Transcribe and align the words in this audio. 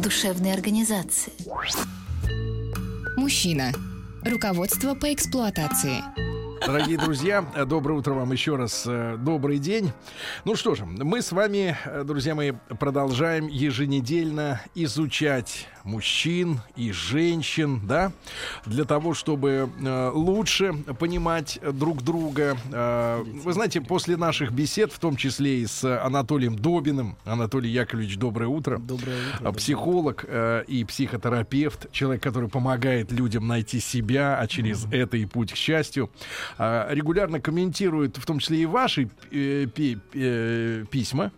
душевной 0.00 0.52
организации. 0.52 1.32
Мужчина. 3.16 3.72
Руководство 4.24 4.94
по 4.94 5.12
эксплуатации. 5.12 6.27
Дорогие 6.66 6.98
друзья, 6.98 7.42
доброе 7.66 7.94
утро 7.94 8.14
вам 8.14 8.32
еще 8.32 8.56
раз. 8.56 8.84
э, 8.86 9.16
Добрый 9.18 9.58
день. 9.58 9.92
Ну 10.44 10.54
что 10.56 10.74
же, 10.74 10.84
мы 10.84 11.22
с 11.22 11.32
вами, 11.32 11.76
э, 11.84 12.04
друзья 12.04 12.34
мои, 12.34 12.52
продолжаем 12.78 13.46
еженедельно 13.46 14.60
изучать 14.74 15.68
мужчин 15.84 16.60
и 16.76 16.92
женщин, 16.92 17.80
да, 17.86 18.12
для 18.66 18.84
того, 18.84 19.14
чтобы 19.14 19.70
э, 19.80 20.10
лучше 20.12 20.74
понимать 20.98 21.58
друг 21.62 22.02
друга. 22.02 22.56
Э, 22.72 23.22
Вы 23.24 23.52
знаете, 23.52 23.80
после 23.80 24.16
наших 24.16 24.52
бесед, 24.52 24.92
в 24.92 24.98
том 24.98 25.16
числе 25.16 25.60
и 25.60 25.66
с 25.66 25.84
Анатолием 26.04 26.56
Добиным, 26.56 27.16
Анатолий 27.24 27.70
Яковлевич, 27.70 28.18
доброе 28.18 28.48
утро. 28.48 28.78
Доброе 28.78 29.16
утро. 29.40 29.52
Психолог 29.52 30.24
э, 30.28 30.64
и 30.66 30.84
психотерапевт, 30.84 31.90
человек, 31.92 32.22
который 32.22 32.48
помогает 32.50 33.10
людям 33.12 33.46
найти 33.46 33.80
себя, 33.80 34.38
а 34.38 34.46
через 34.46 34.86
это 34.90 35.16
и 35.16 35.24
путь 35.24 35.52
к 35.52 35.56
счастью, 35.56 36.10
регулярно 36.56 37.40
комментирует, 37.40 38.16
в 38.16 38.24
том 38.24 38.38
числе 38.38 38.62
и 38.62 38.66
ваши 38.66 39.08
э, 39.30 39.66
э, 39.76 40.84
письма. 40.90 41.32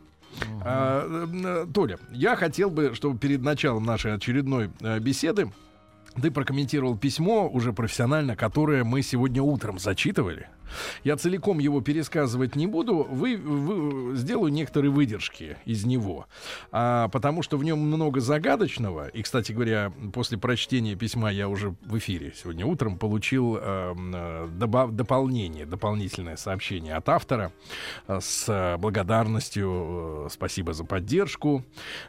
А, 0.62 1.06
э, 1.06 1.66
Толя, 1.72 1.98
я 2.12 2.36
хотел 2.36 2.70
бы, 2.70 2.94
чтобы 2.94 3.18
перед 3.18 3.42
началом 3.42 3.84
нашей 3.84 4.14
очередной 4.14 4.70
беседы 5.00 5.50
ты 6.20 6.30
прокомментировал 6.30 6.96
письмо 6.96 7.48
уже 7.48 7.72
профессионально, 7.72 8.36
которое 8.36 8.84
мы 8.84 9.02
сегодня 9.02 9.42
утром 9.42 9.78
зачитывали. 9.78 10.48
Я 11.04 11.16
целиком 11.16 11.58
его 11.58 11.80
пересказывать 11.80 12.56
не 12.56 12.66
буду, 12.66 13.06
вы, 13.10 13.36
вы- 13.36 14.16
сделаю 14.16 14.52
некоторые 14.52 14.90
выдержки 14.90 15.56
из 15.64 15.84
него, 15.84 16.26
а, 16.72 17.08
потому 17.08 17.42
что 17.42 17.56
в 17.56 17.64
нем 17.64 17.78
много 17.78 18.20
загадочного. 18.20 19.08
И, 19.08 19.22
кстати 19.22 19.52
говоря, 19.52 19.92
после 20.12 20.38
прочтения 20.38 20.94
письма 20.94 21.30
я 21.30 21.48
уже 21.48 21.74
в 21.82 21.98
эфире 21.98 22.32
сегодня 22.36 22.66
утром 22.66 22.98
получил 22.98 23.56
эм, 23.56 24.12
э, 24.14 24.48
доба- 24.58 24.90
дополнение, 24.90 25.66
дополнительное 25.66 26.36
сообщение 26.36 26.94
от 26.94 27.08
автора 27.08 27.52
э, 28.06 28.18
с 28.20 28.44
э, 28.48 28.76
благодарностью, 28.76 30.26
э, 30.26 30.28
спасибо 30.30 30.72
за 30.72 30.84
поддержку. 30.84 31.64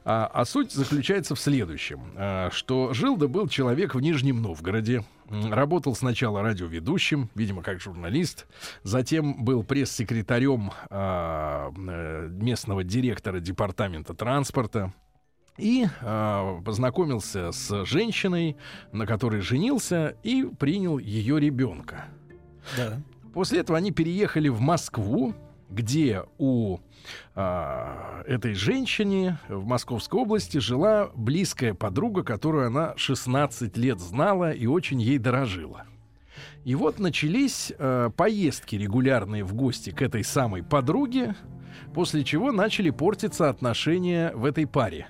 А, 0.06 0.30
а 0.34 0.46
суть 0.46 0.72
заключается 0.72 1.36
в 1.36 1.40
следующем, 1.40 2.02
э, 2.16 2.50
что 2.52 2.94
жил 2.94 3.18
да 3.18 3.28
был 3.28 3.48
человек 3.48 3.96
в 3.96 4.00
Нижнем 4.00 4.42
Новгороде, 4.42 5.03
Работал 5.32 5.96
сначала 5.96 6.42
радиоведущим, 6.42 7.30
видимо, 7.36 7.64
как 7.64 7.80
журналист, 7.80 8.48
затем 8.84 9.44
был 9.44 9.64
пресс-секретарем 9.64 10.72
а, 10.90 11.72
э, 11.76 12.28
местного 12.30 12.84
директора 12.84 13.40
департамента 13.40 14.14
транспорта 14.14 14.94
и 15.58 15.86
а, 16.02 16.62
познакомился 16.62 17.52
с 17.52 17.86
женщиной, 17.86 18.58
на 18.92 19.06
которой 19.06 19.41
женился 19.41 20.18
и 20.24 20.44
принял 20.44 20.97
ее 20.97 21.40
ребенка. 21.40 22.06
Да. 22.75 23.02
После 23.34 23.59
этого 23.59 23.78
они 23.78 23.91
переехали 23.91 24.50
в 24.50 24.59
Москву, 24.59 25.34
где 25.72 26.24
у 26.38 26.80
а, 27.34 28.24
этой 28.28 28.54
женщине 28.54 29.40
в 29.48 29.66
Московской 29.66 30.20
области 30.20 30.58
жила 30.59 31.09
близкая 31.16 31.74
подруга, 31.74 32.24
которую 32.24 32.68
она 32.68 32.94
16 32.98 33.76
лет 33.78 34.00
знала 34.00 34.52
и 34.52 34.68
очень 34.68 35.02
ей 35.02 35.18
дорожила. 35.18 35.86
И 36.64 36.76
вот 36.76 37.00
начались 37.00 37.74
э, 37.78 38.09
поездки 38.16 38.76
регулярные 38.76 39.44
в 39.44 39.54
гости 39.54 39.90
к 39.90 40.02
этой 40.02 40.24
самой 40.24 40.64
подруге, 40.64 41.36
после 41.94 42.24
чего 42.24 42.52
начали 42.52 42.92
портиться 42.92 43.50
отношения 43.50 44.32
в 44.36 44.46
этой 44.46 44.68
паре. 44.68 45.08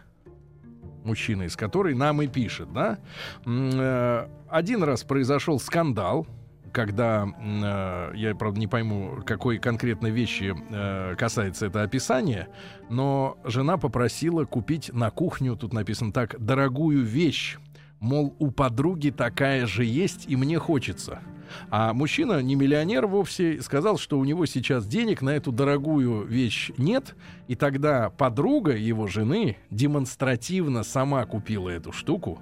Мужчина, 1.03 1.43
из 1.43 1.57
которой 1.57 1.95
нам 1.95 2.21
и 2.21 2.27
пишет, 2.27 2.71
да? 2.71 2.99
Э, 3.45 4.27
Один 4.49 4.83
раз 4.83 5.03
произошел 5.03 5.59
скандал, 5.59 6.25
когда, 6.71 7.27
э, 7.27 8.11
я, 8.15 8.35
правда, 8.35 8.59
не 8.59 8.67
пойму, 8.67 9.21
какой 9.25 9.57
конкретно 9.57 10.07
вещи 10.07 10.55
э, 10.69 11.15
касается 11.15 11.67
это 11.67 11.83
описание, 11.83 12.47
но 12.89 13.37
жена 13.43 13.77
попросила 13.77 14.45
купить 14.45 14.91
на 14.93 15.11
кухню, 15.11 15.55
тут 15.55 15.73
написано 15.73 16.11
так, 16.11 16.35
дорогую 16.39 17.03
вещь. 17.03 17.57
Мол, 17.99 18.35
у 18.39 18.49
подруги 18.49 19.11
такая 19.11 19.67
же 19.67 19.85
есть, 19.85 20.25
и 20.27 20.35
мне 20.35 20.57
хочется. 20.57 21.21
А 21.69 21.93
мужчина, 21.93 22.41
не 22.41 22.55
миллионер 22.55 23.05
вовсе, 23.07 23.61
сказал, 23.61 23.97
что 23.97 24.17
у 24.17 24.25
него 24.25 24.45
сейчас 24.45 24.87
денег 24.87 25.21
на 25.21 25.31
эту 25.31 25.51
дорогую 25.51 26.25
вещь 26.25 26.71
нет. 26.77 27.15
И 27.47 27.55
тогда 27.55 28.09
подруга 28.09 28.75
его 28.75 29.07
жены 29.07 29.57
демонстративно 29.69 30.83
сама 30.83 31.25
купила 31.25 31.69
эту 31.69 31.91
штуку, 31.91 32.39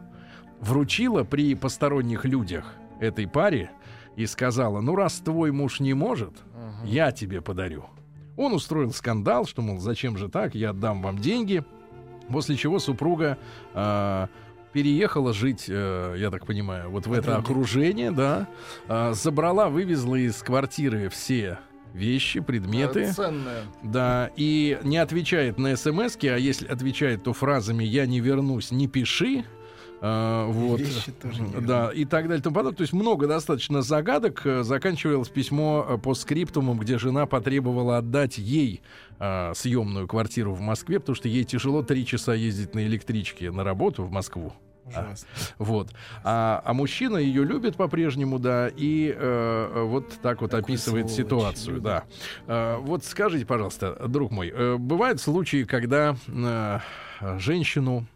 вручила 0.61 1.23
при 1.23 1.55
посторонних 1.55 2.25
людях 2.25 2.75
этой 2.99 3.27
паре 3.27 3.71
и 4.15 4.25
сказала, 4.25 4.81
ну 4.81 4.95
раз 4.95 5.19
твой 5.19 5.51
муж 5.51 5.79
не 5.79 5.93
может, 5.93 6.33
я 6.83 7.11
тебе 7.11 7.41
подарю. 7.41 7.85
Он 8.37 8.53
устроил 8.53 8.93
скандал, 8.93 9.45
что, 9.45 9.61
мол, 9.61 9.79
зачем 9.79 10.17
же 10.17 10.29
так, 10.29 10.55
я 10.55 10.69
отдам 10.69 11.01
вам 11.01 11.19
деньги. 11.19 11.63
После 12.29 12.55
чего 12.55 12.79
супруга 12.79 13.37
э, 13.73 14.27
переехала 14.71 15.33
жить, 15.33 15.65
э, 15.67 16.15
я 16.17 16.29
так 16.31 16.45
понимаю, 16.45 16.89
вот 16.89 17.07
в 17.07 17.11
это 17.11 17.37
окружение, 17.37 18.11
да. 18.11 18.47
Э, 18.87 19.11
забрала, 19.13 19.67
вывезла 19.67 20.15
из 20.15 20.41
квартиры 20.41 21.09
все 21.09 21.59
вещи, 21.93 22.39
предметы. 22.39 23.11
Ценная. 23.11 23.63
Да, 23.83 24.29
и 24.35 24.79
не 24.83 24.97
отвечает 24.97 25.57
на 25.57 25.75
смс 25.75 26.17
а 26.21 26.37
если 26.37 26.67
отвечает, 26.67 27.23
то 27.23 27.33
фразами 27.33 27.83
«я 27.83 28.05
не 28.05 28.19
вернусь, 28.19 28.71
не 28.71 28.87
пиши». 28.87 29.43
А, 30.01 30.47
вот. 30.47 30.79
Вещи 30.79 31.11
тоже 31.11 31.41
не 31.41 31.61
да, 31.61 31.91
и 31.91 32.05
так 32.05 32.23
далее 32.23 32.39
и 32.39 32.41
тому 32.41 32.55
подобное. 32.55 32.77
То 32.77 32.81
есть 32.81 32.93
много 32.93 33.27
достаточно 33.27 33.81
загадок. 33.81 34.41
Э, 34.45 34.63
Заканчивалось 34.63 35.29
письмо 35.29 35.85
э, 35.87 35.97
по 35.97 36.13
скриптумам, 36.13 36.79
где 36.79 36.97
жена 36.97 37.25
потребовала 37.25 37.97
отдать 37.97 38.37
ей 38.37 38.81
а, 39.19 39.53
съемную 39.53 40.07
квартиру 40.07 40.53
в 40.53 40.61
Москве, 40.61 40.99
потому 40.99 41.15
что 41.15 41.27
ей 41.27 41.43
тяжело 41.43 41.83
три 41.83 42.05
часа 42.05 42.33
ездить 42.33 42.73
на 42.73 42.85
электричке 42.85 43.51
на 43.51 43.63
работу 43.63 44.03
в 44.03 44.11
Москву. 44.11 44.53
Ужасно. 44.85 45.27
Вот. 45.57 45.89
А, 46.23 46.61
а 46.65 46.73
мужчина 46.73 47.17
ее 47.17 47.43
любит 47.43 47.75
по-прежнему, 47.75 48.39
да, 48.39 48.69
и 48.69 49.13
э, 49.15 49.83
вот 49.85 50.13
так 50.21 50.41
вот 50.41 50.51
Такой 50.51 50.63
описывает 50.63 51.09
ситуацию, 51.11 51.75
любит. 51.75 51.83
да. 51.83 52.03
Э, 52.47 52.77
вот 52.77 53.03
скажите, 53.03 53.45
пожалуйста, 53.45 53.95
друг 54.07 54.31
мой, 54.31 54.51
э, 54.53 54.77
бывают 54.77 55.21
случаи, 55.21 55.63
когда 55.63 56.15
э, 56.27 56.79
женщину 57.37 58.07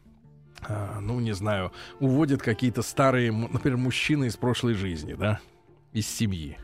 ну, 1.01 1.19
не 1.19 1.33
знаю, 1.33 1.71
уводят 1.99 2.41
какие-то 2.41 2.81
старые, 2.81 3.31
например, 3.31 3.77
мужчины 3.77 4.25
из 4.25 4.37
прошлой 4.37 4.73
жизни, 4.73 5.13
да, 5.13 5.39
из 5.91 6.07
семьи. 6.07 6.57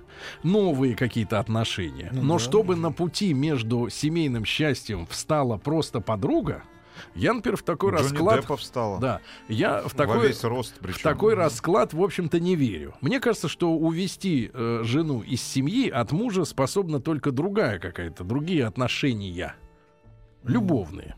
Новые 0.44 0.96
какие-то 0.96 1.40
отношения. 1.40 2.10
Ну 2.12 2.22
Но 2.22 2.34
да. 2.34 2.40
чтобы 2.44 2.76
на 2.76 2.92
пути 2.92 3.34
между 3.34 3.90
семейным 3.90 4.44
счастьем 4.44 5.08
встала 5.08 5.58
просто 5.58 6.02
подруга, 6.02 6.64
я, 7.16 7.34
например, 7.34 7.58
в 7.58 7.64
такой 7.64 7.92
Джонни 7.92 8.04
расклад... 8.04 8.42
Деппа 8.42 8.58
встала. 8.58 9.00
Да, 9.00 9.22
я 9.48 9.82
в 9.82 9.94
Во 9.94 9.98
такой, 9.98 10.28
весь 10.28 10.44
рост 10.44 10.76
в 10.76 10.80
причем. 10.80 11.02
такой 11.02 11.34
расклад, 11.34 11.94
в 11.94 12.02
общем-то, 12.02 12.40
не 12.40 12.56
верю. 12.56 12.96
Мне 13.02 13.20
кажется, 13.20 13.48
что 13.48 13.72
увести 13.72 14.52
э, 14.54 14.82
жену 14.84 15.22
из 15.22 15.42
семьи 15.42 15.90
от 15.90 16.12
мужа 16.12 16.46
способна 16.46 17.00
только 17.00 17.32
другая 17.32 17.80
какая-то, 17.80 18.24
другие 18.24 18.66
отношения. 18.66 19.56
Любовные. 20.44 21.16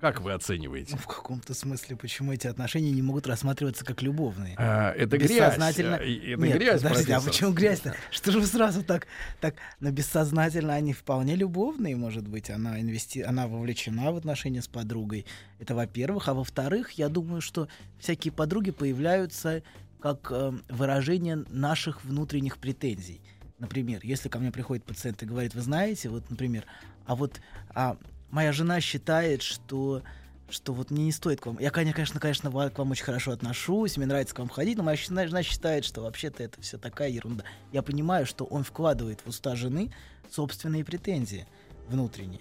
Как 0.00 0.20
вы 0.20 0.32
оцениваете? 0.32 0.92
Ну, 0.92 0.98
в 0.98 1.06
каком-то 1.06 1.54
смысле, 1.54 1.96
почему 1.96 2.32
эти 2.32 2.46
отношения 2.46 2.92
не 2.92 3.02
могут 3.02 3.26
рассматриваться 3.26 3.84
как 3.84 4.00
любовные? 4.00 4.54
А, 4.56 4.92
это 4.92 5.18
грязь. 5.18 5.30
Бессознательно. 5.30 5.96
а, 5.96 6.02
и- 6.02 6.34
Это 6.34 6.42
Нет, 6.42 6.56
грязь, 6.58 6.82
подождите, 6.82 7.12
а 7.12 7.16
профессор. 7.16 7.32
почему 7.32 7.52
грязь-то? 7.52 7.94
Что 8.12 8.30
же 8.30 8.38
вы 8.40 8.46
сразу 8.46 8.84
так, 8.84 9.08
так, 9.40 9.56
но 9.80 9.90
бессознательно 9.90 10.74
они 10.74 10.92
вполне 10.92 11.34
любовные, 11.34 11.96
может 11.96 12.28
быть, 12.28 12.48
она 12.48 12.80
инвести, 12.80 13.22
она 13.22 13.48
вовлечена 13.48 14.12
в 14.12 14.16
отношения 14.16 14.62
с 14.62 14.68
подругой. 14.68 15.26
Это 15.58 15.74
во-первых, 15.74 16.28
а 16.28 16.34
во-вторых, 16.34 16.92
я 16.92 17.08
думаю, 17.08 17.40
что 17.40 17.66
всякие 17.98 18.30
подруги 18.32 18.70
появляются 18.70 19.64
как 20.00 20.28
э, 20.30 20.52
выражение 20.68 21.44
наших 21.50 22.04
внутренних 22.04 22.58
претензий. 22.58 23.20
Например, 23.58 23.98
если 24.04 24.28
ко 24.28 24.38
мне 24.38 24.52
приходит 24.52 24.84
пациент 24.84 25.20
и 25.24 25.26
говорит, 25.26 25.56
вы 25.56 25.60
знаете, 25.62 26.08
вот, 26.08 26.30
например, 26.30 26.64
а 27.04 27.16
вот 27.16 27.40
а, 27.74 27.96
моя 28.30 28.52
жена 28.52 28.80
считает, 28.80 29.42
что 29.42 30.02
что 30.50 30.72
вот 30.72 30.90
мне 30.90 31.04
не 31.04 31.12
стоит 31.12 31.40
к 31.42 31.46
вам. 31.46 31.58
Я, 31.58 31.70
конечно, 31.70 32.18
конечно, 32.18 32.50
к 32.50 32.78
вам 32.78 32.90
очень 32.90 33.04
хорошо 33.04 33.32
отношусь, 33.32 33.98
мне 33.98 34.06
нравится 34.06 34.34
к 34.34 34.38
вам 34.38 34.48
ходить, 34.48 34.78
но 34.78 34.82
моя 34.82 34.96
жена, 34.96 35.42
считает, 35.42 35.84
что 35.84 36.00
вообще-то 36.00 36.42
это 36.42 36.58
все 36.62 36.78
такая 36.78 37.10
ерунда. 37.10 37.44
Я 37.70 37.82
понимаю, 37.82 38.24
что 38.24 38.44
он 38.46 38.64
вкладывает 38.64 39.20
в 39.20 39.28
уста 39.28 39.56
жены 39.56 39.92
собственные 40.30 40.84
претензии 40.86 41.46
внутренние. 41.88 42.40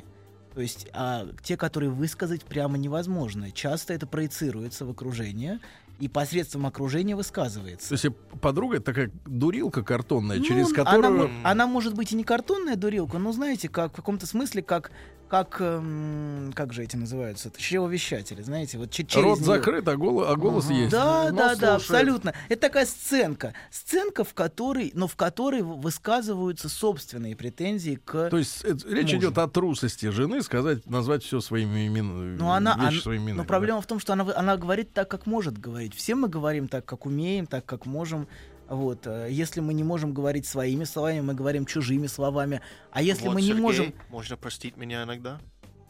То 0.54 0.62
есть 0.62 0.88
а, 0.94 1.28
те, 1.44 1.56
которые 1.58 1.90
высказать 1.90 2.44
прямо 2.44 2.78
невозможно. 2.78 3.52
Часто 3.52 3.94
это 3.94 4.08
проецируется 4.08 4.86
в 4.86 4.90
окружение 4.90 5.60
и 6.00 6.08
посредством 6.08 6.66
окружения 6.66 7.16
высказывается. 7.16 7.90
То 7.90 7.94
есть 7.94 8.06
э, 8.06 8.10
подруга 8.40 8.80
такая 8.80 9.12
дурилка 9.26 9.84
картонная, 9.84 10.38
Ну, 10.38 10.44
через 10.44 10.68
она, 10.68 10.84
которую... 10.84 11.28
мо- 11.30 11.50
она 11.50 11.68
может 11.68 11.94
быть 11.94 12.12
и 12.12 12.16
не 12.16 12.24
картонная 12.24 12.76
дурилка, 12.76 13.18
но 13.18 13.32
знаете, 13.32 13.68
как 13.70 13.94
в 13.94 13.96
каком-то 13.96 14.26
смысле, 14.28 14.62
как 14.62 14.92
как 15.30 15.58
эм, 15.60 16.52
как 16.56 16.74
же 16.74 16.84
эти 16.84 16.96
называются, 16.96 17.52
чревовещатели, 17.56 18.42
знаете, 18.42 18.78
вот 18.78 18.92
че- 18.92 19.04
через 19.06 19.24
Рот 19.24 19.40
неё- 19.40 19.46
закрыт, 19.46 19.88
а 19.88 19.96
голос, 19.98 20.28
а 20.30 20.36
голос 20.36 20.70
есть. 20.70 20.92
Да, 20.92 21.28
Ну, 21.32 21.38
да, 21.38 21.56
да, 21.56 21.80
слушай, 21.80 21.92
абсолютно. 21.96 22.34
Это 22.50 22.62
такая 22.62 22.86
сценка, 22.86 23.54
сценка, 23.72 24.24
в 24.24 24.34
которой, 24.34 24.92
но 24.94 25.08
в 25.08 25.16
которой 25.16 25.62
высказываются 25.62 26.70
собственные 26.70 27.36
претензии 27.36 28.00
к. 28.04 28.30
То 28.30 28.38
есть 28.38 28.64
это- 28.64 28.88
речь 28.90 29.06
мужу. 29.14 29.18
идет 29.18 29.38
о 29.38 29.48
трусости 29.48 30.10
жены 30.10 30.42
сказать, 30.42 30.86
назвать 30.88 31.24
все 31.24 31.42
своими 31.42 31.88
именами. 31.88 32.38
но 32.38 32.54
она, 32.54 32.76
ан- 32.80 32.94
своими 32.94 33.24
именами. 33.24 33.38
но 33.38 33.44
проблема 33.46 33.82
в 33.82 33.86
том, 33.88 34.00
что 34.00 34.14
она, 34.14 34.26
она 34.36 34.58
говорит 34.58 34.94
так, 34.94 35.10
как 35.10 35.26
может 35.26 35.58
говорить. 35.58 35.94
Все 35.96 36.16
мы 36.16 36.28
говорим 36.28 36.68
так, 36.68 36.86
как 36.86 37.06
умеем, 37.06 37.46
так, 37.48 37.66
как 37.66 37.86
можем. 37.86 38.28
Вот, 38.70 39.08
э, 39.08 39.28
если 39.32 39.62
мы 39.62 39.74
не 39.74 39.84
можем 39.84 40.14
говорить 40.14 40.46
своими 40.46 40.84
словами, 40.84 41.22
мы 41.22 41.34
говорим 41.34 41.66
чужими 41.66 42.08
словами. 42.08 42.62
А 42.92 43.02
если 43.02 43.28
Вот, 43.28 43.36
мы 43.36 43.42
не 43.42 43.48
Сергей, 43.48 43.62
можем, 43.62 43.94
Можно 44.10 44.38
простить 44.38 44.78
меня 44.78 45.04
иногда? 45.04 45.36
да? 45.36 45.42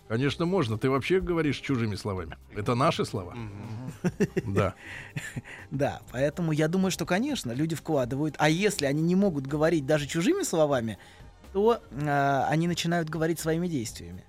Конечно, 0.08 0.46
можно. 0.46 0.78
Ты 0.78 0.90
вообще 0.90 1.20
говоришь 1.20 1.58
чужими 1.58 1.96
словами. 1.96 2.38
Это 2.56 2.76
наши 2.76 3.06
слова. 3.06 3.36
Да. 4.46 4.74
Да, 5.72 6.02
поэтому 6.12 6.54
я 6.54 6.68
думаю, 6.70 6.92
что, 6.92 7.06
конечно, 7.06 7.52
люди 7.52 7.76
вкладывают. 7.76 8.36
А 8.38 8.50
если 8.50 8.86
они 8.86 9.02
не 9.02 9.16
могут 9.16 9.46
говорить 9.48 9.86
даже 9.86 10.08
чужими 10.08 10.44
словами, 10.44 10.98
то 11.52 11.82
э, 11.92 12.44
они 12.48 12.68
начинают 12.68 13.10
говорить 13.10 13.40
своими 13.40 13.68
действиями. 13.68 14.24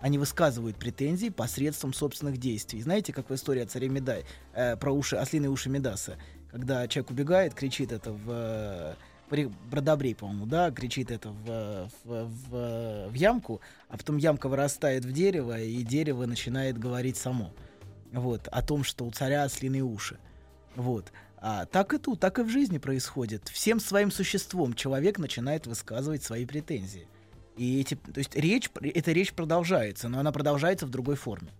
Они 0.00 0.18
высказывают 0.18 0.76
претензии 0.76 1.28
посредством 1.28 1.92
собственных 1.92 2.38
действий. 2.38 2.82
Знаете, 2.82 3.12
как 3.12 3.30
в 3.30 3.34
истории 3.34 3.62
о 3.62 3.66
царе 3.66 3.88
Медай, 3.88 4.24
э, 4.52 4.76
про 4.76 4.92
уши, 4.92 5.16
ослиные 5.16 5.50
уши 5.50 5.68
Медаса, 5.68 6.16
когда 6.50 6.86
человек 6.88 7.10
убегает, 7.10 7.54
кричит 7.54 7.92
это 7.92 8.12
в... 8.12 8.24
э, 8.28 8.94
при- 9.28 9.50
Бродобрей, 9.70 10.14
по-моему, 10.14 10.46
да, 10.46 10.70
кричит 10.70 11.10
это 11.10 11.30
в, 11.30 11.90
в, 12.04 12.24
в- 12.50 13.08
в 13.08 13.14
ямку, 13.14 13.60
а 13.88 13.96
потом 13.96 14.16
ямка 14.16 14.48
вырастает 14.48 15.04
в 15.04 15.12
дерево, 15.12 15.60
и 15.60 15.82
дерево 15.82 16.26
начинает 16.26 16.78
говорить 16.78 17.16
само. 17.16 17.52
Вот, 18.12 18.48
о 18.48 18.62
том, 18.62 18.84
что 18.84 19.04
у 19.04 19.10
царя 19.10 19.42
ослиные 19.42 19.82
уши. 19.82 20.18
Вот. 20.76 21.12
А 21.40 21.66
так 21.66 21.92
и 21.92 21.98
тут, 21.98 22.20
так 22.20 22.38
и 22.38 22.42
в 22.42 22.48
жизни 22.48 22.78
происходит. 22.78 23.48
Всем 23.48 23.80
своим 23.80 24.10
существом 24.10 24.72
человек 24.72 25.18
начинает 25.18 25.66
высказывать 25.66 26.22
свои 26.22 26.46
претензии. 26.46 27.06
И 27.56 27.80
эти, 27.80 27.96
то 27.96 28.18
есть 28.18 28.34
речь, 28.34 28.70
эта 28.80 29.12
речь 29.12 29.32
продолжается, 29.34 30.08
но 30.08 30.20
она 30.20 30.32
продолжается 30.32 30.86
в 30.86 30.90
другой 30.90 31.16
форме. 31.16 31.50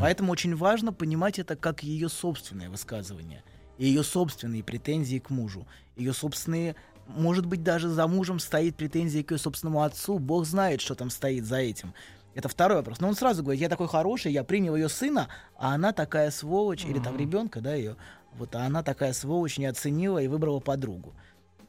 Поэтому 0.00 0.32
очень 0.32 0.56
важно 0.56 0.92
понимать 0.92 1.38
это 1.38 1.54
как 1.56 1.82
ее 1.82 2.08
собственное 2.08 2.70
высказывание, 2.70 3.44
и 3.78 3.86
ее 3.86 4.02
собственные 4.02 4.64
претензии 4.64 5.18
к 5.18 5.30
мужу, 5.30 5.66
ее 5.96 6.12
собственные, 6.12 6.76
может 7.06 7.46
быть, 7.46 7.62
даже 7.62 7.88
за 7.88 8.06
мужем 8.06 8.38
стоит 8.38 8.76
претензии 8.76 9.22
к 9.22 9.30
ее 9.32 9.38
собственному 9.38 9.82
отцу, 9.82 10.18
Бог 10.18 10.44
знает, 10.46 10.80
что 10.80 10.94
там 10.94 11.10
стоит 11.10 11.44
за 11.44 11.56
этим. 11.56 11.94
Это 12.34 12.48
второй 12.48 12.78
вопрос. 12.78 13.00
Но 13.00 13.08
он 13.08 13.14
сразу 13.14 13.42
говорит, 13.42 13.62
я 13.62 13.68
такой 13.68 13.88
хороший, 13.88 14.30
я 14.32 14.44
принял 14.44 14.76
ее 14.76 14.88
сына, 14.88 15.28
а 15.56 15.74
она 15.74 15.92
такая 15.92 16.30
сволочь, 16.30 16.84
или 16.84 16.98
там 16.98 17.16
ребенка, 17.16 17.60
да, 17.60 17.74
ее, 17.74 17.96
вот, 18.34 18.54
а 18.54 18.66
она 18.66 18.82
такая 18.82 19.12
сволочь, 19.14 19.56
не 19.56 19.66
оценила 19.66 20.18
и 20.18 20.28
выбрала 20.28 20.60
подругу. 20.60 21.14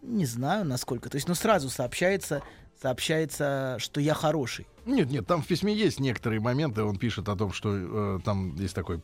Не 0.01 0.25
знаю, 0.25 0.65
насколько. 0.65 1.09
То 1.09 1.15
есть, 1.15 1.27
ну, 1.27 1.35
сразу 1.35 1.69
сообщается, 1.69 2.41
сообщается, 2.81 3.77
что 3.79 3.99
я 4.01 4.13
хороший. 4.13 4.67
Нет, 4.85 5.11
нет, 5.11 5.27
там 5.27 5.41
в 5.41 5.47
письме 5.47 5.73
есть 5.73 5.99
некоторые 5.99 6.39
моменты. 6.39 6.81
Он 6.83 6.97
пишет 6.97 7.27
о 7.27 7.35
том, 7.35 7.51
что 7.51 7.73
э, 7.75 8.19
там 8.23 8.55
есть 8.55 8.73
такая 8.73 8.99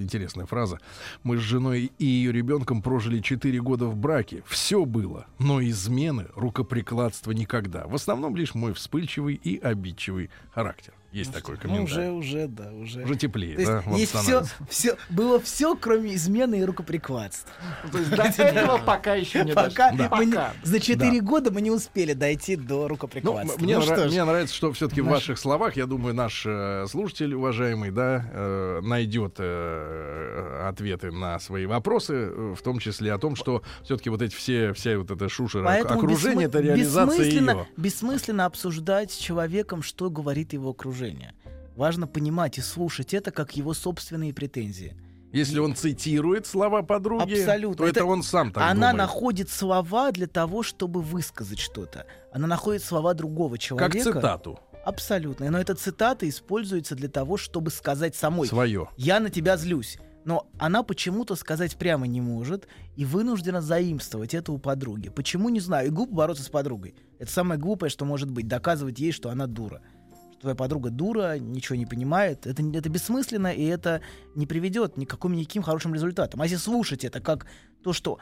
интересная 0.00 0.46
фраза. 0.46 0.78
Мы 1.22 1.36
с 1.36 1.40
женой 1.40 1.92
и 1.98 2.04
ее 2.04 2.32
ребенком 2.32 2.80
прожили 2.80 3.20
4 3.20 3.60
года 3.60 3.86
в 3.86 3.96
браке. 3.96 4.42
Все 4.46 4.86
было, 4.86 5.26
но 5.38 5.62
измены, 5.62 6.28
рукоприкладства 6.34 7.32
никогда. 7.32 7.86
В 7.86 7.94
основном 7.94 8.36
лишь 8.36 8.54
мой 8.54 8.72
вспыльчивый 8.72 9.34
и 9.34 9.58
обидчивый 9.58 10.30
характер. 10.50 10.94
Есть 11.12 11.32
такой 11.32 11.56
Ну, 11.56 11.60
комментарий. 11.60 12.08
уже, 12.10 12.10
уже, 12.10 12.48
да, 12.48 12.70
уже. 12.72 13.02
Уже 13.04 13.16
теплее, 13.16 13.56
То 13.56 13.82
да? 13.84 13.96
есть 13.96 14.14
все, 14.16 14.44
все, 14.70 14.96
было 15.10 15.38
все, 15.40 15.76
кроме 15.76 16.14
измены 16.14 16.60
и 16.60 16.64
рукоприкладства. 16.64 17.52
То 17.90 17.98
есть 17.98 18.10
до 18.10 18.22
этого 18.22 18.78
пока 18.78 19.14
еще 19.14 19.44
не 19.44 19.52
Пока, 19.52 19.90
дошли. 19.92 20.08
мы 20.16 20.24
не- 20.26 20.32
Пока. 20.32 20.52
за 20.62 20.80
4 20.80 21.20
года 21.20 21.50
мы 21.50 21.60
не 21.60 21.70
успели 21.70 22.14
дойти 22.14 22.56
до 22.56 22.82
Ну, 22.82 22.88
рукоприкладства. 22.88 23.58
мне, 23.62 23.78
Ну 23.78 23.84
мне 24.06 24.24
нравится, 24.24 24.54
что 24.54 24.72
все-таки 24.72 25.02
в 25.02 25.06
ваших 25.06 25.38
словах, 25.38 25.76
я 25.76 25.84
думаю, 25.86 26.14
наш 26.14 26.44
э, 26.46 26.86
слушатель, 26.88 27.34
уважаемый, 27.34 27.90
да, 27.90 28.24
э, 28.32 28.80
найдет 28.82 29.36
э, 29.38 30.66
ответы 30.68 31.10
на 31.12 31.38
свои 31.40 31.66
вопросы, 31.66 32.30
в 32.54 32.62
том 32.62 32.78
числе 32.78 33.12
о 33.12 33.18
том, 33.18 33.36
что 33.36 33.62
все-таки 33.84 34.08
вот 34.10 34.22
эти 34.22 34.34
все, 34.34 34.72
вся 34.72 34.96
вот 34.98 35.10
эта 35.10 35.28
шушера 35.28 35.64
Поэтому 35.64 35.98
окружение, 36.00 36.46
бессмы- 36.46 36.48
это 36.48 36.60
реализация 36.60 37.18
бессмысленно, 37.18 37.50
ее. 37.50 37.66
бессмысленно 37.76 38.44
обсуждать 38.46 39.12
с 39.12 39.16
человеком, 39.16 39.82
что 39.82 40.08
говорит 40.10 40.52
его 40.54 40.70
окружение. 40.70 41.01
Важно 41.76 42.06
понимать 42.06 42.58
и 42.58 42.60
слушать 42.60 43.14
это 43.14 43.30
как 43.30 43.56
его 43.56 43.72
собственные 43.74 44.34
претензии. 44.34 44.94
Если 45.32 45.58
он 45.58 45.74
цитирует 45.74 46.46
слова 46.46 46.82
подруги, 46.82 47.32
Абсолютно. 47.40 47.76
то 47.78 47.84
это, 47.88 48.00
Это- 48.00 48.04
он 48.04 48.22
сам 48.22 48.52
так 48.52 48.62
Она 48.64 48.90
думает. 48.90 48.96
находит 48.96 49.48
слова 49.48 50.12
для 50.12 50.26
того, 50.26 50.62
чтобы 50.62 51.00
высказать 51.00 51.58
что-то. 51.58 52.04
Она 52.32 52.46
находит 52.46 52.82
слова 52.84 53.14
другого 53.14 53.54
Как 53.54 53.60
человека. 53.62 53.98
цитату 54.12 54.58
Абсолютно. 54.84 55.48
Но 55.50 55.58
эта 55.58 55.74
цитата 55.74 56.28
используется 56.28 56.94
для 56.96 57.08
того, 57.08 57.36
чтобы 57.38 57.70
сказать 57.70 58.14
самой. 58.16 58.46
свое. 58.48 58.88
я 58.98 59.20
на 59.20 59.30
тебя 59.30 59.56
злюсь. 59.56 59.96
Но 60.24 60.46
она 60.58 60.82
почему-то 60.82 61.34
сказать 61.34 61.76
прямо 61.76 62.06
не 62.06 62.20
может 62.20 62.68
и 62.96 63.04
вынуждена 63.04 63.60
заимствовать 63.62 64.34
это 64.34 64.52
у 64.52 64.58
подруги. 64.58 65.08
Почему, 65.08 65.48
не 65.48 65.60
знаю. 65.60 65.86
И 65.88 65.90
глупо 65.90 66.12
бороться 66.14 66.44
с 66.44 66.48
подругой. 66.48 66.94
Это 67.18 67.30
самое 67.32 67.58
глупое, 67.60 67.90
что 67.90 68.04
может 68.04 68.30
быть. 68.30 68.46
Доказывать 68.48 68.98
ей, 69.00 69.12
что 69.12 69.30
она 69.30 69.46
дура. 69.46 69.80
Твоя 70.42 70.56
подруга 70.56 70.90
дура, 70.90 71.38
ничего 71.38 71.76
не 71.76 71.86
понимает. 71.86 72.46
Это, 72.48 72.62
это 72.74 72.88
бессмысленно, 72.88 73.52
и 73.52 73.64
это 73.64 74.00
не 74.34 74.44
приведет 74.44 74.96
ни 74.96 75.04
к 75.04 75.10
каким 75.10 75.34
никаким 75.34 75.62
хорошим 75.62 75.94
результатам. 75.94 76.42
А 76.42 76.44
если 76.44 76.56
слушать 76.56 77.04
это 77.04 77.20
как 77.20 77.46
то, 77.84 77.92
что 77.92 78.18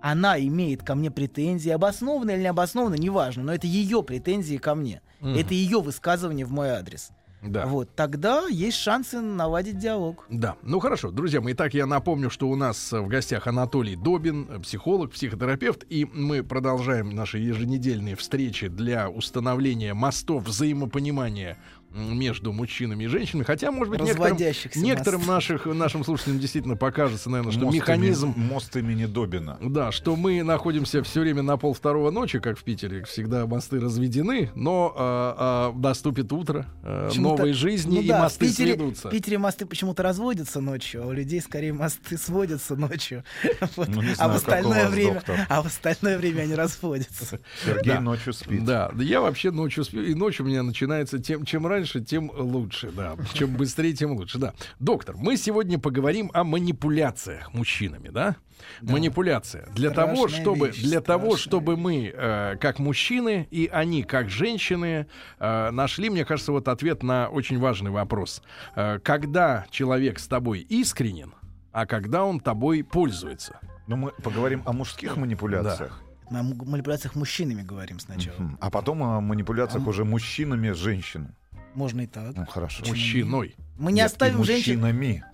она 0.00 0.38
имеет 0.38 0.84
ко 0.84 0.94
мне 0.94 1.10
претензии, 1.10 1.70
обоснованно 1.70 2.30
или 2.30 2.42
необоснованно, 2.42 2.94
неважно, 2.94 3.42
но 3.42 3.52
это 3.52 3.66
ее 3.66 4.04
претензии 4.04 4.56
ко 4.56 4.76
мне. 4.76 5.02
Мгм. 5.18 5.34
Это 5.34 5.52
ее 5.52 5.80
высказывание 5.80 6.46
в 6.46 6.52
мой 6.52 6.70
адрес. 6.70 7.10
Да. 7.42 7.66
Вот, 7.66 7.94
тогда 7.94 8.46
есть 8.48 8.78
шансы 8.78 9.20
наладить 9.20 9.78
диалог. 9.78 10.26
Да, 10.28 10.56
ну 10.62 10.80
хорошо, 10.80 11.10
друзья 11.10 11.40
мои, 11.40 11.52
итак, 11.52 11.72
я 11.72 11.86
напомню, 11.86 12.30
что 12.30 12.48
у 12.48 12.56
нас 12.56 12.90
в 12.90 13.06
гостях 13.06 13.46
Анатолий 13.46 13.94
Добин, 13.94 14.60
психолог, 14.62 15.12
психотерапевт, 15.12 15.84
и 15.88 16.04
мы 16.04 16.42
продолжаем 16.42 17.10
наши 17.10 17.38
еженедельные 17.38 18.16
встречи 18.16 18.66
для 18.66 19.08
установления 19.08 19.94
мостов 19.94 20.44
взаимопонимания 20.44 21.58
между 21.94 22.52
мужчинами 22.52 23.04
и 23.04 23.06
женщинами, 23.06 23.44
хотя, 23.44 23.70
может 23.70 23.90
быть, 23.90 24.00
некоторым, 24.02 24.36
некоторым 24.76 25.26
наших, 25.26 25.66
нашим 25.66 26.04
слушателям 26.04 26.38
действительно 26.38 26.76
покажется, 26.76 27.30
наверное, 27.30 27.52
что 27.52 27.64
Мост 27.64 27.74
механизм 27.74 28.32
имени- 28.32 28.52
мост 28.52 28.76
имени 28.76 29.06
Добина. 29.06 29.58
да, 29.60 29.90
что 29.92 30.16
мы 30.16 30.42
находимся 30.42 31.02
все 31.02 31.20
время 31.20 31.42
на 31.42 31.56
пол 31.56 31.72
второго 31.74 32.10
ночи, 32.10 32.38
как 32.40 32.58
в 32.58 32.64
Питере, 32.64 33.04
всегда 33.04 33.46
мосты 33.46 33.80
разведены, 33.80 34.50
но 34.54 34.92
а, 34.96 35.72
а, 35.74 35.78
наступит 35.78 36.32
утро 36.32 36.66
э, 36.82 37.10
новой 37.16 37.52
жизни 37.52 37.96
Ну 37.96 38.02
и 38.02 38.08
да, 38.08 38.22
мосты 38.22 38.46
в 38.46 38.50
Питере, 38.50 38.74
сведутся. 38.74 39.08
В 39.08 39.10
Питере 39.10 39.38
мосты 39.38 39.66
почему-то 39.66 40.02
разводятся 40.02 40.60
ночью, 40.60 41.02
а 41.02 41.06
у 41.06 41.12
людей 41.12 41.40
скорее 41.40 41.72
мосты 41.72 42.18
сводятся 42.18 42.76
ночью. 42.76 43.24
Вот. 43.76 43.88
Ну, 43.88 44.02
не 44.02 44.12
а, 44.12 44.14
знаю, 44.14 44.32
в 44.32 44.36
остальное 44.36 44.88
время, 44.88 45.14
доктор. 45.14 45.46
а 45.48 45.62
в 45.62 45.66
остальное 45.66 46.18
время 46.18 46.42
они 46.42 46.54
расходятся. 46.54 47.40
Сергей 47.64 47.94
Да. 47.94 48.00
ночью 48.00 48.32
спит. 48.32 48.64
Да, 48.64 48.90
да 48.92 49.02
я 49.02 49.20
вообще 49.20 49.50
ночью 49.50 49.84
сплю, 49.84 50.02
и 50.04 50.14
ночь 50.14 50.40
у 50.40 50.44
меня 50.44 50.62
начинается 50.62 51.18
тем, 51.18 51.44
чем 51.44 51.66
раньше, 51.66 51.77
тем 51.84 52.30
лучше, 52.34 52.90
да. 52.92 53.16
Чем 53.34 53.56
быстрее, 53.56 53.92
тем 53.92 54.12
лучше, 54.12 54.38
да. 54.38 54.54
Доктор, 54.80 55.16
мы 55.16 55.36
сегодня 55.36 55.78
поговорим 55.78 56.30
о 56.34 56.44
манипуляциях 56.44 57.52
мужчинами, 57.54 58.08
да? 58.08 58.36
Манипуляция. 58.82 59.66
Для 59.74 59.90
Страшная 59.90 60.14
того, 60.16 60.28
чтобы, 60.28 60.66
вещь, 60.68 60.82
для 60.82 61.00
того, 61.00 61.36
чтобы 61.36 61.76
мы, 61.76 62.12
э, 62.14 62.56
как 62.60 62.78
мужчины, 62.78 63.46
и 63.50 63.68
они, 63.72 64.02
как 64.02 64.30
женщины, 64.30 65.06
э, 65.38 65.70
нашли, 65.70 66.10
мне 66.10 66.24
кажется, 66.24 66.52
вот 66.52 66.68
ответ 66.68 67.02
на 67.02 67.28
очень 67.28 67.58
важный 67.58 67.90
вопрос. 67.90 68.42
Э, 68.74 68.98
когда 68.98 69.66
человек 69.70 70.18
с 70.18 70.26
тобой 70.26 70.60
искренен, 70.60 71.34
а 71.72 71.86
когда 71.86 72.24
он 72.24 72.40
тобой 72.40 72.82
пользуется? 72.82 73.60
Но 73.86 73.96
мы 73.96 74.10
поговорим 74.22 74.62
о 74.66 74.72
мужских 74.72 75.16
манипуляциях. 75.16 76.02
Мы 76.30 76.38
о 76.38 76.42
м- 76.42 76.58
манипуляциях 76.66 77.14
мужчинами 77.14 77.62
говорим 77.62 77.98
сначала. 78.00 78.36
А 78.60 78.70
потом 78.70 79.02
о 79.02 79.20
манипуляциях 79.20 79.86
А- 79.86 79.88
уже 79.88 80.04
мужчинами 80.04 80.72
с 80.72 80.76
женщинами. 80.76 81.34
Можно 81.74 82.02
и 82.02 82.06
так. 82.06 82.34
Ну, 82.34 82.46
хорошо. 82.46 82.84
Мужчиной. 82.86 83.56
Мы 83.78 83.92
не 83.92 83.98
Нет, 83.98 84.06
оставим 84.06 84.42
женщин, 84.42 84.80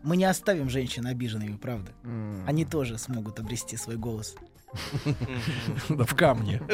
мы 0.03 0.17
не 0.17 0.25
оставим 0.25 0.69
женщин 0.69 1.07
обиженными, 1.07 1.57
правда. 1.57 1.93
Они 2.47 2.65
тоже 2.65 2.99
смогут 2.99 3.41
обрести 3.41 3.77
свой 3.77 3.97
голос. 3.97 4.37
В 5.89 6.15
камне. 6.15 6.61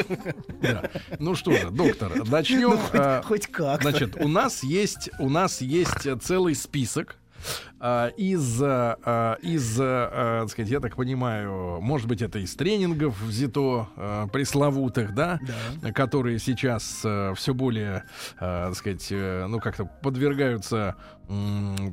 Ну 1.19 1.35
что 1.35 1.51
же, 1.51 1.69
доктор, 1.69 2.27
начнем. 2.27 2.71
Ну, 2.71 2.77
хоть, 3.23 3.47
а, 3.47 3.51
как. 3.51 3.81
Значит, 3.83 4.15
у 4.19 4.27
нас 4.27 4.63
есть 4.63 5.09
у 5.19 5.29
нас 5.29 5.61
есть 5.61 6.07
целый 6.21 6.55
список 6.55 7.17
из 8.17 8.61
а, 8.61 8.97
а, 9.03 9.33
из, 9.41 9.77
а, 9.79 10.41
так 10.41 10.51
сказать, 10.51 10.69
я 10.71 10.79
так 10.79 10.95
понимаю, 10.95 11.79
может 11.81 12.07
быть, 12.07 12.21
это 12.21 12.39
из 12.39 12.53
тренингов 12.55 13.19
взято 13.21 13.87
а, 13.95 14.27
пресловутых, 14.27 15.13
да, 15.13 15.39
которые 15.93 16.39
сейчас 16.39 16.83
все 17.35 17.53
более, 17.53 18.03
а, 18.39 18.67
так 18.69 18.77
сказать, 18.77 19.07
э, 19.11 19.45
ну 19.47 19.59
как-то 19.59 19.85
подвергаются 20.01 20.95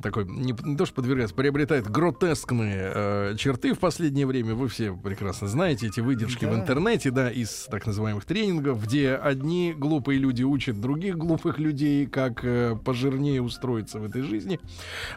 такой 0.01 0.25
не, 0.25 0.53
не 0.63 0.75
то 0.75 0.85
что 0.85 0.95
подвергаются, 0.95 1.33
приобретают 1.33 1.87
гротескные 1.87 2.91
э, 2.93 3.35
черты 3.37 3.73
в 3.73 3.79
последнее 3.79 4.25
время. 4.25 4.53
Вы 4.53 4.67
все 4.67 4.93
прекрасно 4.93 5.47
знаете 5.47 5.87
эти 5.87 6.01
выдержки 6.01 6.43
в 6.43 6.49
Да. 6.49 6.55
интернете, 6.59 7.09
да, 7.11 7.31
из 7.31 7.67
так 7.71 7.85
называемых 7.85 8.25
тренингов, 8.25 8.83
где 8.83 9.13
одни 9.13 9.73
глупые 9.77 10.19
люди 10.19 10.43
учат 10.43 10.81
других 10.81 11.17
глупых 11.17 11.57
людей, 11.57 12.05
как 12.05 12.43
э, 12.43 12.75
пожирнее 12.83 13.41
устроиться 13.41 13.99
в 13.99 14.03
этой 14.03 14.23
жизни. 14.23 14.59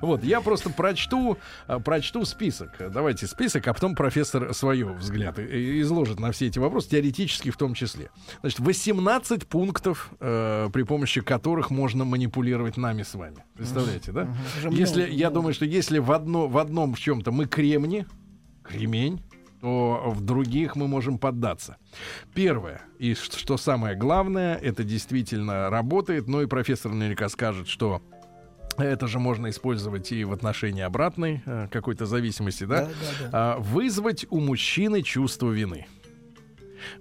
Вот, 0.01 0.22
я 0.23 0.41
просто 0.41 0.71
прочту, 0.71 1.39
э, 1.69 1.79
прочту 1.79 2.25
список. 2.25 2.71
Давайте 2.93 3.27
список, 3.27 3.69
а 3.69 3.75
потом 3.75 3.95
профессор 3.95 4.55
свое 4.55 4.87
взгляд 4.87 5.39
изложит 5.39 6.21
на 6.21 6.33
все 6.33 6.47
эти 6.47 6.59
вопросы, 6.59 6.91
теоретически 6.91 7.51
в 7.51 7.57
том 7.57 7.75
числе. 7.75 8.11
Значит, 8.41 8.61
18 8.61 9.47
пунктов, 9.47 10.11
э, 10.21 10.69
при 10.73 10.83
помощи 10.83 11.21
которых 11.21 11.71
можно 11.71 12.05
манипулировать 12.05 12.77
нами 12.77 13.03
с 13.03 13.15
вами. 13.15 13.45
Представляете, 13.55 14.13
да? 14.13 14.29
Если, 14.71 15.09
я 15.11 15.31
думаю, 15.31 15.55
что 15.55 15.65
если 15.65 15.99
в, 15.99 16.13
одно, 16.13 16.49
в 16.49 16.59
одном 16.59 16.95
в 16.95 17.01
чем-то 17.01 17.33
мы 17.33 17.47
кремни, 17.47 18.07
кремень, 18.63 19.21
то 19.63 20.03
в 20.07 20.21
других 20.21 20.75
мы 20.75 20.89
можем 20.89 21.19
поддаться. 21.19 21.77
Первое, 22.35 22.83
и 22.99 23.15
что 23.15 23.57
самое 23.57 23.95
главное, 23.97 24.57
это 24.57 24.83
действительно 24.83 25.71
работает, 25.71 26.27
но 26.27 26.43
и 26.43 26.47
профессор 26.47 26.93
наверняка 26.93 27.29
скажет, 27.29 27.69
что 27.69 28.03
это 28.79 29.07
же 29.07 29.19
можно 29.19 29.51
использовать 29.51 30.13
и 30.13 30.25
в 30.25 30.33
отношении 30.33 30.83
обратной 30.83 31.43
э, 31.45 31.69
какой-то 31.71 32.07
зависимости, 32.07 32.65
да? 32.65 32.83
Да, 32.83 32.87
да, 32.87 32.91
да. 33.21 33.29
А, 33.33 33.59
вызвать 33.59 34.27
у 34.31 34.41
мужчины 34.41 35.03
чувство 35.03 35.51
вины. 35.51 35.87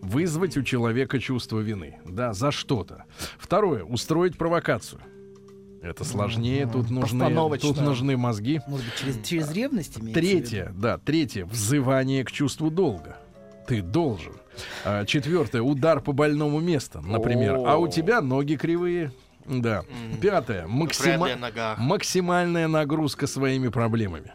Вызвать 0.01 0.57
у 0.57 0.63
человека 0.63 1.19
чувство 1.19 1.59
вины, 1.59 1.99
да, 2.05 2.33
за 2.33 2.51
что-то. 2.51 3.05
Второе, 3.39 3.83
устроить 3.83 4.37
провокацию. 4.37 5.01
Это 5.81 6.03
сложнее, 6.03 6.69
тут 6.71 6.91
нужны, 6.91 7.57
тут 7.57 7.81
нужны 7.81 8.15
мозги. 8.15 8.61
Может 8.67 8.85
быть, 8.85 8.95
через, 8.95 9.27
через 9.27 9.51
ревность 9.51 9.97
имеется 9.97 10.11
в 10.11 10.13
Третье, 10.13 10.73
да, 10.77 10.99
третье, 10.99 11.45
взывание 11.45 12.23
к 12.23 12.31
чувству 12.31 12.69
долга. 12.69 13.17
Ты 13.67 13.81
должен. 13.81 14.33
А, 14.85 15.05
четвертое, 15.05 15.61
удар 15.61 16.01
по 16.01 16.11
больному 16.11 16.59
месту, 16.59 17.01
например. 17.01 17.55
А 17.65 17.77
у 17.77 17.87
тебя 17.87 18.21
ноги 18.21 18.55
кривые. 18.55 19.11
Да. 19.45 19.83
Пятое, 20.21 20.65
максима- 20.67 21.75
максимальная 21.77 22.67
нагрузка 22.67 23.27
своими 23.27 23.69
проблемами. 23.69 24.33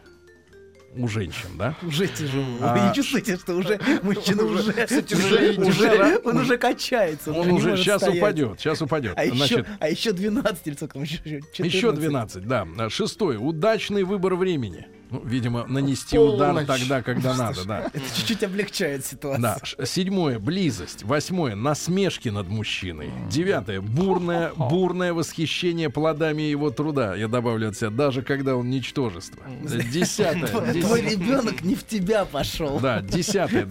У 0.95 1.07
женщин, 1.07 1.49
да? 1.59 1.75
Уже 1.83 2.07
тяжело. 2.07 2.45
А- 2.61 2.73
Вы 2.75 2.89
не 2.89 2.95
чувствуете, 2.95 3.37
что 3.37 3.53
уже 3.53 3.79
мужчина 4.01 4.43
уже, 4.45 4.71
уже, 4.71 5.61
уже, 5.61 6.19
он 6.23 6.37
уже 6.37 6.57
качается. 6.57 7.31
Он 7.33 7.47
не 7.47 7.53
уже 7.53 7.77
сейчас 7.77 8.01
стоять. 8.01 8.17
упадет, 8.17 8.59
сейчас 8.59 8.81
упадет. 8.81 9.13
А 9.15 9.23
еще, 9.25 9.35
Значит, 9.35 9.67
а 9.79 9.89
еще 9.89 10.11
12 10.11 10.67
или 10.67 10.73
сколько 10.75 10.93
там 10.93 11.03
еще? 11.03 11.41
еще 11.59 11.91
12, 11.91 12.47
да. 12.47 12.65
Шестое, 12.89 13.37
удачный 13.37 14.03
выбор 14.03 14.35
времени. 14.35 14.87
Ну, 15.09 15.21
видимо, 15.23 15.65
нанести 15.67 16.17
удар 16.17 16.53
Полночь. 16.53 16.67
тогда, 16.67 17.01
когда 17.01 17.33
надо, 17.35 17.65
да. 17.65 17.79
Это 17.93 18.03
чуть-чуть 18.15 18.43
облегчает 18.43 19.05
ситуацию. 19.05 19.41
Да. 19.41 19.85
Седьмое 19.85 20.37
близость. 20.39 21.03
Восьмое 21.03 21.55
насмешки 21.55 22.29
над 22.29 22.47
мужчиной. 22.49 23.11
Девятое 23.29 23.79
бурное, 23.79 24.51
бурное 24.53 25.13
восхищение 25.13 25.89
плодами 25.89 26.41
его 26.41 26.71
труда. 26.71 27.15
Я 27.15 27.27
добавлю 27.27 27.69
от 27.69 27.77
себя, 27.77 27.89
даже 27.89 28.21
когда 28.21 28.55
он 28.55 28.69
ничтожество. 28.69 29.41
Десятое. 29.63 30.47
Твой, 30.81 31.01
ребенок 31.01 31.63
не 31.63 31.75
в 31.75 31.85
тебя 31.85 32.25
пошел. 32.25 32.79
Да, 32.79 33.01
десятое. 33.01 33.65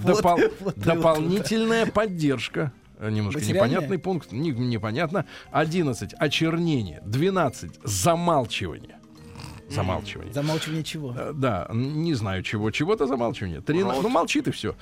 Дополнительная 0.76 1.86
поддержка. 1.86 2.72
Э, 2.98 3.10
Немножко 3.10 3.40
непонятный 3.44 3.98
пункт. 3.98 4.32
Не- 4.32 4.50
непонятно. 4.52 5.26
Одиннадцать. 5.52 6.14
Очернение. 6.14 7.02
Двенадцать. 7.04 7.78
Замалчивание. 7.84 8.96
Замалчивание. 9.68 10.32
Замалчивание 10.32 10.84
чего? 10.84 11.14
Э, 11.16 11.32
Да, 11.34 11.68
не 11.72 12.14
знаю 12.14 12.42
чего. 12.42 12.70
Чего-то 12.70 13.06
замалчивание. 13.06 13.60
Трина- 13.60 14.00
Ну, 14.00 14.08
молчит 14.08 14.46
и 14.48 14.50
все. 14.50 14.74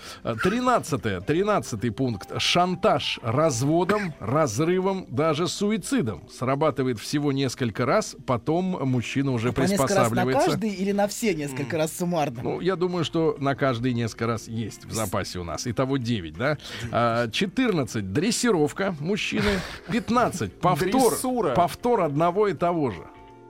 Тринадцатое. 0.43 1.21
Тринадцатый 1.21 1.91
пункт. 1.91 2.31
Шантаж 2.41 3.19
разводом, 3.23 4.13
разрывом, 4.21 5.07
даже 5.09 5.49
суицидом. 5.49 6.29
Срабатывает 6.31 6.99
всего 6.99 7.33
несколько 7.33 7.87
раз, 7.87 8.17
потом 8.27 8.65
мужчина 8.89 9.33
уже 9.33 9.53
По 9.53 9.61
несколько 9.63 9.83
раз 9.83 9.91
на 9.91 9.97
приспосабливается. 10.25 10.51
каждый 10.51 10.71
или 10.71 10.93
на 10.93 11.09
все 11.09 11.35
несколько 11.35 11.77
раз 11.79 11.97
суммарно? 11.97 12.43
Ну, 12.43 12.61
я 12.61 12.77
думаю, 12.77 13.05
что 13.05 13.37
на 13.39 13.55
каждый 13.55 13.95
несколько 13.95 14.27
раз 14.27 14.49
есть 14.49 14.85
в 14.85 14.93
запасе 14.93 15.39
у 15.39 15.45
нас. 15.45 15.67
Итого 15.67 15.97
9, 15.97 16.35
да? 16.37 16.59
А, 16.93 17.29
14. 17.31 18.13
Дрессировка 18.13 18.95
мужчины. 19.01 19.61
15. 19.91 20.53
Повтор, 20.61 20.89
Дрессура. 21.13 21.55
повтор 21.55 22.03
одного 22.03 22.49
и 22.49 22.55
того 22.55 22.91
же. 22.91 23.03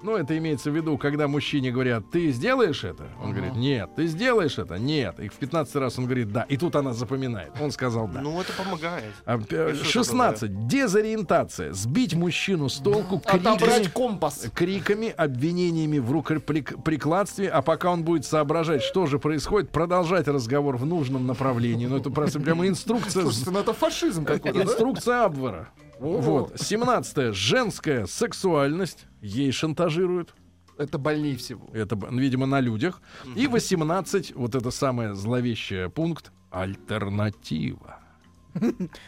Ну, 0.04 0.16
это 0.18 0.36
имеется 0.36 0.70
в 0.70 0.76
виду, 0.76 0.98
когда 0.98 1.28
мужчине 1.28 1.70
говорят, 1.70 2.10
ты 2.10 2.30
сделаешь 2.30 2.84
это? 2.84 3.04
Он 3.22 3.32
говорит, 3.32 3.54
нет. 3.54 3.88
Ты 3.96 4.06
сделаешь 4.06 4.58
это? 4.58 4.78
Нет. 4.78 5.18
И 5.18 5.28
в 5.28 5.32
15 5.32 5.74
раз 5.76 5.98
он 5.98 6.04
говорит, 6.04 6.30
да. 6.30 6.42
И 6.42 6.58
тут 6.58 6.76
она 6.76 6.92
запоминает. 6.92 7.52
Он 7.58 7.70
сказал 7.70 8.06
да. 8.08 8.20
Ну, 8.20 8.38
это 8.38 8.52
помогает. 8.52 9.14
А, 9.24 9.38
п- 9.38 9.70
и 9.72 9.74
что 9.76 9.84
16. 10.04 10.66
Дезориентация. 10.68 11.72
Сбить 11.72 12.14
мужчину 12.14 12.68
с 12.68 12.76
толку 12.80 13.18
криками, 13.18 13.54
Отобрать 13.54 13.92
компас. 13.94 14.46
криками, 14.54 15.08
обвинениями 15.08 15.98
в 15.98 16.12
рукоприкладстве, 16.12 17.48
а 17.48 17.62
пока 17.62 17.90
он 17.90 18.04
будет 18.04 18.26
соображать, 18.26 18.82
что 18.82 19.06
же 19.06 19.18
происходит, 19.18 19.70
продолжать 19.70 20.28
разговор 20.28 20.76
в 20.76 20.84
нужном 20.84 21.26
направлении. 21.26 21.86
Ну, 21.86 21.96
это 21.96 22.10
просто 22.10 22.40
прямо 22.40 22.68
инструкция, 22.68 23.22
Слушайте, 23.22 23.50
ну 23.50 23.58
это 23.60 23.72
фашизм 23.72 24.26
какой-то, 24.26 24.58
да? 24.58 24.64
инструкция 24.64 25.24
Абвара. 25.24 25.70
Вот. 26.04 26.60
17. 26.60 27.34
Женская 27.34 28.06
сексуальность. 28.06 29.06
Ей 29.22 29.52
шантажируют. 29.52 30.34
Это 30.76 30.98
больнее 30.98 31.36
всего. 31.36 31.68
Это, 31.72 31.98
видимо, 32.10 32.46
на 32.46 32.60
людях. 32.60 33.00
И 33.34 33.46
18. 33.46 34.34
Вот 34.34 34.54
это 34.54 34.70
самое 34.70 35.14
зловещее 35.14 35.88
пункт. 35.88 36.32
Альтернатива. 36.50 38.00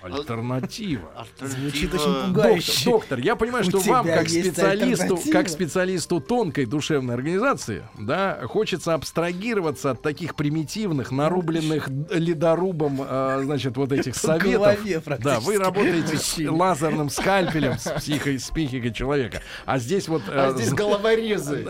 Альтернатива. 0.02 1.10
Звучит 1.40 1.94
очень 1.94 2.04
Доктор, 2.06 2.26
пугающе. 2.28 2.84
доктор, 2.84 3.18
я 3.20 3.36
понимаю, 3.36 3.64
У 3.64 3.68
что 3.68 3.78
вам, 3.80 4.06
как 4.06 4.28
специалисту, 4.28 5.18
как 5.32 5.48
специалисту 5.48 6.20
тонкой 6.20 6.66
душевной 6.66 7.14
организации, 7.14 7.82
да, 7.98 8.40
хочется 8.44 8.94
абстрагироваться 8.94 9.92
от 9.92 10.02
таких 10.02 10.34
примитивных, 10.34 11.10
нарубленных 11.10 11.88
ледорубом, 12.10 12.98
а, 13.00 13.40
значит, 13.42 13.76
вот 13.76 13.92
этих 13.92 14.16
советов. 14.16 14.52
голове 14.52 15.02
Да, 15.20 15.40
вы 15.40 15.58
работаете 15.58 16.16
с 16.18 16.38
лазерным 16.38 17.10
скальпелем, 17.10 17.78
с 17.78 17.90
психой, 17.90 18.38
с 18.38 18.50
психикой 18.50 18.92
человека. 18.92 19.42
А 19.64 19.78
здесь 19.78 20.08
вот 20.08 20.22
А 20.28 20.50
э, 20.50 20.54
здесь 20.54 20.70
з- 20.70 20.74
головорезы. 20.74 21.66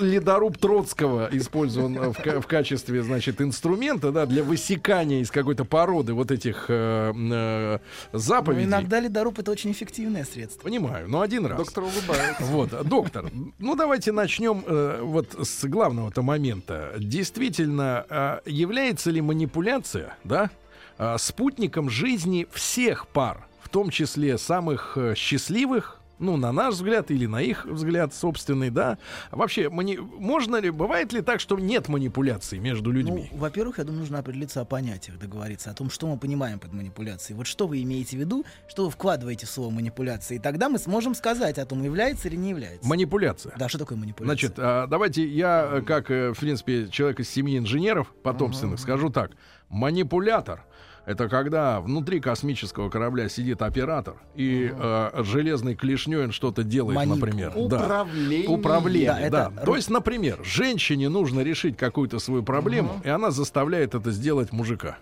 Ледоруб 0.00 0.58
Троцкого 0.58 1.28
использован 1.32 1.96
э, 1.98 2.40
в 2.40 2.46
качестве, 2.46 3.02
значит, 3.02 3.40
инструмента, 3.40 4.10
да, 4.12 4.26
для 4.26 4.42
высекания 4.42 5.20
из 5.20 5.30
какой-то 5.30 5.64
породы 5.64 6.12
вот 6.14 6.30
этих 6.30 6.66
э, 6.68 7.09
э, 7.14 7.78
Но 8.12 8.18
заповедей. 8.18 8.64
иногда 8.64 9.00
ледоруб 9.00 9.38
это 9.38 9.50
очень 9.50 9.72
эффективное 9.72 10.24
средство. 10.24 10.62
Понимаю, 10.62 11.08
но 11.08 11.20
один 11.20 11.46
раз. 11.46 11.58
Доктор 11.58 11.84
улыбается. 11.84 12.42
Вот, 12.50 12.70
доктор, 12.86 13.30
ну 13.58 13.74
давайте 13.76 14.12
начнем 14.12 14.64
э, 14.66 15.00
вот 15.02 15.34
с 15.40 15.64
главного-то 15.64 16.22
момента. 16.22 16.94
Действительно, 16.98 18.06
э, 18.08 18.40
является 18.46 19.10
ли 19.10 19.20
манипуляция, 19.20 20.16
да, 20.24 20.50
э, 20.98 21.16
спутником 21.18 21.90
жизни 21.90 22.46
всех 22.52 23.06
пар, 23.08 23.46
в 23.62 23.68
том 23.68 23.90
числе 23.90 24.38
самых 24.38 24.96
э, 24.96 25.14
счастливых, 25.14 25.99
ну, 26.20 26.36
на 26.36 26.52
наш 26.52 26.74
взгляд 26.74 27.10
или 27.10 27.26
на 27.26 27.40
их 27.42 27.64
взгляд 27.64 28.14
собственный, 28.14 28.70
да? 28.70 28.98
Вообще, 29.30 29.68
мани- 29.70 29.98
можно 29.98 30.56
ли, 30.56 30.70
бывает 30.70 31.12
ли 31.12 31.22
так, 31.22 31.40
что 31.40 31.58
нет 31.58 31.88
манипуляций 31.88 32.58
между 32.58 32.92
людьми? 32.92 33.28
Ну, 33.32 33.38
во-первых, 33.38 33.78
я 33.78 33.84
думаю, 33.84 34.00
нужно 34.00 34.18
определиться 34.18 34.60
о 34.60 34.64
понятиях, 34.64 35.18
договориться 35.18 35.70
о 35.70 35.74
том, 35.74 35.90
что 35.90 36.06
мы 36.06 36.18
понимаем 36.18 36.58
под 36.58 36.72
манипуляцией. 36.72 37.36
Вот 37.36 37.46
что 37.46 37.66
вы 37.66 37.82
имеете 37.82 38.16
в 38.16 38.20
виду, 38.20 38.44
что 38.68 38.84
вы 38.84 38.90
вкладываете 38.90 39.46
в 39.46 39.50
слово 39.50 39.70
манипуляции, 39.70 40.36
и 40.36 40.38
тогда 40.38 40.68
мы 40.68 40.78
сможем 40.78 41.14
сказать 41.14 41.58
о 41.58 41.66
том, 41.66 41.82
является 41.82 42.28
или 42.28 42.36
не 42.36 42.50
является. 42.50 42.86
Манипуляция. 42.86 43.54
Да, 43.58 43.68
что 43.68 43.78
такое 43.78 43.96
манипуляция? 43.98 44.26
Значит, 44.48 44.54
а, 44.58 44.86
давайте 44.86 45.26
я, 45.26 45.68
э, 45.72 45.82
как, 45.82 46.10
э, 46.10 46.32
в 46.32 46.38
принципе, 46.38 46.88
человек 46.88 47.20
из 47.20 47.30
семьи 47.30 47.56
инженеров 47.58 48.12
потомственных, 48.22 48.78
скажу 48.78 49.08
так. 49.10 49.32
Манипулятор— 49.68 50.64
Это 51.10 51.28
когда 51.28 51.80
внутри 51.80 52.20
космического 52.20 52.88
корабля 52.88 53.28
сидит 53.28 53.62
оператор 53.62 54.14
и 54.36 54.72
э, 54.72 55.22
железной 55.24 55.74
клешней 55.74 56.22
он 56.22 56.30
что-то 56.30 56.62
делает, 56.62 56.94
Манит. 56.94 57.16
например. 57.16 57.52
Да. 57.56 57.82
Управление. 57.82 58.48
Управление, 58.48 59.28
Да, 59.28 59.50
да. 59.50 59.52
это 59.56 59.66
То 59.66 59.74
есть, 59.74 59.90
например, 59.90 60.38
женщине 60.44 61.08
нужно 61.08 61.40
решить 61.40 61.76
какую-то 61.76 62.20
свою 62.20 62.44
проблему, 62.44 63.00
и 63.02 63.08
она 63.08 63.32
заставляет 63.32 63.96
это 63.96 64.12
сделать 64.12 64.52
мужика. 64.52 64.98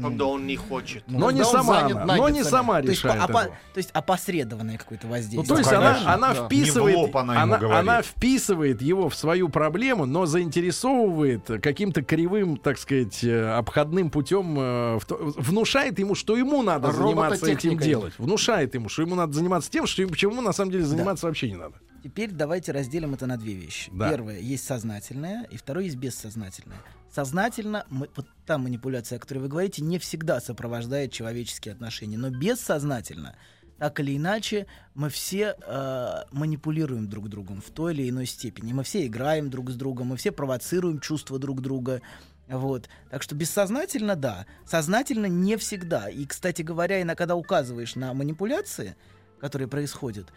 Когда 0.00 0.24
он 0.26 0.46
не 0.46 0.56
хочет. 0.56 1.04
Но 1.06 1.30
не 1.30 1.40
когда 1.42 1.58
он 1.58 1.64
сама 1.66 1.78
она, 1.80 2.16
но 2.16 2.28
не 2.28 2.44
сама 2.44 2.80
То 2.82 2.88
есть, 2.88 3.02
решает 3.04 3.20
по- 3.20 3.24
опа- 3.32 3.42
этого. 3.42 3.56
то 3.74 3.78
есть 3.78 3.90
опосредованное 3.92 4.78
какое-то 4.78 5.06
Ну, 5.06 5.12
воздействие. 5.12 5.46
то 5.46 5.58
есть 5.58 5.70
конечно, 5.70 6.00
она, 6.00 6.14
она 6.14 6.34
да. 6.34 6.46
вписывает, 6.46 6.96
Не 6.96 7.02
лоб 7.02 7.16
она 7.16 7.42
она, 7.42 7.78
она 7.78 8.02
вписывает 8.02 8.80
его 8.82 9.08
в 9.08 9.14
свою 9.14 9.48
проблему, 9.48 10.06
но 10.06 10.26
заинтересовывает 10.26 11.46
каким-то 11.62 12.02
кривым, 12.02 12.56
так 12.56 12.78
сказать, 12.78 13.22
э, 13.24 13.50
обходным 13.56 14.10
путем, 14.10 14.56
э, 14.58 14.98
внушает 15.36 15.98
ему, 15.98 16.14
что 16.14 16.36
ему 16.36 16.62
надо 16.62 16.92
заниматься 16.92 17.50
этим 17.50 17.78
делать. 17.78 18.14
Внушает 18.18 18.74
ему, 18.74 18.88
что 18.88 19.02
ему 19.02 19.14
надо 19.14 19.32
заниматься 19.32 19.70
тем, 19.70 19.86
что 19.86 20.02
ему, 20.02 20.14
чему 20.14 20.40
на 20.40 20.52
самом 20.52 20.70
деле 20.72 20.84
заниматься 20.84 21.26
вообще 21.26 21.50
не 21.50 21.56
надо. 21.56 21.74
Теперь 22.02 22.30
давайте 22.30 22.72
разделим 22.72 23.14
это 23.14 23.26
на 23.26 23.36
две 23.36 23.54
вещи. 23.54 23.90
Да. 23.94 24.10
Первое 24.10 24.40
есть 24.40 24.64
сознательное, 24.64 25.44
и 25.44 25.56
второе 25.56 25.84
есть 25.84 25.96
бессознательное. 25.96 26.78
Сознательно, 27.12 27.84
мы- 27.90 28.08
вот 28.16 28.26
та 28.46 28.58
манипуляция, 28.58 29.18
о 29.18 29.20
которой 29.20 29.38
вы 29.38 29.48
говорите, 29.48 29.82
не 29.82 29.98
всегда 29.98 30.40
сопровождает 30.40 31.12
человеческие 31.12 31.72
отношения, 31.74 32.18
но 32.18 32.30
бессознательно, 32.30 33.36
так 33.78 34.00
или 34.00 34.16
иначе, 34.16 34.66
мы 34.94 35.10
все 35.10 35.56
э, 35.64 36.08
манипулируем 36.32 37.08
друг 37.08 37.28
другом 37.28 37.60
в 37.60 37.70
той 37.70 37.94
или 37.94 38.08
иной 38.08 38.26
степени. 38.26 38.72
Мы 38.72 38.82
все 38.84 39.06
играем 39.06 39.50
друг 39.50 39.70
с 39.70 39.74
другом, 39.74 40.08
мы 40.08 40.16
все 40.16 40.32
провоцируем 40.32 41.00
чувства 41.00 41.38
друг 41.38 41.60
друга. 41.60 42.00
Вот. 42.48 42.88
Так 43.10 43.22
что 43.22 43.34
бессознательно, 43.34 44.14
да. 44.16 44.46
Сознательно 44.66 45.26
не 45.26 45.56
всегда. 45.56 46.08
И, 46.08 46.26
кстати 46.26 46.62
говоря, 46.62 47.00
иногда, 47.02 47.16
когда 47.16 47.34
указываешь 47.36 47.94
на 47.96 48.14
манипуляции, 48.14 48.94
которые 49.40 49.68
происходят, 49.68 50.32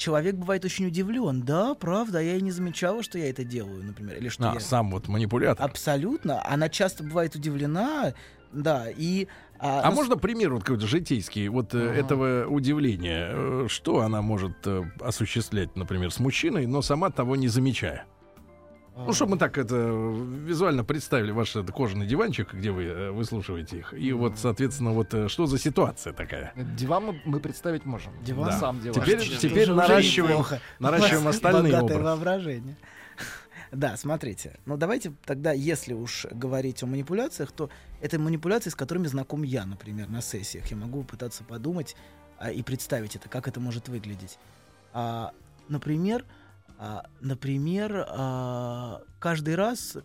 человек 0.00 0.34
бывает 0.34 0.64
очень 0.64 0.86
удивлен. 0.86 1.42
Да, 1.42 1.74
правда, 1.74 2.20
я 2.20 2.36
и 2.36 2.40
не 2.40 2.50
замечала, 2.50 3.02
что 3.02 3.18
я 3.18 3.30
это 3.30 3.44
делаю, 3.44 3.84
например. 3.84 4.16
Или 4.16 4.28
что 4.28 4.50
А, 4.50 4.54
я... 4.54 4.60
сам 4.60 4.90
вот 4.90 5.06
манипулятор. 5.06 5.64
Абсолютно. 5.64 6.44
Она 6.44 6.68
часто 6.68 7.04
бывает 7.04 7.34
удивлена, 7.36 8.14
да, 8.52 8.86
и... 8.90 9.28
А 9.62 9.90
ну, 9.90 9.96
можно 9.96 10.16
пример 10.16 10.54
вот 10.54 10.64
какой-то 10.64 10.86
житейский 10.86 11.48
вот 11.48 11.74
э, 11.74 11.78
этого 11.78 12.46
удивления? 12.46 13.28
Э, 13.30 13.66
Что 13.68 14.00
она 14.00 14.22
может 14.22 14.66
э, 14.66 14.84
осуществлять, 15.00 15.76
например, 15.76 16.10
с 16.10 16.18
мужчиной, 16.18 16.66
но 16.66 16.80
сама 16.80 17.10
того 17.10 17.36
не 17.36 17.48
замечая? 17.48 18.06
Ну, 18.96 19.12
чтобы 19.12 19.32
мы 19.32 19.38
так 19.38 19.56
это 19.56 19.76
э, 19.76 20.24
визуально 20.44 20.84
представили 20.84 21.30
ваш 21.30 21.56
это, 21.56 21.72
кожаный 21.72 22.06
диванчик, 22.06 22.52
где 22.52 22.70
вы 22.70 22.84
э, 22.84 23.10
выслушиваете 23.10 23.78
их. 23.78 23.94
И 23.94 24.12
вот, 24.12 24.38
соответственно, 24.38 24.92
вот 24.92 25.14
э, 25.14 25.28
что 25.28 25.46
за 25.46 25.58
ситуация 25.58 26.12
такая? 26.12 26.52
Диван 26.56 27.04
мы, 27.04 27.20
мы 27.24 27.40
представить 27.40 27.84
можем. 27.84 28.12
Диван? 28.22 28.50
Да. 28.50 28.58
Сам 28.58 28.80
диван. 28.80 29.00
Теперь, 29.00 29.18
Уже 29.18 29.38
теперь 29.38 29.70
наращиваем, 29.70 30.32
неплохо. 30.32 30.60
наращиваем 30.78 31.28
остальные 31.28 31.72
богатое 31.72 31.96
образы. 31.96 32.02
воображение. 32.02 32.76
Да, 33.72 33.96
смотрите. 33.96 34.58
Ну, 34.66 34.76
давайте 34.76 35.12
тогда, 35.24 35.52
если 35.52 35.94
уж 35.94 36.26
говорить 36.32 36.82
о 36.82 36.86
манипуляциях, 36.86 37.52
то 37.52 37.70
это 38.00 38.18
манипуляции, 38.18 38.68
с 38.68 38.74
которыми 38.74 39.06
знаком 39.06 39.44
я, 39.44 39.64
например, 39.64 40.08
на 40.08 40.22
сессиях. 40.22 40.66
Я 40.72 40.76
могу 40.76 41.04
пытаться 41.04 41.44
подумать 41.44 41.94
а, 42.36 42.50
и 42.50 42.64
представить 42.64 43.14
это, 43.14 43.28
как 43.28 43.46
это 43.46 43.60
может 43.60 43.88
выглядеть. 43.88 44.40
А, 44.92 45.32
например, 45.68 46.24
например, 47.20 48.06
а, 48.08 49.02
каждый 49.18 49.54
раз, 49.54 49.98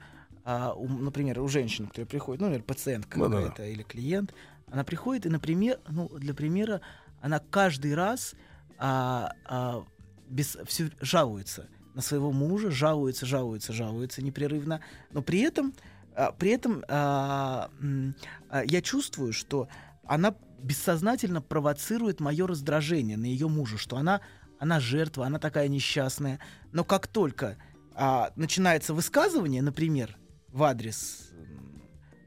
а, 0.43 0.75
например, 0.75 1.39
у 1.39 1.47
женщины, 1.47 1.87
которая 1.87 2.07
приходит, 2.07 2.41
ну, 2.41 2.47
например, 2.47 2.65
пациентка 2.65 3.17
Ну 3.17 3.29
какая-то 3.29 3.65
или 3.65 3.83
клиент, 3.83 4.33
она 4.67 4.83
приходит 4.83 5.25
и, 5.25 5.29
например, 5.29 5.79
ну, 5.87 6.09
для 6.09 6.33
примера, 6.33 6.81
она 7.21 7.39
каждый 7.39 7.95
раз 7.95 8.35
а, 8.77 9.31
а, 9.45 9.85
без, 10.27 10.57
всё 10.65 10.89
жалуется 10.99 11.67
на 11.93 12.01
своего 12.01 12.31
мужа, 12.31 12.71
жалуется, 12.71 13.25
жалуется, 13.25 13.71
жалуется 13.71 14.21
непрерывно, 14.21 14.81
но 15.11 15.21
при 15.21 15.39
этом, 15.39 15.73
а, 16.13 16.33
при 16.33 16.51
этом 16.51 16.83
а, 16.89 17.69
а, 18.49 18.63
я 18.65 18.81
чувствую, 18.81 19.31
что 19.31 19.69
она 20.05 20.35
бессознательно 20.61 21.41
провоцирует 21.41 22.19
мое 22.19 22.47
раздражение 22.47 23.17
на 23.17 23.25
ее 23.25 23.47
мужа, 23.47 23.77
что 23.77 23.97
она, 23.97 24.21
она 24.59 24.79
жертва, 24.79 25.25
она 25.25 25.39
такая 25.39 25.67
несчастная. 25.67 26.39
Но 26.71 26.83
как 26.83 27.07
только 27.07 27.57
а, 27.93 28.31
начинается 28.35 28.93
высказывание, 28.93 29.61
например, 29.61 30.17
в 30.49 30.63
адрес 30.63 31.31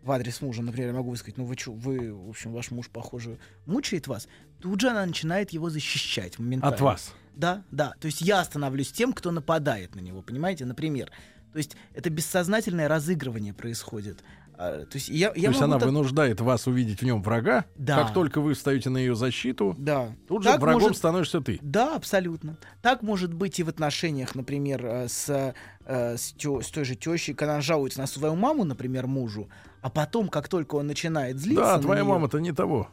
в 0.08 0.10
адрес 0.10 0.40
мужа, 0.40 0.62
например, 0.62 0.88
я 0.88 0.94
могу 0.94 1.10
высказать, 1.10 1.36
ну 1.36 1.44
вы 1.44 1.54
чё, 1.54 1.72
вы, 1.72 2.14
в 2.14 2.30
общем, 2.30 2.52
ваш 2.52 2.70
муж, 2.70 2.88
похоже, 2.88 3.38
мучает 3.66 4.06
вас, 4.06 4.26
тут 4.58 4.80
же 4.80 4.88
она 4.88 5.04
начинает 5.04 5.50
его 5.50 5.68
защищать 5.68 6.38
моментально. 6.38 6.74
От 6.74 6.80
вас. 6.80 7.12
Да, 7.34 7.62
да. 7.70 7.94
То 8.00 8.06
есть 8.06 8.22
я 8.22 8.42
становлюсь 8.42 8.90
тем, 8.90 9.12
кто 9.12 9.30
нападает 9.30 9.94
на 9.94 10.00
него, 10.00 10.22
понимаете, 10.22 10.64
например. 10.64 11.10
То 11.52 11.58
есть 11.58 11.76
это 11.94 12.08
бессознательное 12.08 12.88
разыгрывание 12.88 13.52
происходит. 13.52 14.24
А, 14.60 14.84
то 14.84 14.96
есть 14.96 15.08
я, 15.08 15.28
я 15.28 15.32
То 15.34 15.48
есть 15.50 15.62
она 15.62 15.78
так- 15.78 15.86
вынуждает 15.86 16.40
вас 16.40 16.66
увидеть 16.66 17.00
в 17.00 17.04
нем 17.04 17.22
врага. 17.22 17.64
Да. 17.76 18.02
Как 18.02 18.12
только 18.12 18.40
вы 18.40 18.54
встаете 18.54 18.90
на 18.90 18.98
ее 18.98 19.14
защиту, 19.14 19.76
Да. 19.78 20.16
тут 20.26 20.42
же 20.42 20.48
Так 20.48 20.60
врагом 20.60 20.82
может- 20.82 20.96
становишься 20.98 21.40
ты. 21.40 21.60
Да, 21.62 21.94
абсолютно. 21.94 22.56
Так 22.82 23.02
может 23.02 23.32
быть 23.32 23.60
и 23.60 23.62
в 23.62 23.68
отношениях, 23.68 24.34
например, 24.34 24.84
э, 24.84 25.08
с, 25.08 25.54
э, 25.86 26.16
с, 26.16 26.32
тё- 26.32 26.60
с 26.60 26.70
той 26.70 26.84
же 26.84 26.96
тещей, 26.96 27.34
когда 27.34 27.52
она 27.54 27.60
жалуется 27.62 28.00
на 28.00 28.08
свою 28.08 28.34
маму, 28.34 28.64
например, 28.64 29.06
мужу, 29.06 29.48
а 29.80 29.90
потом, 29.90 30.28
как 30.28 30.48
только 30.48 30.74
он 30.74 30.88
начинает 30.88 31.38
злиться 31.38 31.76
Да, 31.76 31.78
твоя 31.78 32.02
неё- 32.02 32.08
мама-то 32.08 32.38
не 32.38 32.50
того. 32.52 32.88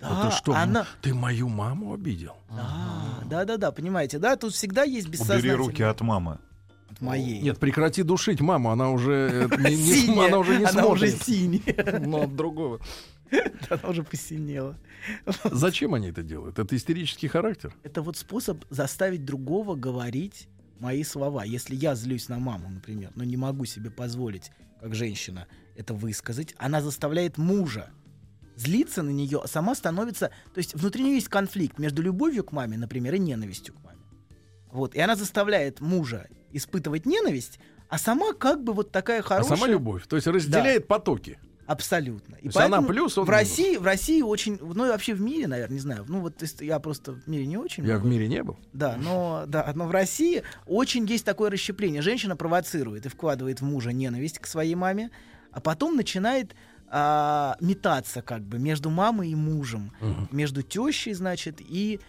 Да, 0.00 0.08
А 0.10 0.30
ты 0.30 0.34
что, 0.34 0.54
она... 0.54 0.86
ты 1.02 1.12
мою 1.12 1.50
маму 1.50 1.92
обидел? 1.92 2.36
Да, 2.48 3.18
да, 3.26 3.44
да, 3.44 3.56
да, 3.58 3.70
понимаете, 3.72 4.18
да, 4.18 4.36
тут 4.36 4.54
всегда 4.54 4.84
есть 4.84 5.08
бессознательное. 5.08 5.56
Убери 5.56 5.66
руки 5.68 5.82
от 5.82 6.00
мамы. 6.00 6.38
Моей. 7.00 7.40
Нет, 7.40 7.58
прекрати 7.58 8.02
душить 8.02 8.40
маму, 8.40 8.70
она 8.70 8.90
уже 8.90 9.48
э, 9.50 9.70
не, 9.70 10.08
не 10.08 10.26
она 10.26 10.38
уже 10.38 10.58
не 10.58 10.64
Она 10.64 10.86
уже 10.86 11.08
смотрит. 11.08 11.26
синяя. 11.26 12.00
Но 12.06 12.22
от 12.22 12.36
другого. 12.36 12.80
Она 13.70 13.88
уже 13.88 14.02
посинела. 14.02 14.76
Зачем 15.44 15.94
они 15.94 16.08
это 16.08 16.22
делают? 16.22 16.58
Это 16.58 16.74
истерический 16.76 17.28
характер. 17.28 17.72
Это 17.82 18.02
вот 18.02 18.16
способ 18.16 18.64
заставить 18.70 19.24
другого 19.24 19.76
говорить 19.76 20.48
мои 20.80 21.04
слова. 21.04 21.44
Если 21.44 21.76
я 21.76 21.94
злюсь 21.94 22.28
на 22.28 22.38
маму, 22.38 22.68
например, 22.68 23.12
но 23.14 23.24
не 23.24 23.36
могу 23.36 23.64
себе 23.66 23.90
позволить, 23.90 24.50
как 24.80 24.94
женщина, 24.94 25.46
это 25.76 25.94
высказать, 25.94 26.54
она 26.58 26.80
заставляет 26.80 27.38
мужа 27.38 27.90
злиться 28.56 29.02
на 29.02 29.10
нее, 29.10 29.40
а 29.42 29.46
сама 29.46 29.74
становится... 29.74 30.30
То 30.52 30.58
есть 30.58 30.74
внутри 30.74 31.02
нее 31.02 31.14
есть 31.14 31.28
конфликт 31.28 31.78
между 31.78 32.02
любовью 32.02 32.44
к 32.44 32.52
маме, 32.52 32.76
например, 32.76 33.14
и 33.14 33.18
ненавистью 33.18 33.74
к 33.74 33.82
маме. 33.84 34.00
Вот. 34.70 34.94
И 34.94 35.00
она 35.00 35.16
заставляет 35.16 35.80
мужа 35.80 36.28
испытывать 36.52 37.06
ненависть, 37.06 37.58
а 37.88 37.98
сама 37.98 38.32
как 38.32 38.62
бы 38.62 38.72
вот 38.72 38.92
такая 38.92 39.20
А 39.20 39.22
хорошая... 39.22 39.56
сама 39.56 39.68
любовь. 39.68 40.06
То 40.06 40.16
есть 40.16 40.26
разделяет 40.26 40.86
потоки. 40.86 41.38
Абсолютно. 41.66 42.34
И 42.36 42.46
есть 42.46 42.56
она 42.56 42.78
поэтому 42.78 42.88
плюс, 42.88 43.16
он 43.16 43.26
в 43.26 43.28
минус. 43.28 43.40
России, 43.40 43.76
в 43.76 43.84
России 43.84 44.22
очень, 44.22 44.58
ну 44.60 44.86
и 44.86 44.88
вообще 44.88 45.14
в 45.14 45.20
мире, 45.20 45.46
наверное, 45.46 45.74
не 45.74 45.80
знаю. 45.80 46.04
Ну 46.08 46.18
вот 46.20 46.42
я 46.60 46.80
просто 46.80 47.12
в 47.12 47.28
мире 47.28 47.46
не 47.46 47.56
очень. 47.56 47.84
Я 47.84 47.94
много. 47.94 48.06
в 48.06 48.10
мире 48.10 48.26
не 48.26 48.42
был. 48.42 48.58
Да, 48.72 48.96
но, 48.96 49.44
да, 49.46 49.70
но 49.76 49.86
в 49.86 49.92
России 49.92 50.42
очень 50.66 51.06
есть 51.06 51.24
такое 51.24 51.48
расщепление. 51.48 52.02
Женщина 52.02 52.34
провоцирует 52.34 53.06
и 53.06 53.08
вкладывает 53.08 53.60
в 53.60 53.64
мужа 53.64 53.92
ненависть 53.92 54.40
к 54.40 54.46
своей 54.46 54.74
маме, 54.74 55.12
а 55.52 55.60
потом 55.60 55.94
начинает 55.94 56.56
а, 56.88 57.56
метаться 57.60 58.20
как 58.20 58.42
бы 58.42 58.58
между 58.58 58.90
мамой 58.90 59.30
и 59.30 59.36
мужем, 59.36 59.92
между 60.32 60.62
тещей, 60.62 61.14
значит, 61.14 61.60
и 61.60 62.00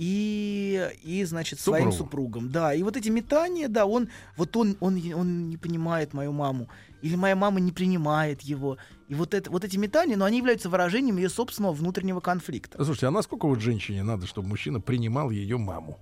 и, 0.00 0.90
и 1.02 1.22
значит, 1.24 1.60
своим 1.60 1.92
Супругом. 1.92 2.50
Да, 2.50 2.72
и 2.72 2.82
вот 2.82 2.96
эти 2.96 3.10
метания, 3.10 3.68
да, 3.68 3.84
он, 3.84 4.08
вот 4.38 4.56
он, 4.56 4.78
он, 4.80 4.98
он 5.12 5.50
не 5.50 5.58
понимает 5.58 6.14
мою 6.14 6.32
маму, 6.32 6.70
или 7.02 7.16
моя 7.16 7.36
мама 7.36 7.60
не 7.60 7.70
принимает 7.70 8.40
его. 8.40 8.78
И 9.08 9.14
вот, 9.14 9.34
это, 9.34 9.50
вот 9.50 9.62
эти 9.62 9.76
метания, 9.76 10.16
но 10.16 10.24
они 10.24 10.38
являются 10.38 10.70
выражением 10.70 11.18
ее 11.18 11.28
собственного 11.28 11.74
внутреннего 11.74 12.20
конфликта. 12.20 12.82
Слушайте, 12.82 13.08
а 13.08 13.10
насколько 13.10 13.46
вот 13.46 13.60
женщине 13.60 14.02
надо, 14.02 14.26
чтобы 14.26 14.48
мужчина 14.48 14.80
принимал 14.80 15.28
ее 15.28 15.58
маму? 15.58 15.98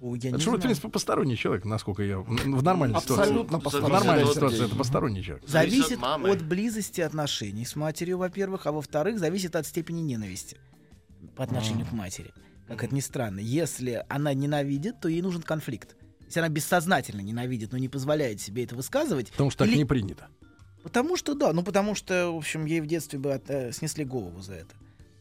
Ой, 0.00 0.18
я 0.18 0.30
Это 0.30 0.38
не 0.38 0.42
что, 0.42 0.50
в 0.56 0.60
принципе, 0.60 0.88
посторонний 0.88 1.36
человек, 1.36 1.64
насколько 1.66 2.02
я... 2.02 2.18
В 2.18 2.64
нормальной 2.64 3.00
ситуации. 3.00 3.22
Абсолютно 3.22 3.58
В 3.58 3.62
посторонний. 3.62 3.92
нормальной 3.92 4.24
Зависит 4.24 4.42
от 4.42 4.50
ситуации 4.50 4.66
это 4.66 4.76
посторонний 4.76 5.22
человек. 5.22 5.48
Зависит 5.48 5.92
от 5.92 6.00
мамы. 6.00 6.30
от 6.30 6.42
близости 6.42 7.00
отношений 7.00 7.64
с 7.64 7.76
матерью, 7.76 8.18
во-первых, 8.18 8.66
а 8.66 8.72
во-вторых, 8.72 9.20
зависит 9.20 9.54
от 9.54 9.66
степени 9.66 10.00
ненависти 10.00 10.56
по 11.36 11.44
отношению 11.44 11.86
к 11.86 11.92
матери. 11.92 12.32
Как 12.68 12.84
это 12.84 12.94
ни 12.94 13.00
странно. 13.00 13.40
Если 13.40 14.04
она 14.08 14.34
ненавидит, 14.34 15.00
то 15.00 15.08
ей 15.08 15.22
нужен 15.22 15.42
конфликт. 15.42 15.96
Если 16.26 16.40
она 16.40 16.48
бессознательно 16.50 17.22
ненавидит, 17.22 17.72
но 17.72 17.78
не 17.78 17.88
позволяет 17.88 18.40
себе 18.40 18.64
это 18.64 18.76
высказывать, 18.76 19.30
Потому 19.32 19.50
что 19.50 19.60
так 19.64 19.68
Или- 19.68 19.78
не 19.78 19.84
принято. 19.86 20.28
потому 20.82 21.16
что 21.16 21.34
да, 21.34 21.52
ну 21.52 21.62
потому 21.62 21.94
что, 21.94 22.30
в 22.32 22.36
общем, 22.36 22.66
ей 22.66 22.80
в 22.80 22.86
детстве 22.86 23.18
бы 23.18 23.32
от- 23.32 23.48
э, 23.50 23.72
снесли 23.72 24.04
голову 24.04 24.40
за 24.42 24.54
это, 24.54 24.74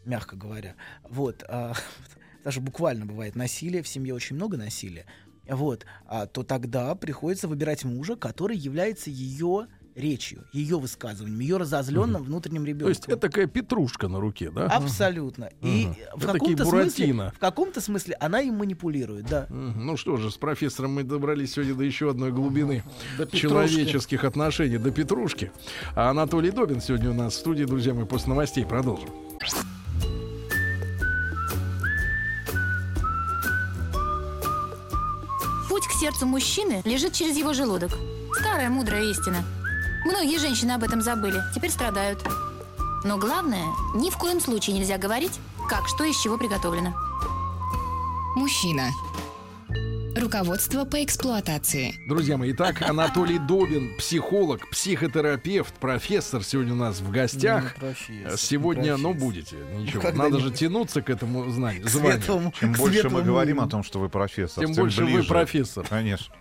мягко 0.06 0.36
говоря. 0.36 0.76
Вот, 1.10 1.44
а, 1.48 1.74
даже 2.44 2.60
буквально 2.60 3.06
бывает 3.06 3.36
насилие, 3.36 3.82
в 3.82 3.88
семье 3.88 4.14
очень 4.14 4.36
много 4.36 4.58
насилия. 4.58 5.06
Вот, 5.50 5.86
а, 6.06 6.26
то 6.26 6.44
тогда 6.44 6.94
приходится 6.96 7.48
выбирать 7.48 7.86
мужа, 7.86 8.18
который 8.18 8.58
является 8.58 9.10
ее 9.10 9.68
речью, 9.98 10.46
ее 10.54 10.78
высказыванием, 10.80 11.40
ее 11.40 11.58
разозленным 11.58 12.24
внутренним 12.24 12.62
То 12.64 12.68
ребенком. 12.68 12.90
есть 12.90 13.06
это 13.08 13.18
такая 13.18 13.48
петрушка 13.48 14.08
на 14.08 14.20
руке, 14.20 14.52
да? 14.52 14.68
Абсолютно. 14.68 15.50
И 15.62 15.88
Мгм. 15.88 15.96
в 16.16 16.26
каком-то 16.26 16.66
смысле, 16.66 17.32
в 17.36 17.40
каком-то 17.40 17.82
смысле 17.82 18.16
она 18.20 18.42
им 18.42 18.56
манипулирует, 18.58 19.26
да. 19.26 19.48
Мгм. 19.50 19.86
Ну 19.86 19.98
что 19.98 20.18
же, 20.18 20.30
с 20.32 20.38
профессором 20.38 20.94
мы 20.94 21.04
добрались 21.04 21.54
сегодня 21.54 21.74
до 21.74 21.84
еще 21.84 22.10
одной 22.12 22.32
глубины 22.32 22.84
До 23.18 23.26
петрушки. 23.26 23.42
человеческих 23.48 24.24
отношений, 24.24 24.78
до 24.78 24.92
Петрушки. 24.92 25.52
А 25.96 26.10
Анатолий 26.12 26.52
Добин 26.52 26.80
сегодня 26.82 27.10
у 27.10 27.14
нас 27.14 27.34
в 27.34 27.38
студии, 27.38 27.64
друзья 27.66 27.94
мои, 27.94 28.06
после 28.06 28.30
новостей 28.30 28.66
продолжим. 28.66 29.10
Путь 35.70 35.86
к 35.88 35.92
сердцу 36.00 36.26
мужчины 36.26 36.82
лежит 36.86 37.14
через 37.14 37.38
его 37.38 37.54
желудок. 37.54 37.92
Старая 38.40 38.70
мудрая 38.70 39.04
истина. 39.04 39.44
Многие 40.06 40.40
женщины 40.40 40.72
об 40.72 40.84
этом 40.84 41.02
забыли, 41.02 41.42
теперь 41.54 41.70
страдают. 41.72 42.24
Но 43.04 43.18
главное, 43.18 43.66
ни 43.96 44.10
в 44.10 44.18
коем 44.18 44.40
случае 44.40 44.78
нельзя 44.78 44.98
говорить, 44.98 45.40
как 45.70 45.88
что 45.88 46.04
из 46.04 46.18
чего 46.22 46.38
приготовлено. 46.38 46.94
Мужчина. 48.36 48.90
Руководство 50.16 50.84
по 50.84 51.04
эксплуатации. 51.04 51.94
Друзья 52.08 52.38
мои, 52.38 52.52
итак, 52.52 52.82
Анатолий 52.82 53.38
Добин, 53.38 53.96
психолог, 53.98 54.68
психотерапевт, 54.72 55.76
профессор 55.76 56.44
сегодня 56.44 56.74
у 56.74 56.78
нас 56.78 57.00
в 57.02 57.12
гостях. 57.12 57.76
Ну, 57.76 57.88
профессор, 57.88 58.34
Э, 58.34 58.38
Сегодня, 58.38 58.98
ну, 58.98 59.14
будете, 59.14 59.58
ничего, 59.78 60.02
Когда-нибудь. 60.02 60.40
надо 60.40 60.44
же 60.44 60.52
тянуться 60.52 61.04
к 61.04 61.12
этому 61.12 61.48
знанию, 61.52 61.86
К 61.86 61.90
званию. 61.90 62.20
светлому- 62.22 62.54
Чем 62.60 62.74
к 62.74 62.78
больше 62.78 63.10
мы 63.12 63.22
говорим 63.22 63.60
о 63.62 63.68
том, 63.68 63.84
что 63.84 64.00
вы 64.00 64.10
профессор, 64.10 64.66
Тем 64.66 64.74
больше 64.74 65.02
вы 65.06 65.14
ближе. 65.14 65.28
профессор. 65.28 65.86
Конечно. 65.88 66.34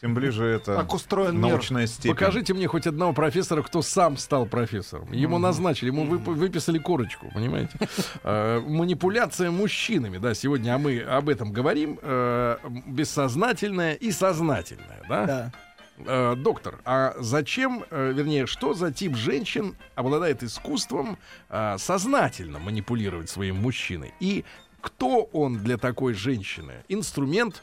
Тем 0.00 0.14
ближе 0.14 0.44
это 0.44 0.76
Так 0.76 0.92
устроен 0.94 1.40
мир. 1.40 1.50
научная 1.52 1.86
степень. 1.86 2.10
Покажите 2.10 2.54
мне 2.54 2.66
хоть 2.66 2.88
одного 2.88 3.12
профессора, 3.12 3.62
кто 3.62 3.82
сам 3.82 4.16
стал 4.16 4.46
профессором. 4.46 5.12
Ему 5.12 5.38
назначили, 5.38 5.90
ему 5.90 6.04
вып- 6.04 6.34
выписали 6.34 6.78
корочку, 6.78 7.30
понимаете? 7.32 7.78
Э, 8.24 8.60
Манипуляция 8.66 9.50
мужчинами, 9.52 10.18
да, 10.18 10.34
сегодня 10.34 10.74
а 10.74 10.78
мы 10.78 11.00
об 11.00 11.28
этом 11.28 11.52
говорим. 11.52 11.98
э, 12.02 12.56
Бессознательное 12.86 13.94
и 13.94 14.10
сознательное, 14.12 15.02
да? 15.08 15.26
Да. 15.26 15.52
Э, 15.98 16.34
Доктор, 16.36 16.80
а 16.84 17.14
зачем, 17.20 17.84
э, 17.90 18.12
вернее, 18.14 18.46
что 18.46 18.74
за 18.74 18.90
тип 18.92 19.14
женщин 19.16 19.76
обладает 19.94 20.42
искусством 20.42 21.16
э, 21.48 21.76
сознательно 21.78 22.58
манипулировать 22.58 23.28
своим 23.30 23.56
мужчиной? 23.56 24.14
И 24.20 24.44
кто 24.80 25.22
он 25.32 25.58
для 25.58 25.76
такой 25.76 26.14
женщины? 26.14 26.72
Инструмент, 26.88 27.62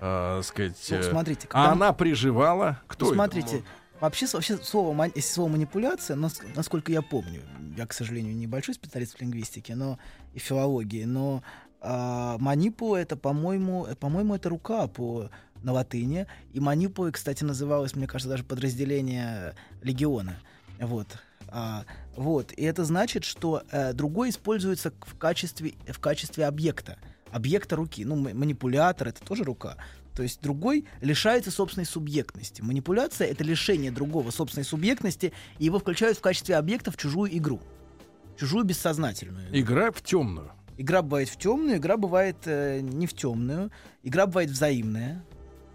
э, 0.00 0.40
сказать, 0.44 0.86
Ну, 0.90 0.96
э, 0.96 1.02
смотрите, 1.10 1.46
а 1.50 1.52
когда- 1.52 1.72
она 1.72 1.92
приживала? 1.92 2.80
Кто 2.86 3.06
Ну, 3.06 3.10
это? 3.12 3.16
смотрите, 3.16 3.62
вообще, 4.00 4.26
с- 4.26 4.34
вообще 4.34 4.56
слово, 4.58 5.04
если 5.14 5.20
слово 5.32 5.48
манипуляция, 5.50 6.16
нас- 6.16 6.40
насколько 6.54 6.92
я 6.92 7.02
помню, 7.02 7.42
я, 7.76 7.86
к 7.86 7.92
сожалению, 7.92 8.36
небольшой 8.36 8.74
специалист 8.74 9.16
в 9.16 9.20
лингвистике, 9.20 9.74
но 9.74 9.98
и 10.34 10.38
филологии, 10.38 11.04
но 11.04 11.42
а, 11.80 12.36
манипу 12.38 12.96
это, 12.96 13.16
по-моему, 13.16 13.86
э, 13.86 13.94
по-моему, 13.94 14.34
это 14.34 14.48
рука 14.48 14.88
по 14.88 15.30
на 15.62 15.72
латыни. 15.72 16.26
И 16.52 16.58
манипу, 16.58 17.08
кстати, 17.12 17.44
называлось, 17.44 17.94
мне 17.94 18.08
кажется, 18.08 18.28
даже 18.28 18.42
подразделение 18.44 19.54
легиона. 19.82 20.38
Вот. 20.80 21.06
А, 21.48 21.84
вот. 22.16 22.52
И 22.52 22.62
это 22.64 22.84
значит, 22.84 23.24
что 23.24 23.62
э, 23.70 23.92
другой 23.92 24.30
используется 24.30 24.92
в 25.02 25.16
качестве, 25.18 25.74
в 25.88 25.98
качестве 26.00 26.46
объекта. 26.46 26.98
Объекта 27.32 27.76
руки. 27.76 28.04
Ну, 28.04 28.16
ма- 28.16 28.34
манипулятор 28.34 29.08
это 29.08 29.20
тоже 29.24 29.44
рука. 29.44 29.76
То 30.14 30.22
есть 30.22 30.40
другой 30.42 30.84
лишается 31.00 31.50
собственной 31.50 31.86
субъектности. 31.86 32.60
Манипуляция— 32.60 33.28
это 33.30 33.44
лишение 33.44 33.92
другого 33.92 34.30
собственной 34.30 34.64
субъектности, 34.64 35.32
и 35.58 35.66
его 35.66 35.78
включают 35.78 36.18
в 36.18 36.20
качестве 36.20 36.56
объекта 36.56 36.90
в 36.90 36.96
чужую 36.96 37.36
игру. 37.36 37.60
Чужую 38.36 38.64
бессознательную. 38.64 39.46
Игра 39.52 39.90
в 39.92 40.02
темную. 40.02 40.50
Игра 40.76 41.02
бывает 41.02 41.28
в 41.28 41.36
темную, 41.36 41.78
игра 41.78 41.96
бывает 41.96 42.36
э, 42.46 42.80
не 42.80 43.06
в 43.06 43.12
темную, 43.12 43.70
игра 44.04 44.26
бывает 44.26 44.50
взаимная, 44.50 45.24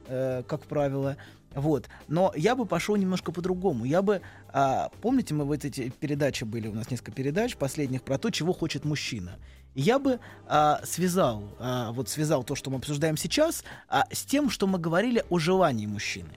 э, 0.07 0.43
как 0.47 0.63
правило. 0.63 1.17
Вот. 1.55 1.89
Но 2.07 2.33
я 2.35 2.55
бы 2.55 2.65
пошел 2.65 2.95
немножко 2.95 3.31
по-другому. 3.31 3.85
Я 3.85 4.01
бы, 4.01 4.21
а, 4.49 4.89
помните, 5.01 5.33
мы 5.33 5.45
вот 5.45 5.65
эти 5.65 5.89
передачи 5.89 6.43
были, 6.43 6.67
у 6.67 6.73
нас 6.73 6.89
несколько 6.89 7.11
передач 7.11 7.55
последних 7.55 8.01
про 8.03 8.17
то, 8.17 8.29
чего 8.29 8.53
хочет 8.53 8.85
мужчина. 8.85 9.37
Я 9.75 9.97
бы 9.97 10.19
а, 10.47 10.81
связал, 10.83 11.43
а, 11.59 11.91
вот 11.91 12.09
связал 12.09 12.43
то, 12.43 12.55
что 12.55 12.69
мы 12.69 12.77
обсуждаем 12.77 13.17
сейчас, 13.17 13.63
а, 13.87 14.05
с 14.11 14.23
тем, 14.23 14.49
что 14.49 14.67
мы 14.67 14.77
говорили 14.77 15.23
о 15.29 15.39
желании 15.39 15.87
мужчины. 15.87 16.29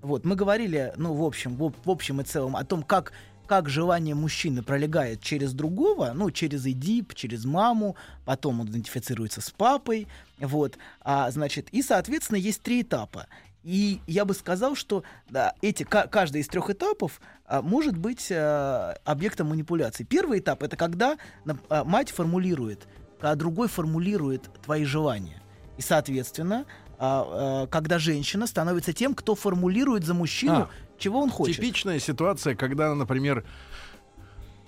Вот, 0.00 0.24
мы 0.24 0.36
говорили, 0.36 0.92
ну, 0.96 1.12
в 1.14 1.24
общем, 1.24 1.56
в, 1.56 1.72
в 1.84 1.90
общем 1.90 2.20
и 2.20 2.24
целом 2.24 2.56
о 2.56 2.64
том, 2.64 2.82
как, 2.82 3.12
как 3.46 3.68
желание 3.68 4.14
мужчины 4.14 4.62
пролегает 4.62 5.20
через 5.20 5.52
другого, 5.52 6.12
ну, 6.14 6.30
через 6.30 6.64
Эдип, 6.66 7.14
через 7.14 7.44
маму, 7.44 7.96
потом 8.24 8.60
он 8.60 8.68
идентифицируется 8.68 9.40
с 9.40 9.50
папой, 9.50 10.06
вот, 10.38 10.78
а, 11.02 11.30
значит, 11.30 11.68
и, 11.72 11.82
соответственно, 11.82 12.38
есть 12.38 12.62
три 12.62 12.82
этапа. 12.82 13.26
И 13.68 14.00
я 14.06 14.24
бы 14.24 14.32
сказал, 14.32 14.74
что 14.74 15.02
да, 15.28 15.52
эти, 15.60 15.82
ка- 15.82 16.06
каждый 16.10 16.40
из 16.40 16.48
трех 16.48 16.70
этапов 16.70 17.20
а, 17.44 17.60
может 17.60 17.98
быть 17.98 18.32
а, 18.32 18.96
объектом 19.04 19.48
манипуляции. 19.48 20.04
Первый 20.04 20.38
этап 20.38 20.62
это 20.62 20.74
когда 20.74 21.18
а, 21.68 21.84
мать 21.84 22.10
формулирует, 22.10 22.88
а 23.20 23.34
другой 23.34 23.68
формулирует 23.68 24.48
твои 24.64 24.84
желания. 24.84 25.42
И, 25.76 25.82
соответственно, 25.82 26.64
а, 26.98 27.64
а, 27.64 27.66
когда 27.66 27.98
женщина 27.98 28.46
становится 28.46 28.94
тем, 28.94 29.14
кто 29.14 29.34
формулирует 29.34 30.02
за 30.04 30.14
мужчину, 30.14 30.60
А, 30.60 30.70
чего 30.96 31.20
он 31.20 31.28
хочет. 31.28 31.56
Типичная 31.56 31.98
ситуация, 31.98 32.54
когда, 32.56 32.94
например, 32.94 33.44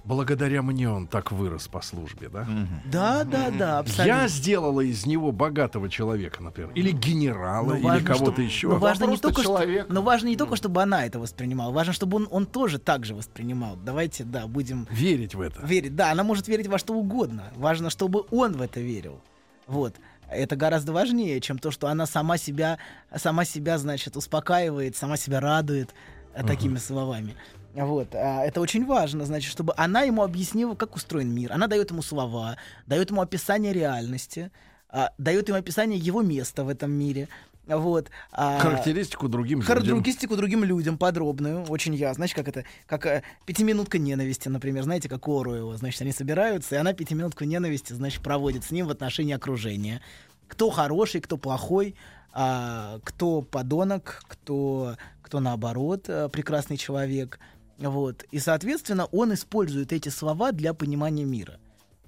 благодаря 0.05 0.63
мне 0.63 0.89
он 0.89 1.07
так 1.07 1.33
вырос 1.33 1.69
по 1.69 1.81
службе, 1.81 2.29
да? 2.29 2.47
Да, 2.87 3.25
да, 3.25 3.51
да, 3.51 3.79
абсолютно. 3.81 4.03
Я 4.23 4.29
сделала 4.29 4.81
из 4.81 5.07
него 5.07 5.33
богатого 5.33 5.89
человека, 5.89 6.43
например, 6.43 6.71
или 6.75 6.91
генерала, 6.91 7.69
Но 7.71 7.77
или 7.77 7.85
важно, 7.85 8.07
кого-то 8.07 8.33
что- 8.33 8.43
еще. 8.43 8.69
Но 8.69 8.79
важно, 8.79 9.05
не 9.05 9.17
только, 9.19 9.43
что, 9.43 9.59
человек. 9.59 9.87
но 9.89 10.03
важно 10.03 10.29
не 10.29 10.37
только, 10.37 10.57
чтобы 10.57 10.83
она 10.83 11.05
это 11.07 11.19
воспринимала, 11.19 11.71
важно, 11.73 11.93
чтобы 11.93 12.17
он, 12.17 12.29
он 12.31 12.47
тоже 12.47 12.79
так 12.79 13.05
же 13.05 13.15
воспринимал. 13.15 13.77
Давайте, 13.77 14.25
да, 14.25 14.47
будем 14.47 14.87
Верить 14.91 15.35
в 15.35 15.41
это. 15.41 15.65
верить. 15.65 15.95
Да, 15.97 16.11
она 16.11 16.25
может 16.25 16.49
верить 16.49 16.67
во 16.69 16.79
что 16.79 16.95
угодно. 16.95 17.45
Важно, 17.57 17.91
чтобы 17.91 18.25
он 18.31 18.53
в 18.53 18.63
это 18.63 18.81
верил. 18.81 19.21
Вот. 19.67 19.95
Это 20.29 20.55
гораздо 20.55 20.93
важнее, 20.93 21.41
чем 21.41 21.59
то, 21.59 21.71
что 21.73 21.89
она 21.89 22.07
сама 22.07 22.37
себя, 22.37 22.79
сама 23.17 23.45
себя, 23.45 23.79
значит, 23.79 24.17
успокаивает, 24.17 24.97
сама 24.97 25.17
себя 25.17 25.41
радует 25.41 25.93
э, 26.35 26.45
такими 26.47 26.77
словами. 26.79 27.35
Вот. 27.75 28.15
А 28.15 28.45
это 28.45 28.61
очень 28.61 28.85
важно, 28.85 29.25
значит, 29.25 29.51
чтобы 29.51 29.75
она 29.77 30.03
ему 30.03 30.23
объяснила, 30.23 30.75
как 30.75 30.97
устроен 30.97 31.33
мир. 31.33 31.53
Она 31.53 31.67
дает 31.67 31.91
ему 31.91 32.03
слова, 32.03 32.57
дает 32.87 33.11
ему 33.11 33.21
описание 33.21 33.73
реальности, 33.73 34.51
а, 34.89 35.13
дает 35.19 35.49
ему 35.49 35.59
описание 35.59 35.99
его 35.99 36.23
места 36.23 36.65
в 36.65 36.69
этом 36.69 36.91
мире. 36.91 37.29
Вот. 37.67 38.11
А, 38.33 38.59
Характеристику 38.59 39.29
другим 39.29 39.61
людям. 39.61 39.75
Характеристику 39.77 40.37
другим 40.37 40.65
людям 40.65 40.99
подробную, 40.99 41.65
очень 41.65 41.95
ясно. 41.95 42.15
Знаете, 42.15 42.35
как 42.35 42.49
это, 42.49 42.65
как 42.87 43.07
э, 43.07 43.23
пятиминутка 43.47 43.99
ненависти, 43.99 44.49
например, 44.49 44.83
знаете, 44.83 45.09
как 45.09 45.29
у 45.29 45.41
Оруэлла. 45.41 45.77
Значит, 45.77 46.03
они 46.03 46.13
собираются, 46.13 46.75
и 46.75 46.79
она 46.79 46.93
пятиминутку 46.93 47.45
ненависти, 47.45 47.93
значит, 47.93 48.23
проводит 48.23 48.65
с 48.65 48.73
ним 48.73 48.87
в 48.87 48.91
отношении 48.91 49.35
окружения. 49.35 50.01
Кто 50.49 50.71
хороший, 50.71 51.21
кто 51.21 51.37
плохой, 51.37 51.95
а, 52.33 52.99
кто 53.05 53.43
подонок, 53.43 54.23
кто, 54.27 54.97
кто 55.23 55.39
наоборот 55.39 56.07
э, 56.09 56.29
прекрасный 56.29 56.77
человек. 56.77 57.39
Вот. 57.81 58.25
И, 58.31 58.39
соответственно, 58.39 59.07
он 59.07 59.33
использует 59.35 59.93
эти 59.93 60.09
слова 60.11 60.53
для 60.53 60.75
понимания 60.75 61.25
мира. 61.25 61.59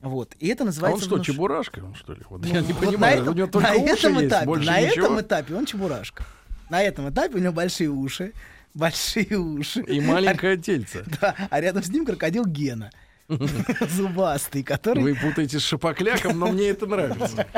Вот. 0.03 0.35
И 0.39 0.49
это 0.49 0.63
А 0.63 0.65
он 0.65 0.67
называется... 0.67 1.05
что, 1.05 1.17
внуш- 1.17 1.27
чебурашка, 1.27 1.79
он, 1.85 1.95
что 1.95 2.13
ли? 2.13 2.21
Вот 2.29 2.43
ну, 2.43 2.47
я 2.49 2.61
не 2.61 2.73
вот 2.73 2.83
на 2.83 2.87
понимаю, 2.89 3.23
этом, 3.23 3.35
у 3.35 3.37
него 3.37 3.47
только 3.47 3.69
на 3.69 3.75
уши 3.77 3.85
этом 3.93 4.13
есть, 4.15 4.27
этапе, 4.27 4.47
больше 4.47 4.67
на 4.67 4.81
ничего. 4.81 5.07
этом 5.07 5.21
этапе 5.21 5.55
он 5.55 5.67
чебурашка. 5.67 6.25
На 6.71 6.83
этом 6.83 7.09
этапе 7.09 7.37
у 7.37 7.39
него 7.39 7.53
большие 7.53 7.89
уши, 7.89 8.33
большие 8.75 9.39
уши. 9.39 9.81
И 9.83 10.01
маленькое 10.01 10.57
тельце. 10.57 11.05
Да, 11.21 11.35
а 11.51 11.61
рядом 11.61 11.83
с 11.83 11.89
ним 11.89 12.05
крокодил 12.05 12.45
Гена. 12.45 12.91
Зубастый, 13.91 14.63
который... 14.63 15.03
Вы 15.03 15.15
путаете 15.15 15.59
с 15.59 15.63
шапокляком, 15.63 16.39
но 16.39 16.49
мне 16.49 16.69
это 16.69 16.87
нравится. 16.87 17.47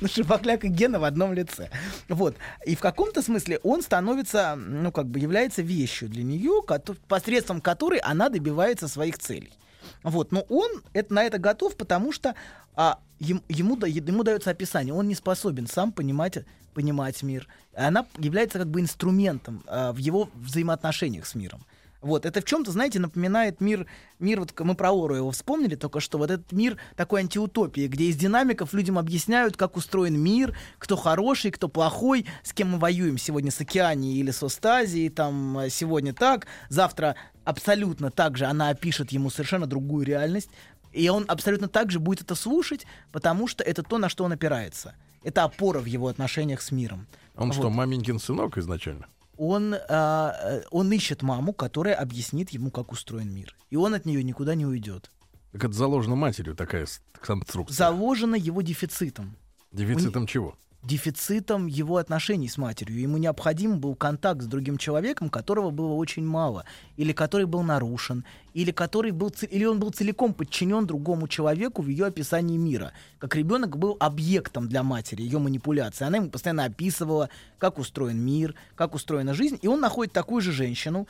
Ну, 0.00 0.06
Шипокляк 0.06 0.64
и 0.64 0.68
Гена 0.68 1.00
в 1.00 1.04
одном 1.04 1.32
лице. 1.32 1.68
Вот. 2.08 2.36
И 2.64 2.76
в 2.76 2.80
каком-то 2.80 3.20
смысле 3.20 3.58
он 3.64 3.82
становится, 3.82 4.54
ну, 4.54 4.92
как 4.92 5.06
бы 5.08 5.18
является 5.18 5.62
вещью 5.62 6.08
для 6.08 6.22
нее, 6.22 6.62
посредством 7.08 7.60
которой 7.60 7.98
она 7.98 8.28
добивается 8.28 8.86
своих 8.86 9.18
целей. 9.18 9.52
Вот. 10.04 10.30
Но 10.30 10.42
он 10.48 10.70
это, 10.92 11.12
на 11.12 11.24
это 11.24 11.38
готов, 11.38 11.76
потому 11.76 12.12
что 12.12 12.36
а, 12.76 13.00
ем- 13.18 13.42
ему, 13.48 13.76
да- 13.76 13.88
ему 13.88 14.22
дается 14.22 14.50
описание. 14.50 14.94
Он 14.94 15.08
не 15.08 15.16
способен 15.16 15.66
сам 15.66 15.90
понимать, 15.90 16.38
понимать 16.74 17.22
мир. 17.22 17.48
Она 17.74 18.06
является 18.18 18.58
как 18.58 18.68
бы 18.68 18.80
инструментом 18.80 19.64
а, 19.66 19.92
в 19.92 19.96
его 19.96 20.30
взаимоотношениях 20.34 21.26
с 21.26 21.34
миром. 21.34 21.64
Вот, 22.02 22.26
это 22.26 22.40
в 22.40 22.44
чем-то, 22.44 22.72
знаете, 22.72 22.98
напоминает 22.98 23.60
мир, 23.60 23.86
мир, 24.18 24.40
вот 24.40 24.58
мы 24.58 24.74
про 24.74 24.90
Ору 24.90 25.14
его 25.14 25.30
вспомнили 25.30 25.76
только 25.76 26.00
что, 26.00 26.18
вот 26.18 26.32
этот 26.32 26.50
мир 26.50 26.76
такой 26.96 27.20
антиутопии, 27.20 27.86
где 27.86 28.06
из 28.06 28.16
динамиков 28.16 28.72
людям 28.74 28.98
объясняют, 28.98 29.56
как 29.56 29.76
устроен 29.76 30.20
мир, 30.20 30.56
кто 30.78 30.96
хороший, 30.96 31.52
кто 31.52 31.68
плохой, 31.68 32.26
с 32.42 32.52
кем 32.52 32.70
мы 32.70 32.78
воюем 32.78 33.18
сегодня 33.18 33.52
с 33.52 33.60
Океанией 33.60 34.18
или 34.18 34.32
с 34.32 34.42
Остазией, 34.42 35.10
там, 35.10 35.58
э, 35.60 35.70
сегодня 35.70 36.12
так, 36.12 36.48
завтра 36.68 37.14
абсолютно 37.44 38.10
так 38.10 38.36
же 38.36 38.46
она 38.46 38.70
опишет 38.70 39.12
ему 39.12 39.30
совершенно 39.30 39.68
другую 39.68 40.04
реальность, 40.04 40.50
и 40.92 41.08
он 41.08 41.24
абсолютно 41.28 41.68
так 41.68 41.92
же 41.92 42.00
будет 42.00 42.22
это 42.22 42.34
слушать, 42.34 42.84
потому 43.12 43.46
что 43.46 43.62
это 43.62 43.84
то, 43.84 43.98
на 43.98 44.08
что 44.08 44.24
он 44.24 44.32
опирается. 44.32 44.96
Это 45.22 45.44
опора 45.44 45.78
в 45.78 45.86
его 45.86 46.08
отношениях 46.08 46.62
с 46.62 46.72
миром. 46.72 47.06
Он 47.36 47.48
Вот. 47.48 47.56
что, 47.56 47.70
маменькин 47.70 48.18
сынок 48.18 48.58
изначально? 48.58 49.06
Он, 49.36 49.74
а, 49.88 50.34
э, 50.40 50.62
он 50.70 50.92
ищет 50.92 51.22
маму, 51.22 51.52
которая 51.52 51.94
объяснит 51.94 52.50
ему, 52.50 52.70
как 52.70 52.92
устроен 52.92 53.32
мир. 53.32 53.56
И 53.70 53.76
он 53.76 53.94
от 53.94 54.04
нее 54.04 54.22
никуда 54.22 54.54
не 54.54 54.66
уйдет. 54.66 55.10
Так 55.52 55.64
это 55.64 55.72
заложено 55.74 56.16
матерью 56.16 56.54
такая 56.54 56.86
конструкция. 57.20 57.74
Заложено 57.74 58.34
его 58.34 58.62
дефицитом. 58.62 59.36
Дефицитом 59.72 60.26
чего? 60.26 60.56
Дефицитом 60.82 61.66
его 61.68 61.98
отношений 61.98 62.48
с 62.48 62.58
матерью. 62.58 63.00
Ему 63.00 63.16
необходим 63.16 63.78
был 63.78 63.94
контакт 63.94 64.42
с 64.42 64.46
другим 64.46 64.78
человеком, 64.78 65.30
которого 65.30 65.70
было 65.70 65.92
очень 65.94 66.24
мало. 66.24 66.64
Или 66.96 67.12
который 67.12 67.46
был 67.46 67.62
нарушен. 67.62 68.24
Или, 68.52 68.72
который 68.72 69.12
был, 69.12 69.32
или 69.48 69.64
он 69.64 69.78
был 69.78 69.90
целиком 69.90 70.34
подчинен 70.34 70.84
другому 70.86 71.28
человеку 71.28 71.82
в 71.82 71.86
ее 71.86 72.06
описании 72.06 72.56
мира. 72.56 72.92
Как 73.20 73.36
ребенок 73.36 73.78
был 73.78 73.96
объектом 74.00 74.68
для 74.68 74.82
матери, 74.82 75.22
ее 75.22 75.38
манипуляции. 75.38 76.04
Она 76.04 76.16
ему 76.16 76.30
постоянно 76.30 76.64
описывала, 76.64 77.30
как 77.58 77.78
устроен 77.78 78.18
мир, 78.18 78.56
как 78.74 78.96
устроена 78.96 79.34
жизнь. 79.34 79.60
И 79.62 79.68
он 79.68 79.80
находит 79.80 80.12
такую 80.12 80.42
же 80.42 80.50
женщину, 80.50 81.06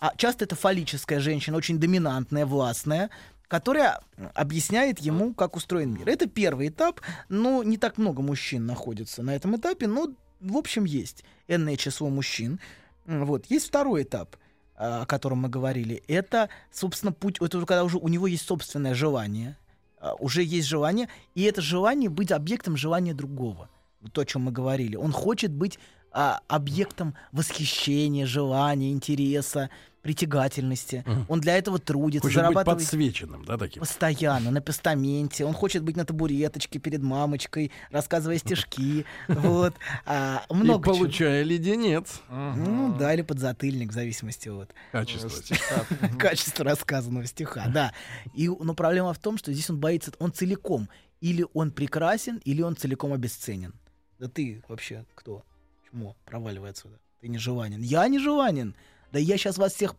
а 0.00 0.12
часто 0.16 0.44
это 0.44 0.54
фаллическая 0.54 1.18
женщина, 1.18 1.56
очень 1.56 1.78
доминантная, 1.78 2.44
властная, 2.44 3.08
которая 3.48 4.00
объясняет 4.34 4.98
ему, 4.98 5.34
как 5.34 5.56
устроен 5.56 5.92
мир. 5.92 6.08
Это 6.08 6.26
первый 6.26 6.68
этап, 6.68 7.00
но 7.28 7.62
не 7.62 7.76
так 7.76 7.98
много 7.98 8.22
мужчин 8.22 8.66
находится 8.66 9.22
на 9.22 9.34
этом 9.34 9.56
этапе, 9.56 9.86
но 9.86 10.08
в 10.40 10.56
общем 10.56 10.84
есть 10.84 11.24
энное 11.48 11.76
число 11.76 12.08
мужчин. 12.08 12.60
Вот. 13.06 13.46
Есть 13.46 13.68
второй 13.68 14.02
этап, 14.02 14.36
а, 14.76 15.02
о 15.02 15.06
котором 15.06 15.38
мы 15.38 15.48
говорили. 15.48 16.02
Это, 16.08 16.48
собственно, 16.72 17.12
путь, 17.12 17.36
это 17.40 17.58
уже 17.58 17.66
когда 17.66 17.84
уже 17.84 17.98
у 17.98 18.08
него 18.08 18.26
есть 18.26 18.46
собственное 18.46 18.94
желание, 18.94 19.56
а, 19.98 20.14
уже 20.14 20.42
есть 20.42 20.68
желание, 20.68 21.08
и 21.34 21.42
это 21.42 21.60
желание 21.60 22.10
быть 22.10 22.32
объектом 22.32 22.76
желания 22.76 23.14
другого. 23.14 23.68
Вот 24.00 24.12
То, 24.12 24.20
о 24.20 24.26
чем 24.26 24.42
мы 24.42 24.52
говорили. 24.52 24.96
Он 24.96 25.12
хочет 25.12 25.52
быть 25.52 25.78
а, 26.12 26.40
объектом 26.48 27.14
восхищения, 27.32 28.26
желания, 28.26 28.92
интереса, 28.92 29.70
притягательности. 30.04 31.02
Мгм. 31.06 31.24
Он 31.28 31.40
для 31.40 31.56
этого 31.56 31.78
трудится, 31.78 32.22
Хочет 32.28 32.36
быть 32.36 32.44
зарабатывает 32.44 32.78
подсвеченным, 32.80 33.44
да, 33.46 33.56
таким? 33.58 33.80
постоянно 33.80 34.50
на 34.50 34.60
постаменте. 34.60 35.44
Он 35.44 35.54
хочет 35.54 35.82
быть 35.82 35.96
на 35.96 36.04
табуреточке 36.04 36.78
перед 36.78 37.02
мамочкой, 37.02 37.72
рассказывая 37.90 38.38
стишки. 38.38 39.04
Вот. 39.28 39.74
А, 40.06 40.44
И 40.50 40.54
много 40.54 40.84
чего. 40.84 40.94
получая 41.04 41.42
леденец. 41.42 42.20
Ну, 42.30 42.94
да, 42.98 43.14
или 43.14 43.22
подзатыльник, 43.22 43.90
в 43.90 43.94
зависимости 43.94 44.48
от 44.48 44.72
Качество. 44.92 45.30
качества 46.18 46.64
рассказанного 46.64 47.26
стиха, 47.26 47.66
да. 47.68 47.92
И, 48.34 48.48
но 48.48 48.74
проблема 48.74 49.12
в 49.14 49.18
том, 49.18 49.38
что 49.38 49.52
здесь 49.52 49.68
он 49.70 49.78
боится, 49.80 50.12
он 50.18 50.32
целиком. 50.32 50.88
Или 51.20 51.46
он 51.54 51.70
прекрасен, 51.70 52.36
или 52.44 52.60
он 52.60 52.76
целиком 52.76 53.12
обесценен. 53.14 53.72
Да 54.18 54.28
ты 54.28 54.62
вообще 54.68 55.06
кто? 55.14 55.42
Чмо? 55.90 56.14
Проваливай 56.26 56.70
отсюда. 56.70 56.98
Ты 57.22 57.28
не 57.28 57.38
желанен. 57.38 57.80
Я 57.80 58.06
не 58.08 58.18
желанен. 58.18 58.74
Да 59.14 59.20
я 59.20 59.38
сейчас 59.38 59.58
вас 59.58 59.72
всех 59.74 59.94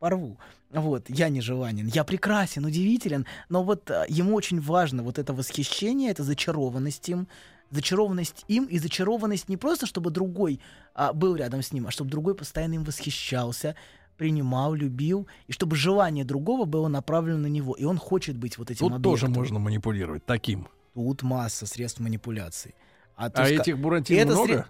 порву. 0.00 0.36
Вот, 0.70 1.08
я 1.08 1.28
не 1.28 1.40
желанен. 1.40 1.86
Я 1.86 2.02
прекрасен, 2.02 2.64
удивителен. 2.64 3.24
Но 3.48 3.62
вот 3.62 3.88
а, 3.88 4.04
ему 4.08 4.34
очень 4.34 4.60
важно 4.60 5.04
вот 5.04 5.18
это 5.18 5.32
восхищение, 5.32 6.10
это 6.10 6.24
зачарованность 6.24 7.08
им, 7.08 7.28
зачарованность 7.70 8.44
им 8.48 8.64
и 8.64 8.78
зачарованность 8.78 9.48
не 9.48 9.56
просто, 9.56 9.86
чтобы 9.86 10.10
другой 10.10 10.58
а, 10.92 11.12
был 11.12 11.36
рядом 11.36 11.62
с 11.62 11.72
ним, 11.72 11.86
а 11.86 11.92
чтобы 11.92 12.10
другой 12.10 12.34
постоянно 12.34 12.74
им 12.74 12.82
восхищался, 12.84 13.76
принимал, 14.16 14.74
любил, 14.74 15.28
и 15.46 15.52
чтобы 15.52 15.76
желание 15.76 16.24
другого 16.24 16.64
было 16.64 16.88
направлено 16.88 17.38
на 17.38 17.46
него. 17.46 17.74
И 17.74 17.84
он 17.84 17.96
хочет 17.96 18.36
быть 18.36 18.58
вот 18.58 18.72
этим 18.72 18.88
Тут 18.88 19.02
тоже 19.04 19.26
объектом. 19.26 19.32
можно 19.40 19.58
манипулировать 19.60 20.26
таким. 20.26 20.66
Тут 20.94 21.22
масса 21.22 21.64
средств 21.66 22.00
манипуляции. 22.00 22.74
А, 23.14 23.30
А 23.32 23.48
есть 23.48 23.62
этих 23.62 23.78
буратин 23.78 24.18
это 24.18 24.32
много? 24.32 24.52
сре- 24.52 24.64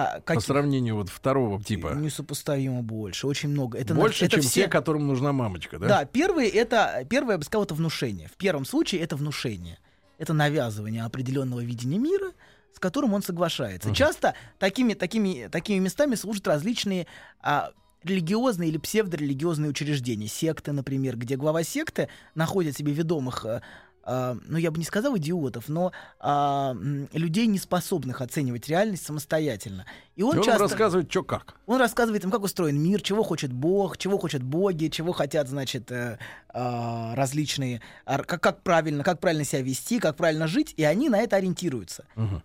а, 0.00 0.20
По 0.20 0.20
каких? 0.20 0.44
сравнению 0.44 0.94
вот 0.96 1.08
второго 1.08 1.62
типа. 1.62 1.94
Несопоставимо 1.96 2.82
больше, 2.82 3.26
очень 3.26 3.48
много. 3.48 3.78
Это 3.78 3.94
Больше, 3.94 4.26
это 4.26 4.34
чем 4.34 4.42
все- 4.42 4.62
те, 4.62 4.68
которым 4.68 5.06
нужна 5.06 5.32
мамочка, 5.32 5.78
да? 5.78 5.88
Да, 5.88 6.04
первый 6.04 6.48
это, 6.48 7.04
первое, 7.08 7.32
я 7.34 7.38
бы 7.38 7.44
сказал, 7.44 7.64
это 7.64 7.74
внушение. 7.74 8.28
В 8.28 8.36
первом 8.36 8.64
случае 8.64 9.00
это 9.00 9.16
внушение. 9.16 9.78
Это 10.18 10.32
навязывание 10.32 11.04
определенного 11.04 11.60
видения 11.60 11.98
мира, 11.98 12.32
с 12.74 12.78
которым 12.78 13.14
он 13.14 13.22
соглашается. 13.22 13.88
Мгм. 13.88 13.94
Часто 13.96 14.34
такими, 14.58 14.94
такими, 14.94 15.48
такими 15.50 15.78
местами 15.78 16.14
служат 16.14 16.46
различные 16.46 17.06
а, 17.40 17.70
религиозные 18.04 18.68
или 18.70 18.78
псевдорелигиозные 18.78 19.70
учреждения. 19.70 20.28
Секты, 20.28 20.72
например, 20.72 21.16
где 21.16 21.36
глава 21.36 21.62
секты 21.64 22.08
находит 22.34 22.76
себе 22.76 22.92
ведомых, 22.92 23.44
а, 23.44 23.62
ну 24.08 24.56
я 24.56 24.70
бы 24.70 24.78
не 24.78 24.84
сказал 24.84 25.16
идиотов, 25.18 25.68
но 25.68 25.92
а, 26.18 26.74
людей, 27.12 27.46
не 27.46 27.58
способных 27.58 28.22
оценивать 28.22 28.68
реальность 28.68 29.04
самостоятельно. 29.04 29.84
И 30.16 30.22
он, 30.22 30.36
И 30.36 30.38
он 30.38 30.44
часто... 30.44 30.62
рассказывает, 30.62 31.10
что 31.10 31.22
как. 31.22 31.56
Он 31.66 31.78
рассказывает 31.78 32.24
им, 32.24 32.30
как 32.30 32.42
устроен 32.42 32.80
мир, 32.80 33.02
чего 33.02 33.22
хочет 33.22 33.52
Бог, 33.52 33.98
чего 33.98 34.18
хотят 34.18 34.42
боги, 34.42 34.88
чего 34.88 35.12
хотят, 35.12 35.48
значит, 35.48 35.92
э, 35.92 36.18
а, 36.48 37.14
различные, 37.16 37.82
как, 38.06 38.40
как 38.40 38.62
правильно, 38.62 39.04
как 39.04 39.20
правильно 39.20 39.44
себя 39.44 39.60
вести, 39.60 39.98
как 39.98 40.16
правильно 40.16 40.46
жить, 40.46 40.72
и 40.76 40.84
они 40.84 41.08
на 41.08 41.18
это 41.18 41.36
ориентируются. 41.36 42.04
Мгм. 42.16 42.42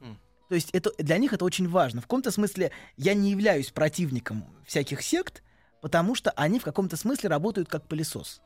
То 0.49 0.55
есть 0.55 0.69
это, 0.71 0.91
для 0.97 1.17
них 1.17 1.33
это 1.33 1.45
очень 1.45 1.67
важно. 1.67 2.01
В 2.01 2.03
каком-то 2.03 2.29
смысле 2.29 2.71
я 2.97 3.13
не 3.13 3.31
являюсь 3.31 3.71
противником 3.71 4.45
всяких 4.65 5.01
сект, 5.01 5.41
потому 5.81 6.13
что 6.15 6.31
они 6.31 6.59
в 6.59 6.63
каком-то 6.63 6.95
смысле 6.95 7.29
работают 7.29 7.69
как 7.69 7.83
пылесос. 7.87 8.41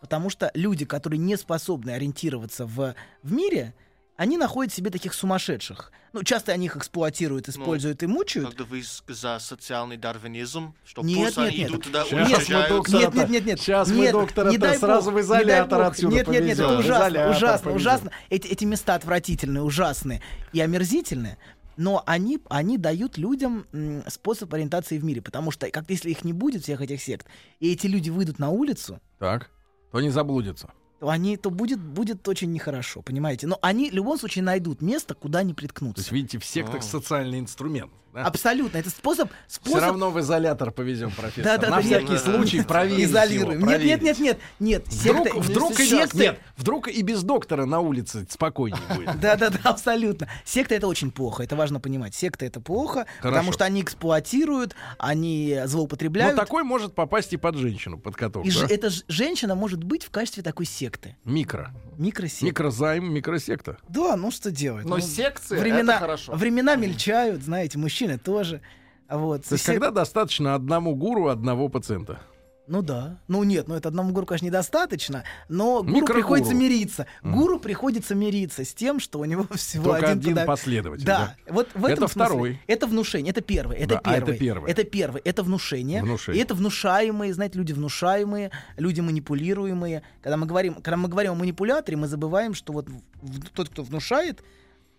Потому 0.00 0.30
что 0.30 0.50
люди, 0.54 0.84
которые 0.84 1.18
не 1.18 1.36
способны 1.36 1.90
ориентироваться 1.90 2.66
в, 2.66 2.94
в 3.22 3.32
мире, 3.32 3.74
они 4.16 4.36
находят 4.36 4.72
себе 4.72 4.90
таких 4.90 5.14
сумасшедших. 5.14 5.92
Ну, 6.12 6.24
часто 6.24 6.52
они 6.52 6.66
их 6.66 6.76
эксплуатируют, 6.76 7.48
используют 7.48 8.02
и 8.02 8.06
мучают. 8.06 8.48
Когда 8.48 8.64
вы 8.64 8.82
за 9.08 9.38
социальный 9.38 9.96
дарвинизм, 9.96 10.74
что 10.84 11.02
Нет, 11.02 11.26
пусть 11.26 11.36
нет, 11.38 11.48
они 11.48 11.58
нет. 11.58 11.70
идут 11.70 11.84
туда, 11.84 12.04
мы 12.10 12.18
доктора- 12.68 13.00
Нет, 13.00 13.14
нет, 13.14 13.30
нет, 13.30 13.46
нет. 13.46 13.60
Щас 13.60 13.88
мы 13.88 13.94
нет, 13.96 14.12
доктора-то 14.12 14.50
не 14.50 14.58
дай 14.58 14.72
бог, 14.72 14.80
сразу 14.80 15.10
в 15.10 15.14
не 15.14 15.20
дай 15.20 15.24
изолятор 15.24 15.78
бог. 15.84 15.92
отсюда 15.92 16.14
Нет, 16.16 16.28
нет, 16.28 16.44
нет, 16.44 16.58
это 16.58 16.78
ужасно, 16.78 16.92
Изолятор 17.04 17.36
ужасно, 17.36 17.64
повезем. 17.64 17.76
ужасно. 17.76 18.10
Эти, 18.28 18.48
эти 18.48 18.64
места 18.64 18.94
отвратительные, 18.96 19.62
ужасные 19.62 20.20
и 20.52 20.60
омерзительные. 20.60 21.38
Но 21.76 22.02
они, 22.04 22.40
они 22.50 22.76
дают 22.76 23.16
людям 23.16 23.64
способ 24.08 24.52
ориентации 24.52 24.98
в 24.98 25.04
мире. 25.04 25.22
Потому 25.22 25.50
что, 25.50 25.70
как 25.70 25.88
если 25.88 26.10
их 26.10 26.24
не 26.24 26.32
будет, 26.34 26.64
всех 26.64 26.80
этих 26.82 27.00
сект, 27.00 27.26
и 27.60 27.72
эти 27.72 27.86
люди 27.86 28.10
выйдут 28.10 28.38
на 28.38 28.50
улицу, 28.50 29.00
Так, 29.18 29.48
то 29.90 29.98
они 29.98 30.10
заблудятся. 30.10 30.70
то, 31.00 31.08
они, 31.08 31.36
то 31.36 31.50
будет, 31.50 31.80
будет 31.80 32.28
очень 32.28 32.52
нехорошо, 32.52 33.02
понимаете? 33.02 33.46
Но 33.46 33.58
они 33.62 33.90
в 33.90 33.94
любом 33.94 34.18
случае 34.18 34.44
найдут 34.44 34.82
место, 34.82 35.14
куда 35.14 35.42
не 35.42 35.52
То 35.52 35.56
приткнуться. 35.56 36.00
есть, 36.02 36.12
видите, 36.12 36.38
в 36.38 36.44
сектах 36.44 36.80
А. 36.80 36.82
социальный 36.82 37.38
инструмент. 37.38 37.90
Да? 38.12 38.24
Абсолютно. 38.24 38.78
Это 38.78 38.90
способ... 38.90 39.30
Все 39.46 39.60
способ... 39.60 39.80
равно 39.80 40.10
в 40.10 40.20
изолятор 40.20 40.70
повезем, 40.70 41.10
профессор. 41.10 41.44
Да, 41.44 41.58
да, 41.58 41.70
На 41.70 41.76
да, 41.76 41.82
всякий 41.82 42.12
нет. 42.12 42.20
случай 42.22 42.62
проверить 42.62 43.04
Изолируем. 43.04 43.60
его, 43.60 43.70
Нет, 43.70 43.84
нет, 43.84 44.02
нет, 44.02 44.18
нет, 44.18 44.38
нет. 44.58 44.84
Вдруг, 44.88 45.26
секты- 45.28 45.40
вдруг, 45.40 45.80
и 45.80 45.84
секты- 45.88 46.18
нет, 46.18 46.38
вдруг 46.56 46.88
и 46.88 47.02
без 47.02 47.22
доктора 47.22 47.64
на 47.66 47.80
улице 47.80 48.26
спокойнее 48.28 48.80
будет. 48.94 49.10
Да, 49.20 49.36
да, 49.36 49.50
да, 49.50 49.58
абсолютно. 49.64 50.28
Секта 50.44 50.74
это 50.74 50.86
очень 50.86 51.10
плохо, 51.10 51.42
это 51.42 51.56
важно 51.56 51.80
понимать. 51.80 52.14
Секта 52.14 52.44
это 52.46 52.60
плохо, 52.60 53.06
потому 53.22 53.52
что 53.52 53.64
они 53.64 53.82
эксплуатируют, 53.82 54.74
они 54.98 55.56
Но 55.60 55.66
злоупотребляют. 55.66 56.36
такой 56.36 56.62
может 56.64 56.94
попасть 56.94 57.32
и 57.32 57.36
под 57.36 57.56
женщину, 57.56 57.98
под 57.98 58.16
каток. 58.16 58.44
и 58.46 58.50
да? 58.50 58.54
ж- 58.66 58.70
эта 58.70 58.90
женщина 59.08 59.54
может 59.54 59.84
быть 59.84 60.04
в 60.04 60.10
качестве 60.10 60.42
такой 60.42 60.66
секты. 60.66 61.16
Микро. 61.24 61.72
Микросекты. 61.98 62.46
Микрозайм, 62.46 63.12
микросекта. 63.12 63.76
Да, 63.88 64.16
ну 64.16 64.30
что 64.30 64.50
делать? 64.50 64.84
Но 64.86 64.96
Ну, 64.96 65.02
секции 65.02 65.58
времена, 65.58 65.92
это 65.94 66.00
хорошо. 66.00 66.32
времена 66.32 66.76
мельчают, 66.76 67.42
знаете, 67.42 67.76
мужчины 67.78 67.99
тоже. 68.18 68.60
Вот. 69.08 69.44
То 69.44 69.54
есть, 69.54 69.64
Сек- 69.64 69.74
когда 69.74 69.90
достаточно 69.90 70.54
одному 70.54 70.94
гуру, 70.94 71.28
одного 71.28 71.68
пациента. 71.68 72.20
Ну 72.68 72.82
да. 72.82 73.18
Ну 73.26 73.42
нет, 73.42 73.66
ну 73.66 73.74
это 73.74 73.88
одному 73.88 74.12
гуру, 74.12 74.26
конечно, 74.26 74.46
недостаточно, 74.46 75.24
но 75.48 75.78
гуру 75.82 75.92
Микрогуру. 75.92 76.14
приходится 76.14 76.54
мириться. 76.54 77.06
Мгм. 77.22 77.36
Гуру 77.36 77.58
приходится 77.58 78.14
мириться 78.14 78.64
с 78.64 78.72
тем, 78.72 79.00
что 79.00 79.18
у 79.18 79.24
него 79.24 79.44
всего 79.56 79.82
Только 79.90 80.10
один, 80.10 80.18
один 80.20 80.36
подо- 80.38 80.46
последователь. 80.46 81.04
Да, 81.04 81.34
вот 81.48 81.66
в 81.74 81.84
Это 81.84 81.94
этом 81.94 82.08
смысле. 82.08 82.24
второй. 82.26 82.60
Это 82.68 82.86
внушение, 82.86 83.32
это 83.32 83.40
первое, 83.40 83.76
это 83.76 83.94
Да, 83.96 84.00
а 84.04 84.16
это 84.18 84.36
первое. 84.36 84.70
Это 84.70 84.84
первое, 84.84 85.20
это 85.24 85.42
внушение. 85.42 86.00
Внушение. 86.04 86.40
И 86.40 86.44
это 86.44 86.54
внушаемые, 86.54 87.34
знаете, 87.34 87.58
люди 87.58 87.72
внушаемые, 87.72 88.52
люди 88.76 89.00
манипулируемые. 89.00 90.02
Когда 90.22 90.36
мы 90.36 90.46
говорим, 90.46 90.74
когда 90.74 90.96
мы 90.96 91.08
говорим 91.08 91.32
о 91.32 91.34
манипуляторе, 91.34 91.96
мы 91.96 92.06
забываем, 92.06 92.54
что 92.54 92.72
вот 92.72 92.86
тот, 93.52 93.68
кто 93.70 93.82
внушает, 93.82 94.44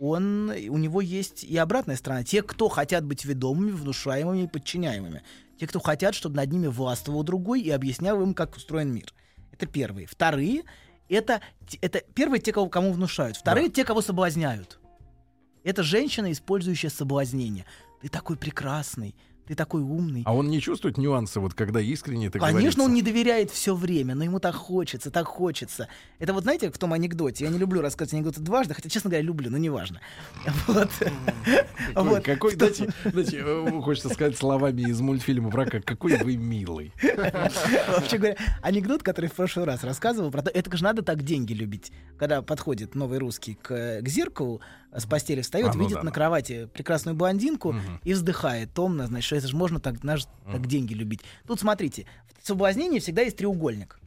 он, 0.01 0.49
у 0.49 0.77
него 0.77 0.99
есть 0.99 1.43
и 1.43 1.55
обратная 1.57 1.95
сторона. 1.95 2.23
Те, 2.23 2.41
кто 2.41 2.69
хотят 2.69 3.05
быть 3.05 3.23
ведомыми, 3.23 3.69
внушаемыми 3.69 4.45
и 4.45 4.47
подчиняемыми. 4.47 5.21
Те, 5.59 5.67
кто 5.67 5.79
хотят, 5.79 6.15
чтобы 6.15 6.37
над 6.37 6.51
ними 6.51 6.65
властвовал 6.65 7.21
другой 7.21 7.61
и 7.61 7.69
объяснял 7.69 8.19
им, 8.23 8.33
как 8.33 8.55
устроен 8.55 8.91
мир. 8.91 9.13
Это 9.51 9.67
первые. 9.67 10.07
Вторые— 10.07 10.63
это, 11.07 11.41
это 11.81 12.01
первые 12.15 12.41
те, 12.41 12.51
кого, 12.51 12.67
кому 12.67 12.93
внушают. 12.93 13.37
Вторые— 13.37 13.69
те, 13.69 13.85
кого 13.85 14.01
соблазняют. 14.01 14.79
Это 15.63 15.83
женщина, 15.83 16.31
использующая 16.31 16.89
соблазнение. 16.89 17.65
Ты 18.01 18.09
такой 18.09 18.37
прекрасный, 18.37 19.15
ты 19.47 19.56
такой 19.56 19.82
умный. 19.82 20.23
А 20.25 20.36
он 20.36 20.49
не 20.49 20.62
чувствует 20.62 20.97
нюансы, 20.97 21.39
вот 21.39 21.54
когда 21.54 21.82
искренне 21.82 22.27
это 22.27 22.39
Конечно, 22.39 22.58
говорится? 22.60 22.82
он 22.84 22.93
не 22.93 23.01
доверяет 23.01 23.51
все 23.51 23.75
время, 23.75 24.15
но 24.15 24.23
ему 24.23 24.39
так 24.39 24.56
хочется, 24.56 25.12
так 25.12 25.27
хочется. 25.27 25.88
Это 26.19 26.34
вот 26.34 26.43
знаете, 26.43 26.71
в 26.71 26.77
том 26.77 26.93
анекдоте. 26.93 27.45
Я 27.45 27.51
не 27.51 27.58
люблю 27.58 27.82
рассказывать 27.82 28.13
анекдоты 28.13 28.41
дважды, 28.41 28.73
хотя, 28.73 28.89
честно 28.89 29.10
говоря, 29.10 29.25
люблю, 29.25 29.49
но 29.49 29.58
неважно. 29.58 29.99
Вот. 30.67 30.89
Какой, 31.93 32.04
Вот. 32.04 32.23
какой, 32.23 32.56
дайте, 32.56 32.89
дайте, 33.06 33.41
э, 33.43 33.82
хочется 33.82 34.10
сказать 34.10 34.38
словами 34.38 34.82
из 34.82 35.01
мультфильма 35.01 35.49
про 35.49 35.65
как, 35.65 35.84
какой 35.86 36.17
вы 36.17 36.38
милый. 36.38 36.93
Вообще 37.88 38.17
говоря, 38.17 38.38
анекдот, 38.62 39.04
который 39.04 39.30
в 39.30 39.34
прошлый 39.34 39.65
раз 39.65 39.84
рассказывал, 39.84 40.32
про 40.32 40.41
то, 40.43 40.49
это 40.49 40.75
же 40.75 40.84
надо 40.84 41.01
так 41.01 41.23
деньги 41.23 41.54
любить. 41.54 41.91
Когда 42.17 42.41
подходит 42.41 42.95
новый 42.95 43.19
русский 43.19 43.56
к, 43.56 44.01
к 44.01 44.08
зеркалу, 44.08 44.62
с 44.95 45.06
постели 45.06 45.41
встает, 45.41 45.69
А, 45.69 45.73
ну 45.73 45.80
видит 45.84 45.95
да, 45.95 46.04
на 46.04 46.10
да. 46.10 46.13
кровати 46.13 46.65
прекрасную 46.73 47.15
блондинку 47.15 47.71
Мгм. 47.73 48.01
и 48.04 48.13
вздыхает 48.13 48.73
томно, 48.73 49.08
значит, 49.08 49.25
что 49.27 49.36
это 49.38 49.47
же 49.47 49.56
можно 49.56 49.80
так, 49.80 49.97
знаешь, 49.99 50.25
так 50.45 50.67
деньги 50.67 50.93
любить. 50.93 51.21
Тут 51.47 51.60
смотрите, 51.60 52.06
в 52.41 52.47
соблазнении 52.47 52.99
всегда 52.99 53.21
есть 53.21 53.38
треугольник. 53.38 53.99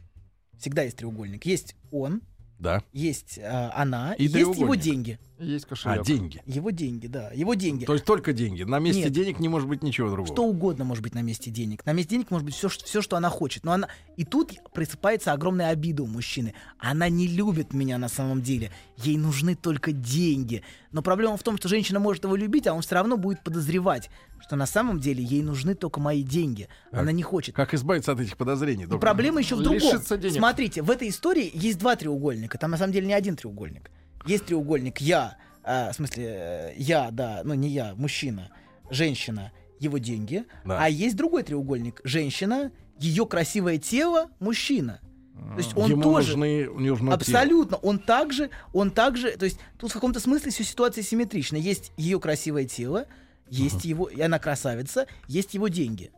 Всегда 0.59 0.83
есть 0.83 0.97
треугольник. 0.97 1.45
Есть 1.47 1.75
он, 1.91 2.23
Да. 2.59 2.83
есть 2.93 3.39
э, 3.39 3.71
она, 3.75 4.15
И 4.15 4.25
есть 4.25 4.59
его 4.59 4.75
деньги. 4.75 5.19
Есть 5.39 5.65
А, 5.65 5.69
кошелек. 5.69 6.05
деньги. 6.05 6.43
Его 6.47 6.71
деньги, 6.71 7.09
да. 7.09 7.31
Его 7.33 7.55
деньги. 7.55 7.85
То 7.85 7.95
есть 7.95 8.05
только 8.05 8.33
деньги. 8.33 8.63
На 8.63 8.79
месте 8.79 9.05
Нет. 9.05 9.13
денег 9.13 9.41
не 9.41 9.49
может 9.49 9.69
быть 9.69 9.83
ничего 9.83 10.09
другого. 10.09 10.33
Что 10.33 10.45
угодно 10.45 10.85
может 10.85 11.03
быть 11.03 11.15
на 11.15 11.23
месте 11.23 11.51
денег. 11.51 11.85
На 11.85 11.93
месте 11.93 12.11
денег 12.11 12.31
может 12.31 12.45
быть 12.45 12.55
все, 12.55 12.69
что, 12.69 12.85
все, 12.85 13.03
что 13.03 13.17
она 13.17 13.31
хочет. 13.31 13.65
Но 13.65 13.73
она... 13.73 13.89
И 14.17 14.25
тут 14.25 14.53
просыпается 14.73 15.33
огромная 15.33 15.71
обида 15.71 16.05
у 16.05 16.07
мужчины. 16.07 16.55
Она 16.79 17.09
не 17.09 17.27
любит 17.27 17.73
меня 17.73 17.99
на 17.99 18.09
самом 18.09 18.43
деле. 18.43 18.71
Ей 18.99 19.17
нужны 19.17 19.57
только 19.57 19.91
деньги. 19.91 20.63
Но 20.93 21.03
проблема 21.03 21.37
в 21.37 21.43
том, 21.43 21.57
что 21.57 21.69
женщина 21.69 21.99
может 21.99 22.23
его 22.23 22.37
любить, 22.37 22.69
а 22.69 22.75
он 22.75 22.83
все 22.83 22.95
равно 22.95 23.17
будет 23.17 23.43
подозревать, 23.43 24.11
что 24.41 24.55
на 24.55 24.67
самом 24.67 25.01
деле 25.01 25.25
ей 25.25 25.43
нужны 25.43 25.75
только 25.75 25.99
мои 25.99 26.23
деньги. 26.23 26.69
Она 26.93 27.11
не 27.11 27.25
хочет. 27.25 27.57
Как 27.57 27.75
избавиться 27.75 28.13
от 28.13 28.21
этих 28.21 28.37
подозрений? 28.37 28.85
Доктор? 28.85 29.01
проблема 29.01 29.41
еще 29.41 29.57
в 29.57 29.63
другом. 29.63 30.01
Смотрите, 30.31 30.83
в 30.83 30.91
этой 30.91 31.09
истории 31.09 31.51
есть 31.53 31.79
два 31.79 31.97
треугольника. 31.97 32.57
Там 32.57 32.71
на 32.71 32.77
самом 32.77 32.93
деле 32.93 33.09
не 33.09 33.15
один 33.15 33.35
треугольник. 33.35 33.91
Есть 34.27 34.47
треугольник 34.47 35.01
я, 35.01 35.37
а, 35.63 35.93
в 35.93 35.97
смысле, 35.97 36.25
э, 36.27 36.73
я, 36.77 37.11
да, 37.11 37.43
ну 37.45 37.55
не 37.55 37.69
я, 37.69 37.95
мужчина, 37.97 38.51
женщина, 38.91 39.53
его 39.79 39.99
деньги. 39.99 40.45
Да. 40.65 40.83
А 40.83 40.89
есть 40.89 41.17
другой 41.17 41.43
треугольник. 41.43 42.01
Женщина, 42.05 42.73
ее 42.99 43.27
красивое 43.27 43.79
тело, 43.79 44.31
мужчина. 44.41 45.01
То 45.35 45.59
есть 45.59 45.77
он 45.77 45.91
Ему 45.91 46.03
тоже... 46.03 46.37
нужны, 46.37 46.65
тело. 46.65 47.13
Абсолютно. 47.13 47.77
Он 47.79 47.99
также, 47.99 48.51
он 48.73 48.91
также, 48.91 49.33
то 49.33 49.45
есть 49.45 49.59
тут 49.79 49.91
в 49.91 49.95
каком-то 49.95 50.21
смысле 50.21 50.51
все 50.51 50.65
ситуация 50.65 51.03
симметрична. 51.03 51.57
Есть 51.57 51.93
ее 51.97 52.21
красивое 52.21 52.65
тело, 52.65 53.07
есть 53.49 53.85
его, 53.85 54.07
и 54.07 54.21
она 54.21 54.39
красавица, 54.39 55.07
есть 55.27 55.55
его 55.55 55.69
деньги. 55.69 56.13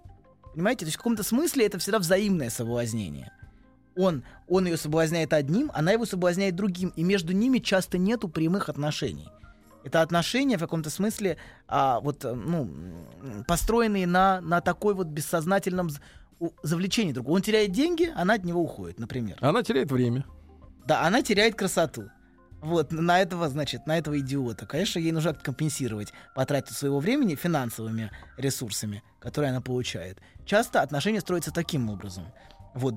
Понимаете? 0.54 0.80
То 0.80 0.86
есть 0.86 0.96
в 0.96 0.98
каком-то 0.98 1.22
смысле 1.22 1.66
это 1.66 1.78
всегда 1.78 1.98
взаимное 1.98 2.50
соблазнение. 2.50 3.32
Он, 3.96 4.22
он 4.46 4.66
ее 4.66 4.76
соблазняет 4.76 5.32
одним, 5.32 5.70
она 5.74 5.92
его 5.92 6.04
соблазняет 6.04 6.54
другим, 6.54 6.92
и 6.96 7.02
между 7.02 7.32
ними 7.32 7.58
часто 7.58 7.98
нету 7.98 8.28
прямых 8.28 8.68
отношений. 8.68 9.28
Это 9.84 10.02
отношения 10.02 10.56
в 10.56 10.60
каком-то 10.60 10.90
смысле 10.90 11.36
а, 11.68 12.00
вот, 12.00 12.24
э, 12.24 12.34
ну, 12.34 12.68
построенные 13.46 14.06
на, 14.06 14.40
на 14.40 14.60
такой 14.60 14.94
вот 14.94 15.06
бессознательном 15.06 15.90
завлечении 16.62 17.12
другого. 17.12 17.36
Он 17.36 17.42
теряет 17.42 17.72
деньги, 17.72 18.12
она 18.14 18.34
от 18.34 18.44
него 18.44 18.60
уходит, 18.60 18.98
например. 18.98 19.36
Она 19.40 19.62
теряет 19.62 19.90
время. 19.90 20.24
Да, 20.86 21.02
она 21.06 21.22
теряет 21.22 21.54
красоту. 21.54 22.10
Вот, 22.60 22.90
на 22.90 23.20
этого, 23.20 23.48
значит, 23.48 23.86
на 23.86 23.96
этого 23.96 24.18
идиота. 24.18 24.66
Конечно, 24.66 24.98
ей 24.98 25.12
нужно 25.12 25.34
компенсировать 25.34 26.12
потрату 26.34 26.74
своего 26.74 26.98
времени 26.98 27.34
финансовыми 27.34 28.10
ресурсами, 28.36 29.02
которые 29.20 29.50
она 29.50 29.60
получает. 29.60 30.18
Часто 30.44 30.82
отношения 30.82 31.20
строятся 31.20 31.52
таким 31.52 31.90
образом. 31.90 32.24
Вот, 32.74 32.94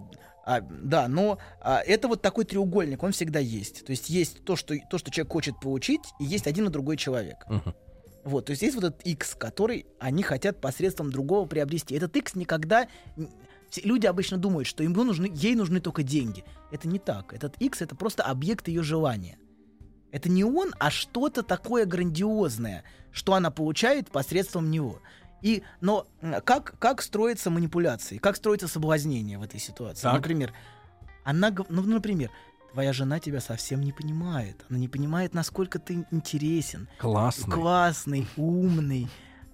а, 0.49 0.61
да, 0.61 1.07
но 1.07 1.37
а, 1.61 1.83
это 1.85 2.07
вот 2.07 2.23
такой 2.23 2.43
треугольник, 2.43 3.03
он 3.03 3.11
всегда 3.11 3.37
есть. 3.37 3.85
То 3.85 3.91
есть 3.91 4.09
есть 4.09 4.43
то 4.43 4.55
что, 4.55 4.75
то, 4.89 4.97
что 4.97 5.11
человек 5.11 5.31
хочет 5.31 5.59
получить, 5.59 6.01
и 6.19 6.23
есть 6.23 6.47
один 6.47 6.65
и 6.65 6.71
другой 6.71 6.97
человек. 6.97 7.45
Мгм. 7.47 7.75
Вот, 8.23 8.47
то 8.47 8.49
есть 8.49 8.63
есть 8.63 8.73
вот 8.73 8.83
этот 8.83 9.01
X, 9.03 9.35
который 9.35 9.85
они 9.99 10.23
хотят 10.23 10.59
посредством 10.59 11.11
другого 11.11 11.45
приобрести. 11.45 11.93
Этот 11.93 12.15
X 12.15 12.33
никогда... 12.33 12.87
люди 13.83 14.07
обычно 14.07 14.37
думают, 14.37 14.67
что 14.67 14.81
ему 14.81 15.03
нужны, 15.03 15.31
ей 15.31 15.53
нужны 15.53 15.81
только 15.81 16.01
деньги. 16.01 16.43
Это 16.71 16.87
не 16.87 16.97
так. 16.97 17.31
Этот 17.31 17.55
X— 17.61 17.81
это 17.83 17.95
просто 17.95 18.23
объект 18.23 18.67
ее 18.69 18.81
желания. 18.81 19.37
Это 20.11 20.29
не 20.29 20.43
он, 20.43 20.73
а 20.79 20.89
что-то 20.89 21.43
такое 21.43 21.85
грандиозное, 21.85 22.83
что 23.11 23.35
она 23.35 23.51
получает 23.51 24.09
посредством 24.09 24.71
него. 24.71 24.99
И, 25.41 25.63
но 25.81 26.07
как, 26.43 26.75
как 26.79 27.01
строятся 27.01 27.49
манипуляции, 27.49 28.17
как 28.17 28.35
строится 28.35 28.67
соблазнение 28.67 29.37
в 29.37 29.43
этой 29.43 29.59
ситуации? 29.59 30.03
Так. 30.03 30.13
Например, 30.15 30.53
она, 31.23 31.51
гов- 31.51 31.67
ну, 31.69 31.81
например, 31.81 32.29
твоя 32.73 32.93
жена 32.93 33.19
тебя 33.19 33.39
совсем 33.39 33.81
не 33.81 33.91
понимает. 33.91 34.65
Она 34.69 34.79
не 34.79 34.87
понимает, 34.87 35.33
насколько 35.33 35.79
ты 35.79 36.05
интересен, 36.11 36.87
Классно. 36.97 37.53
классный, 37.53 38.27
умный. 38.37 39.07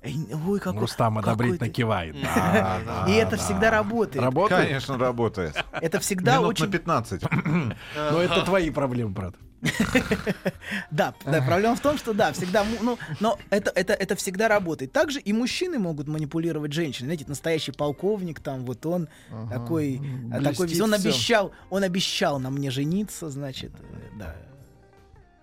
Эй, 0.05 0.15
Ой, 0.47 0.59
какой, 0.59 0.81
Рустам 0.81 1.17
одобрительно 1.17 1.69
кивает. 1.69 2.15
Да, 2.21 2.79
да, 2.85 3.05
И 3.11 3.15
это 3.15 3.31
да. 3.31 3.37
всегда 3.37 3.71
работает. 3.71 4.23
Работает? 4.23 4.67
Конечно, 4.67 4.97
работает. 4.97 5.55
Это 5.71 5.99
всегда 5.99 6.37
Минут 6.37 6.49
очень... 6.49 6.65
на 6.65 6.71
15. 6.71 7.21
Но 8.11 8.21
это 8.21 8.43
твои 8.43 8.69
проблемы, 8.69 9.11
брат. 9.11 9.35
Да, 10.91 11.13
да, 11.25 11.41
проблема 11.41 11.75
в 11.75 11.79
том, 11.79 11.97
что 11.97 12.13
да, 12.13 12.31
всегда, 12.33 12.63
му- 12.63 12.77
ну, 12.81 12.97
но 13.19 13.39
это, 13.49 13.71
это, 13.73 13.93
это 13.93 14.15
всегда 14.15 14.47
работает. 14.47 14.91
Также 14.91 15.19
и 15.19 15.33
мужчины 15.33 15.79
могут 15.79 16.07
манипулировать 16.07 16.71
женщин. 16.73 17.05
Знаете, 17.05 17.25
настоящий 17.27 17.71
полковник 17.71 18.39
там, 18.39 18.65
вот 18.65 18.85
он 18.85 19.07
такой, 19.49 20.01
а, 20.31 20.41
такой, 20.41 20.79
он 20.81 20.93
обещал, 20.93 21.51
он 21.69 21.83
обещал 21.83 22.39
на 22.39 22.51
мне 22.51 22.69
жениться, 22.69 23.29
значит, 23.29 23.71
э, 23.79 24.19
да, 24.19 24.35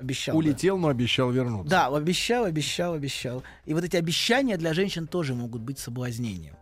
обещал. 0.02 0.34
да. 0.34 0.38
Улетел, 0.38 0.78
но 0.78 0.88
обещал 0.88 1.30
вернуться. 1.30 1.70
Да, 1.70 1.86
обещал, 1.86 2.44
обещал, 2.44 2.94
обещал. 2.94 3.42
И 3.64 3.74
вот 3.74 3.84
эти 3.84 3.96
обещания 3.96 4.56
для 4.56 4.74
женщин 4.74 5.06
тоже 5.06 5.34
могут 5.34 5.62
быть 5.62 5.78
соблазнением. 5.78 6.54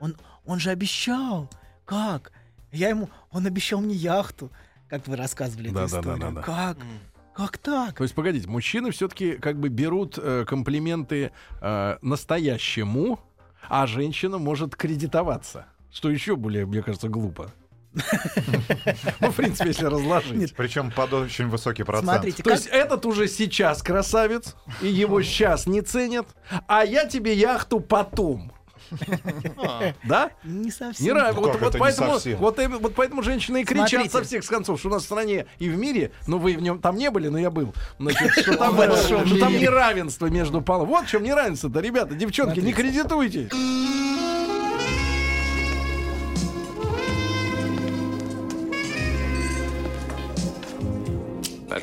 Он, 0.00 0.16
он 0.44 0.58
же 0.60 0.70
обещал. 0.70 1.50
Как? 1.84 2.32
Я 2.70 2.90
ему, 2.90 3.08
он 3.30 3.46
обещал 3.46 3.80
мне 3.80 3.94
яхту, 3.94 4.50
как 4.88 5.06
вы 5.08 5.16
рассказывали 5.16 5.70
Да, 5.70 5.84
эту 5.84 5.90
да, 5.92 6.02
да, 6.02 6.10
историю. 6.12 6.20
да, 6.20 6.30
да. 6.30 6.42
Как? 6.42 6.78
Как 7.34 7.56
так? 7.58 7.94
То 7.96 8.02
есть, 8.02 8.14
погодите, 8.14 8.48
мужчины 8.48 8.90
все-таки 8.90 9.34
как 9.36 9.58
бы 9.60 9.68
берут 9.68 10.18
э, 10.18 10.44
комплименты 10.44 11.30
э, 11.60 11.96
настоящему, 12.02 13.20
а 13.68 13.86
женщина 13.86 14.38
может 14.38 14.74
кредитоваться. 14.76 15.66
Что 15.92 16.10
еще 16.10 16.36
более, 16.36 16.66
мне 16.66 16.82
кажется, 16.82 17.08
глупо. 17.08 17.52
Ну, 19.20 19.30
в 19.30 19.36
принципе, 19.36 19.68
если 19.70 19.86
разложить. 19.86 20.54
Причем 20.54 20.90
под 20.90 21.12
очень 21.12 21.48
высокий 21.48 21.82
процент. 21.82 22.08
Смотрите, 22.10 22.42
То 22.42 22.50
есть 22.50 22.66
этот 22.66 23.06
уже 23.06 23.28
сейчас 23.28 23.82
красавец, 23.82 24.54
и 24.82 24.88
его 24.88 25.22
сейчас 25.22 25.66
не 25.66 25.80
ценят, 25.80 26.26
а 26.66 26.84
я 26.84 27.06
тебе 27.06 27.34
яхту 27.34 27.80
потом. 27.80 28.52
А, 29.58 29.92
Да? 30.04 30.30
не 30.44 30.70
совсем. 30.70 31.06
Не 31.06 31.12
нравится. 31.12 31.40
Вот, 31.40 31.76
поэтому, 31.78 32.14
совсем? 32.14 32.38
вот, 32.38 32.58
именно- 32.58 32.78
вот 32.78 32.94
поэтому 32.94 33.22
женщины 33.22 33.60
и 33.60 33.64
кричат 33.64 33.88
Смотрите. 33.90 34.10
со 34.10 34.22
всех 34.24 34.46
концов, 34.46 34.78
что 34.78 34.88
у 34.88 34.92
нас 34.92 35.02
в 35.02 35.04
стране 35.04 35.44
и 35.58 35.68
в 35.68 35.76
мире, 35.76 36.12
ну 36.26 36.38
вы 36.38 36.56
в 36.56 36.62
нем 36.62 36.78
там 36.80 36.96
не 36.96 37.10
были, 37.10 37.28
но 37.28 37.38
я 37.38 37.50
был, 37.50 37.74
значит, 37.98 38.30
что 38.32 38.56
там, 38.56 38.74
что 38.74 39.22
неравенство 39.24 40.26
между 40.26 40.62
полом. 40.62 40.88
Вот 40.88 41.04
в 41.04 41.08
чем 41.10 41.22
неравенство-то, 41.22 41.80
ребята, 41.80 42.14
девчонки, 42.14 42.60
не 42.60 42.72
кредитуйте. 42.72 43.50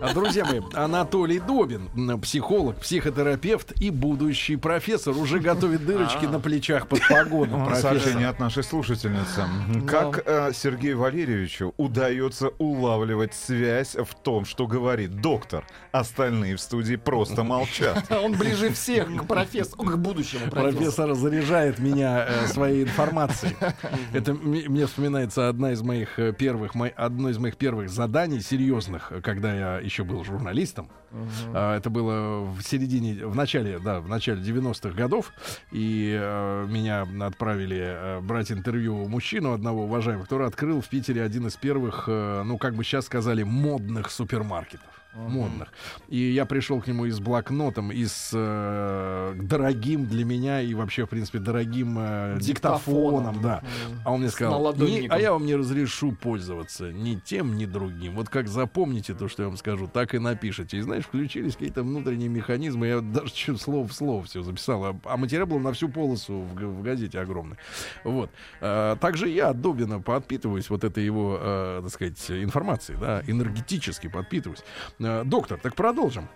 А, 0.00 0.12
Друзья 0.12 0.44
мои, 0.44 0.60
Анатолий 0.74 1.40
Добин, 1.40 1.88
психолог, 2.20 2.76
психотерапевт 2.80 3.72
и 3.80 3.90
будущий 3.90 4.56
профессор, 4.56 5.16
уже 5.16 5.38
готовит 5.38 5.86
дырочки 5.86 6.26
на 6.26 6.38
плечах 6.38 6.86
под 6.86 7.00
погону. 7.08 7.66
Ну. 7.68 7.74
Сообщение 7.74 8.28
от 8.28 8.38
нашей 8.38 8.62
слушательницы. 8.62 9.44
Как 9.86 10.22
э, 10.26 10.52
Сергею 10.52 10.98
Валерьевичу 10.98 11.72
удается 11.78 12.48
улавливать 12.58 13.34
связь 13.34 13.94
в 13.94 14.14
том, 14.14 14.44
что 14.44 14.66
говорит 14.66 15.20
доктор? 15.20 15.64
Остальные 15.92 16.56
в 16.56 16.60
студии 16.60 16.96
просто 16.96 17.42
молчат. 17.42 18.04
Он 18.10 18.32
ближе 18.32 18.70
всех 18.70 19.08
к 19.16 19.24
профессору, 19.24 19.82
к 19.82 19.96
будущему 19.96 20.50
профессору. 20.50 20.78
Профессор 20.78 21.14
заряжает 21.14 21.78
меня 21.78 22.26
э, 22.28 22.46
своей 22.48 22.82
информацией. 22.82 23.56
Это 24.12 24.34
мне 24.34 24.86
вспоминается 24.86 25.48
одна 25.48 25.72
из 25.72 25.80
моих 25.80 26.18
э, 26.18 26.32
первых, 26.32 26.72
одно 26.96 27.30
из 27.30 27.38
моих 27.38 27.56
первых 27.56 27.88
заданий 27.88 28.40
серьезных, 28.40 29.12
когда 29.22 29.54
я 29.54 29.85
еще 29.86 30.04
был 30.04 30.22
журналистом. 30.24 30.90
А, 31.54 31.76
Это 31.76 31.90
было 31.90 32.40
в 32.44 32.62
середине, 32.62 33.26
в 33.26 33.34
начале, 33.34 33.78
да, 33.78 34.00
в 34.00 34.08
начале 34.08 34.40
90-х 34.42 34.90
годов, 34.90 35.32
и 35.72 36.16
э, 36.20 36.66
меня 36.68 37.06
отправили 37.26 37.78
э, 37.80 38.20
брать 38.20 38.50
интервью 38.52 39.04
у 39.04 39.08
мужчину 39.08 39.52
одного 39.52 39.84
уважаемого, 39.84 40.24
который 40.24 40.46
открыл 40.46 40.80
в 40.80 40.88
Питере 40.88 41.22
один 41.22 41.46
из 41.46 41.56
первых, 41.56 42.04
э, 42.08 42.42
ну 42.44 42.58
как 42.58 42.74
бы 42.74 42.84
сейчас 42.84 43.06
сказали, 43.06 43.42
модных 43.42 44.10
супермаркетов. 44.10 44.86
Модных. 45.14 45.72
И 46.08 46.18
я 46.18 46.44
пришел 46.44 46.78
к 46.82 46.86
нему 46.88 47.06
и 47.06 47.10
с 47.10 47.20
блокнотом, 47.20 47.90
и 47.90 48.04
с 48.04 48.32
э, 48.34 49.32
дорогим 49.40 50.04
для 50.06 50.26
меня 50.26 50.60
и 50.60 50.74
вообще, 50.74 51.06
в 51.06 51.08
принципе, 51.08 51.38
дорогим 51.38 51.96
э, 51.98 52.36
диктофоном, 52.38 53.40
да. 53.40 53.62
А 54.04 54.12
он 54.12 54.20
мне 54.20 54.28
сказал, 54.28 54.52
«Не- 54.86 55.08
а 55.08 55.18
я 55.18 55.32
вам 55.32 55.46
не 55.46 55.54
разрешу 55.54 56.12
пользоваться 56.12 56.92
ни 56.92 57.14
тем, 57.14 57.56
ни 57.56 57.64
другим. 57.64 58.14
Вот 58.14 58.28
как 58.28 58.46
запомните 58.48 59.14
то, 59.14 59.26
что 59.28 59.44
я 59.44 59.48
вам 59.48 59.56
скажу, 59.56 59.88
так 59.90 60.14
и 60.14 60.18
напишите. 60.18 60.76
И 60.76 60.82
знаешь, 60.96 61.06
включились 61.06 61.52
какие-то 61.54 61.82
внутренние 61.82 62.28
механизмы. 62.28 62.86
Я 62.86 63.00
даже 63.00 63.32
чуть 63.32 63.60
слово 63.60 63.86
в 63.86 63.92
слово 63.92 64.24
все 64.24 64.42
записал. 64.42 64.84
А, 64.84 64.96
а 65.04 65.16
материал 65.16 65.46
был 65.46 65.58
на 65.58 65.72
всю 65.72 65.88
полосу 65.88 66.40
в, 66.40 66.54
в 66.54 66.82
газете 66.82 67.20
огромный. 67.20 67.56
Вот. 68.04 68.30
А, 68.60 68.96
также 68.96 69.28
я 69.28 69.50
от 69.50 69.60
Добина 69.60 70.00
подпитываюсь 70.00 70.70
вот 70.70 70.84
этой 70.84 71.04
его, 71.04 71.38
э, 71.40 71.80
так 71.82 71.92
сказать, 71.92 72.30
информацией, 72.30 72.98
да, 73.00 73.22
энергетически 73.26 74.08
подпитываюсь. 74.08 74.62
А, 75.00 75.24
доктор, 75.24 75.58
так 75.60 75.74
продолжим. 75.74 76.28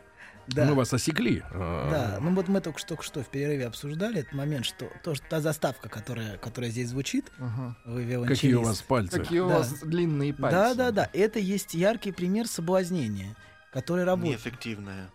Да. 0.48 0.64
Мы 0.66 0.74
вас 0.74 0.92
осекли. 0.92 1.42
А, 1.52 1.90
Да, 1.90 2.18
ну 2.20 2.34
вот 2.34 2.48
мы 2.48 2.61
только 2.61 2.78
что, 2.78 2.88
только 2.88 3.04
что 3.04 3.22
в 3.22 3.28
перерыве 3.28 3.66
обсуждали 3.66 4.20
этот 4.20 4.32
момент, 4.32 4.66
что 4.66 4.90
то, 5.04 5.14
что 5.14 5.24
та 5.28 5.40
заставка, 5.40 5.88
которая, 5.88 6.38
которая 6.38 6.70
здесь 6.70 6.88
звучит, 6.88 7.26
Ага. 7.38 7.76
вы 7.84 8.02
виолончелист. 8.02 8.40
Какие 8.40 8.54
у 8.54 8.62
вас 8.62 8.82
пальцы? 8.82 9.18
Какие 9.20 9.40
у 9.40 9.48
Да. 9.48 9.58
вас 9.58 9.72
длинные 9.80 10.34
пальцы. 10.34 10.56
Да, 10.56 10.74
да, 10.74 10.90
да. 10.90 11.11
Это 11.12 11.38
есть 11.38 11.74
яркий 11.74 12.11
пример 12.11 12.48
соблазнения, 12.48 13.36
который 13.70 14.04
работает. 14.04 14.38
Неэффективная. 14.38 15.10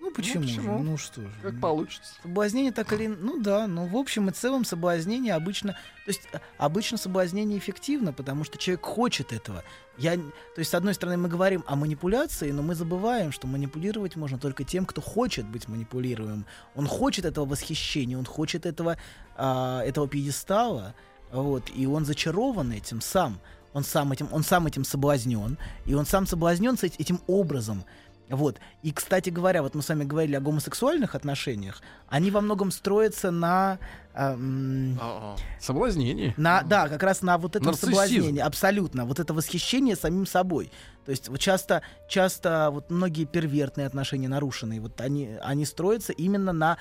Ну 0.00 0.12
почему? 0.12 0.44
же? 0.44 0.56
почему? 0.56 0.82
Ну 0.82 0.96
что 0.96 1.22
же. 1.22 1.30
Как 1.42 1.60
получится. 1.60 2.14
Соблазнение 2.22 2.72
так 2.72 2.92
или 2.92 3.08
ну 3.08 3.40
да, 3.40 3.66
но 3.66 3.86
в 3.86 3.96
общем 3.96 4.28
и 4.28 4.32
целом 4.32 4.64
соблазнение 4.64 5.34
обычно, 5.34 5.72
то 5.72 6.08
есть 6.08 6.22
э, 6.32 6.38
обычно 6.56 6.96
соблазнение 6.96 7.58
эффективно, 7.58 8.12
потому 8.12 8.44
что 8.44 8.58
человек 8.58 8.84
хочет 8.84 9.32
этого. 9.32 9.64
Я, 9.96 10.16
то 10.16 10.22
есть 10.58 10.70
с 10.70 10.74
одной 10.74 10.94
стороны 10.94 11.16
мы 11.18 11.28
говорим 11.28 11.64
о 11.66 11.74
манипуляции, 11.74 12.52
но 12.52 12.62
мы 12.62 12.74
забываем, 12.74 13.32
что 13.32 13.46
манипулировать 13.48 14.14
можно 14.16 14.38
только 14.38 14.62
тем, 14.62 14.86
кто 14.86 15.00
хочет 15.00 15.46
быть 15.46 15.68
манипулируемым. 15.68 16.46
Он 16.76 16.86
хочет 16.86 17.24
этого 17.24 17.44
восхищения, 17.44 18.16
он 18.16 18.24
хочет 18.24 18.66
этого 18.66 18.96
а, 19.36 19.82
этого 19.82 20.06
пьедестала, 20.08 20.94
вот, 21.32 21.64
и 21.74 21.86
он 21.86 22.04
зачарован 22.04 22.72
этим 22.72 23.00
сам. 23.00 23.40
Он 23.72 23.84
сам 23.84 24.12
этим, 24.12 24.28
он 24.32 24.42
сам 24.42 24.66
этим 24.66 24.84
соблазнен, 24.84 25.58
и 25.86 25.94
он 25.94 26.06
сам 26.06 26.26
соблазнен 26.26 26.76
с 26.78 26.84
эт- 26.84 26.94
этим 26.98 27.20
образом. 27.26 27.84
Вот. 28.30 28.58
И, 28.82 28.92
кстати 28.92 29.30
говоря, 29.30 29.62
вот 29.62 29.74
мы 29.74 29.80
с 29.82 29.88
вами 29.88 30.04
говорили 30.04 30.36
о 30.36 30.40
гомосексуальных 30.40 31.14
отношениях. 31.14 31.80
Они 32.08 32.30
во 32.30 32.42
многом 32.42 32.70
строятся 32.70 33.30
на... 33.30 33.78
а, 34.12 34.34
м, 34.34 34.98
О-о. 35.00 35.36
Соблазнение. 35.60 36.34
на, 36.36 36.60
да, 36.62 36.88
как 36.88 37.02
раз 37.02 37.22
на 37.22 37.38
вот 37.38 37.56
этом 37.56 37.68
Нарциссизм. 37.68 37.90
соблазнении, 37.92 38.40
абсолютно, 38.40 39.06
вот 39.06 39.18
это 39.18 39.32
восхищение 39.32 39.96
самим 39.96 40.26
собой. 40.26 40.70
То 41.06 41.10
есть 41.10 41.30
вот 41.30 41.40
часто, 41.40 41.80
часто 42.06 42.68
вот 42.70 42.90
многие 42.90 43.24
первертные 43.24 43.86
отношения 43.86 44.28
нарушенные, 44.28 44.80
вот 44.82 45.00
они, 45.00 45.30
они 45.42 45.64
строятся 45.64 46.12
именно 46.12 46.52
на 46.52 46.76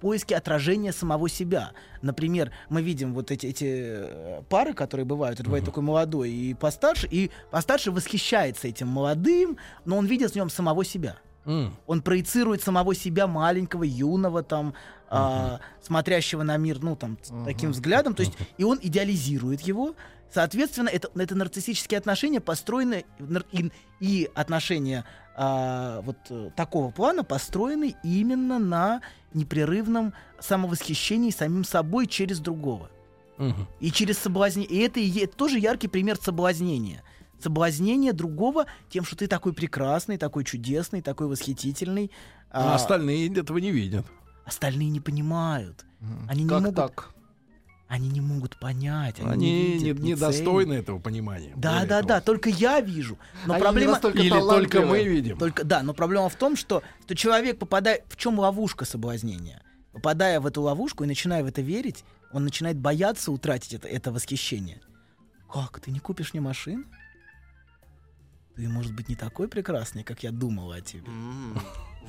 поиске 0.00 0.36
отражения 0.36 0.92
самого 0.92 1.28
себя. 1.28 1.72
Например, 2.02 2.50
мы 2.68 2.82
видим 2.82 3.14
вот 3.14 3.30
эти, 3.30 3.46
эти 3.46 3.64
э, 3.68 4.42
пары, 4.48 4.72
которые 4.72 5.04
бывают, 5.04 5.38
это 5.38 5.48
бывает 5.48 5.64
такой 5.64 5.82
молодой 5.82 6.30
и 6.30 6.54
постарше, 6.54 7.06
и 7.10 7.30
постарше 7.50 7.90
восхищается 7.92 8.68
этим 8.68 8.88
молодым, 8.88 9.58
но 9.84 9.96
он 9.98 10.06
видит 10.06 10.32
в 10.32 10.34
нем 10.34 10.50
самого 10.50 10.84
себя. 10.84 11.16
М. 11.46 11.74
Он 11.86 12.02
проецирует 12.02 12.62
самого 12.62 12.94
себя 12.94 13.26
маленького, 13.26 13.84
юного, 13.84 14.42
там, 14.42 14.74
а, 15.08 15.58
смотрящего 15.82 16.42
на 16.42 16.56
мир, 16.56 16.78
ну, 16.80 16.96
там, 16.96 17.18
с 17.22 17.32
таким 17.44 17.72
взглядом. 17.72 18.14
То 18.14 18.22
есть, 18.22 18.34
и 18.58 18.64
он 18.64 18.78
идеализирует 18.80 19.60
его. 19.62 19.94
Соответственно, 20.32 20.88
это, 20.88 21.10
это 21.14 21.34
нарциссические 21.34 21.98
отношения 21.98 22.40
построены, 22.40 23.04
и, 23.52 23.70
и 23.98 24.30
отношения 24.34 25.04
а, 25.36 26.02
вот 26.02 26.18
э, 26.30 26.50
такого 26.56 26.90
плана 26.90 27.24
построены 27.24 27.96
именно 28.04 28.58
на 28.58 29.00
непрерывном 29.34 30.12
самовосхищении 30.38 31.30
самим 31.30 31.64
собой 31.64 32.06
через 32.06 32.38
другого. 32.40 32.90
Мгм. 33.38 33.66
И 33.80 33.90
через 33.90 34.18
соблазнение. 34.18 34.70
И 34.70 34.78
это, 34.84 35.00
и 35.00 35.18
это 35.20 35.34
тоже 35.36 35.58
яркий 35.58 35.88
пример 35.88 36.16
соблазнения. 36.20 37.02
Соблазнение 37.42 38.12
другого 38.12 38.66
тем, 38.90 39.04
что 39.04 39.16
ты 39.16 39.26
такой 39.26 39.54
прекрасный, 39.54 40.18
такой 40.18 40.44
чудесный, 40.44 41.00
такой 41.00 41.26
восхитительный. 41.26 42.10
А 42.50 42.72
А 42.72 42.74
остальные 42.74 43.32
этого 43.34 43.58
не 43.58 43.70
видят. 43.70 44.04
остальные 44.44 44.90
не 44.90 45.00
понимают. 45.00 45.86
Они 46.28 46.42
не 46.44 46.48
Как 46.48 46.60
могут, 46.60 46.76
так? 46.76 47.10
Они 47.90 48.08
не 48.08 48.20
могут 48.20 48.56
понять. 48.56 49.18
Они, 49.18 49.28
Они 49.28 49.52
не, 49.52 49.78
не, 49.78 49.84
видят, 49.84 49.98
не 49.98 50.14
достойны 50.14 50.74
этого 50.74 51.00
понимания. 51.00 51.52
Да, 51.56 51.80
да, 51.80 51.96
того. 51.96 52.08
да. 52.08 52.20
Только 52.20 52.48
я 52.48 52.80
вижу. 52.80 53.18
Но 53.46 53.54
Они 53.54 53.60
не 53.60 53.64
проблема. 53.64 54.00
Или 54.14 54.30
только 54.30 54.82
мы 54.82 55.02
видим. 55.02 55.36
Только, 55.36 55.64
да, 55.64 55.82
но 55.82 55.92
проблема 55.92 56.28
в 56.28 56.36
том, 56.36 56.54
что, 56.54 56.84
что 57.04 57.16
человек 57.16 57.58
попадает... 57.58 58.04
В 58.06 58.16
чем 58.16 58.38
ловушка 58.38 58.84
соблазнения? 58.84 59.60
Попадая 59.92 60.38
в 60.38 60.46
эту 60.46 60.62
ловушку 60.62 61.02
и 61.02 61.08
начиная 61.08 61.42
в 61.42 61.46
это 61.46 61.62
верить, 61.62 62.04
он 62.32 62.44
начинает 62.44 62.78
бояться 62.78 63.32
утратить 63.32 63.74
это, 63.74 63.88
это 63.88 64.12
восхищение. 64.12 64.80
Как, 65.52 65.80
ты 65.80 65.90
не 65.90 65.98
купишь 65.98 66.32
мне 66.32 66.40
машину? 66.40 66.84
Ты, 68.54 68.68
может 68.68 68.94
быть, 68.94 69.08
не 69.08 69.16
такой 69.16 69.48
прекрасный, 69.48 70.04
как 70.04 70.22
я 70.22 70.30
думала 70.30 70.76
о 70.76 70.80
тебе. 70.80 71.08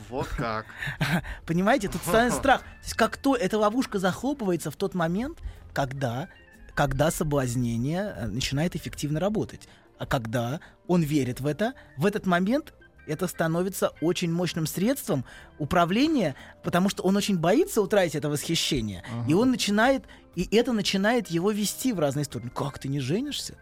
Вот 0.09 0.27
как. 0.27 0.67
Понимаете, 1.45 1.87
тут 1.89 2.01
становится 2.01 2.39
страх. 2.39 2.61
То 2.61 2.83
есть 2.83 2.93
как 2.93 3.17
то 3.17 3.35
эта 3.35 3.57
ловушка 3.57 3.99
захлопывается 3.99 4.71
в 4.71 4.75
тот 4.75 4.93
момент, 4.93 5.39
когда, 5.73 6.29
когда 6.73 7.11
соблазнение 7.11 8.13
э, 8.15 8.27
начинает 8.27 8.75
эффективно 8.75 9.19
работать. 9.19 9.67
А 9.97 10.05
когда 10.05 10.59
он 10.87 11.03
верит 11.03 11.39
в 11.39 11.45
это, 11.45 11.73
в 11.97 12.05
этот 12.05 12.25
момент 12.25 12.73
это 13.07 13.27
становится 13.27 13.89
очень 14.01 14.31
мощным 14.31 14.65
средством 14.65 15.25
управления, 15.57 16.35
потому 16.63 16.89
что 16.89 17.03
он 17.03 17.17
очень 17.17 17.37
боится 17.37 17.81
утратить 17.81 18.15
это 18.15 18.29
восхищение. 18.29 19.03
И 19.27 19.33
он 19.33 19.51
начинает, 19.51 20.05
и 20.35 20.47
это 20.55 20.71
начинает 20.71 21.27
его 21.27 21.51
вести 21.51 21.93
в 21.93 21.99
разные 21.99 22.25
стороны. 22.25 22.51
Как 22.51 22.79
ты 22.79 22.87
не 22.87 22.99
женишься? 22.99 23.57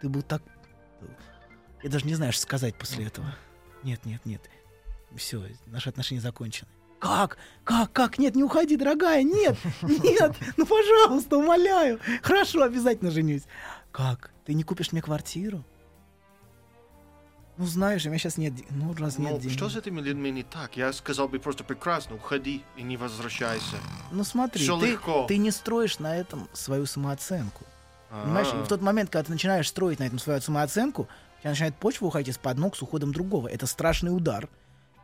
Ты 0.00 0.08
был 0.08 0.22
так... 0.22 0.42
Я 1.82 1.90
даже 1.90 2.06
не 2.06 2.14
знаю, 2.14 2.32
что 2.32 2.42
сказать 2.42 2.76
после 2.76 3.06
этого. 3.06 3.34
Нет, 3.82 4.04
нет, 4.04 4.24
нет. 4.24 4.42
Все, 5.16 5.42
наши 5.66 5.88
отношения 5.88 6.20
закончены. 6.20 6.70
Как? 6.98 7.36
Как? 7.64 7.92
Как? 7.92 8.18
Нет, 8.18 8.34
не 8.34 8.42
уходи, 8.42 8.76
дорогая. 8.76 9.22
Нет, 9.22 9.56
нет. 9.82 10.34
Ну, 10.56 10.66
пожалуйста, 10.66 11.36
умоляю. 11.38 12.00
Хорошо, 12.22 12.62
обязательно 12.62 13.10
женюсь. 13.10 13.42
Как? 13.92 14.30
Ты 14.44 14.54
не 14.54 14.62
купишь 14.62 14.92
мне 14.92 15.02
квартиру? 15.02 15.64
Ну, 17.58 17.64
знаешь, 17.64 18.04
у 18.04 18.08
меня 18.10 18.18
сейчас 18.18 18.36
нет... 18.36 18.54
де- 18.54 18.66
Ну, 18.70 18.94
раз 18.94 19.16
нет 19.18 19.32
Ну, 19.32 19.38
денег. 19.38 19.56
что 19.56 19.70
с 19.70 19.76
этими 19.76 20.00
людьми 20.02 20.30
не 20.30 20.42
так? 20.42 20.76
Я 20.76 20.92
сказал 20.92 21.26
бы 21.26 21.38
просто 21.38 21.64
прекрасно, 21.64 22.16
уходи 22.16 22.62
и 22.76 22.82
не 22.82 22.98
возвращайся. 22.98 23.76
Ну, 24.12 24.24
смотри, 24.24 24.66
ты, 24.66 24.72
легко. 24.86 25.24
ты 25.26 25.38
не 25.38 25.50
строишь 25.50 25.98
на 25.98 26.14
этом 26.14 26.48
свою 26.52 26.84
самооценку. 26.84 27.64
Понимаешь? 28.10 28.48
И 28.48 28.56
в 28.62 28.68
тот 28.68 28.82
момент, 28.82 29.08
когда 29.10 29.24
ты 29.24 29.32
начинаешь 29.32 29.68
строить 29.68 29.98
на 30.00 30.04
этом 30.04 30.18
свою 30.18 30.40
самооценку, 30.40 31.08
у 31.38 31.40
тебя 31.40 31.50
начинает 31.50 31.76
почва 31.76 32.06
уходить 32.06 32.28
из-под 32.34 32.58
ног 32.58 32.76
с 32.76 32.82
уходом 32.82 33.12
другого. 33.12 33.48
Это 33.48 33.66
страшный 33.66 34.14
удар. 34.14 34.48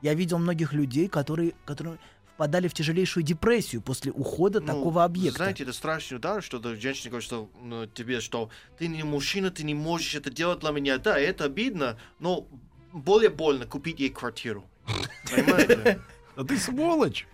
Я 0.02 0.14
видел 0.14 0.38
многих 0.38 0.72
людей, 0.72 1.08
которые, 1.08 1.54
которые 1.64 1.98
впадали 2.34 2.66
в 2.66 2.74
тяжелейшую 2.74 3.22
депрессию 3.22 3.80
после 3.82 4.10
ухода 4.10 4.60
Ну, 4.60 4.66
такого 4.66 5.04
объекта. 5.04 5.38
Знаете, 5.38 5.62
это 5.62 5.72
страшный 5.72 6.16
удар, 6.16 6.42
что 6.42 6.60
женщина 6.74 7.10
говорит, 7.10 7.24
что 7.24 7.48
ну, 7.62 7.86
тебе, 7.86 8.20
что 8.20 8.50
ты 8.78 8.88
не 8.88 9.04
мужчина, 9.04 9.50
ты 9.50 9.62
не 9.62 9.74
можешь 9.74 10.14
это 10.14 10.30
делать 10.30 10.60
для 10.60 10.70
меня. 10.70 10.98
Да, 10.98 11.18
это 11.18 11.44
обидно, 11.44 11.98
но 12.18 12.48
более 12.92 13.30
больно 13.30 13.64
купить 13.66 14.00
ей 14.00 14.10
квартиру. 14.10 14.64
Понимаете? 15.30 16.00
А 16.34 16.44
ты 16.44 16.56
сволочь. 16.56 17.26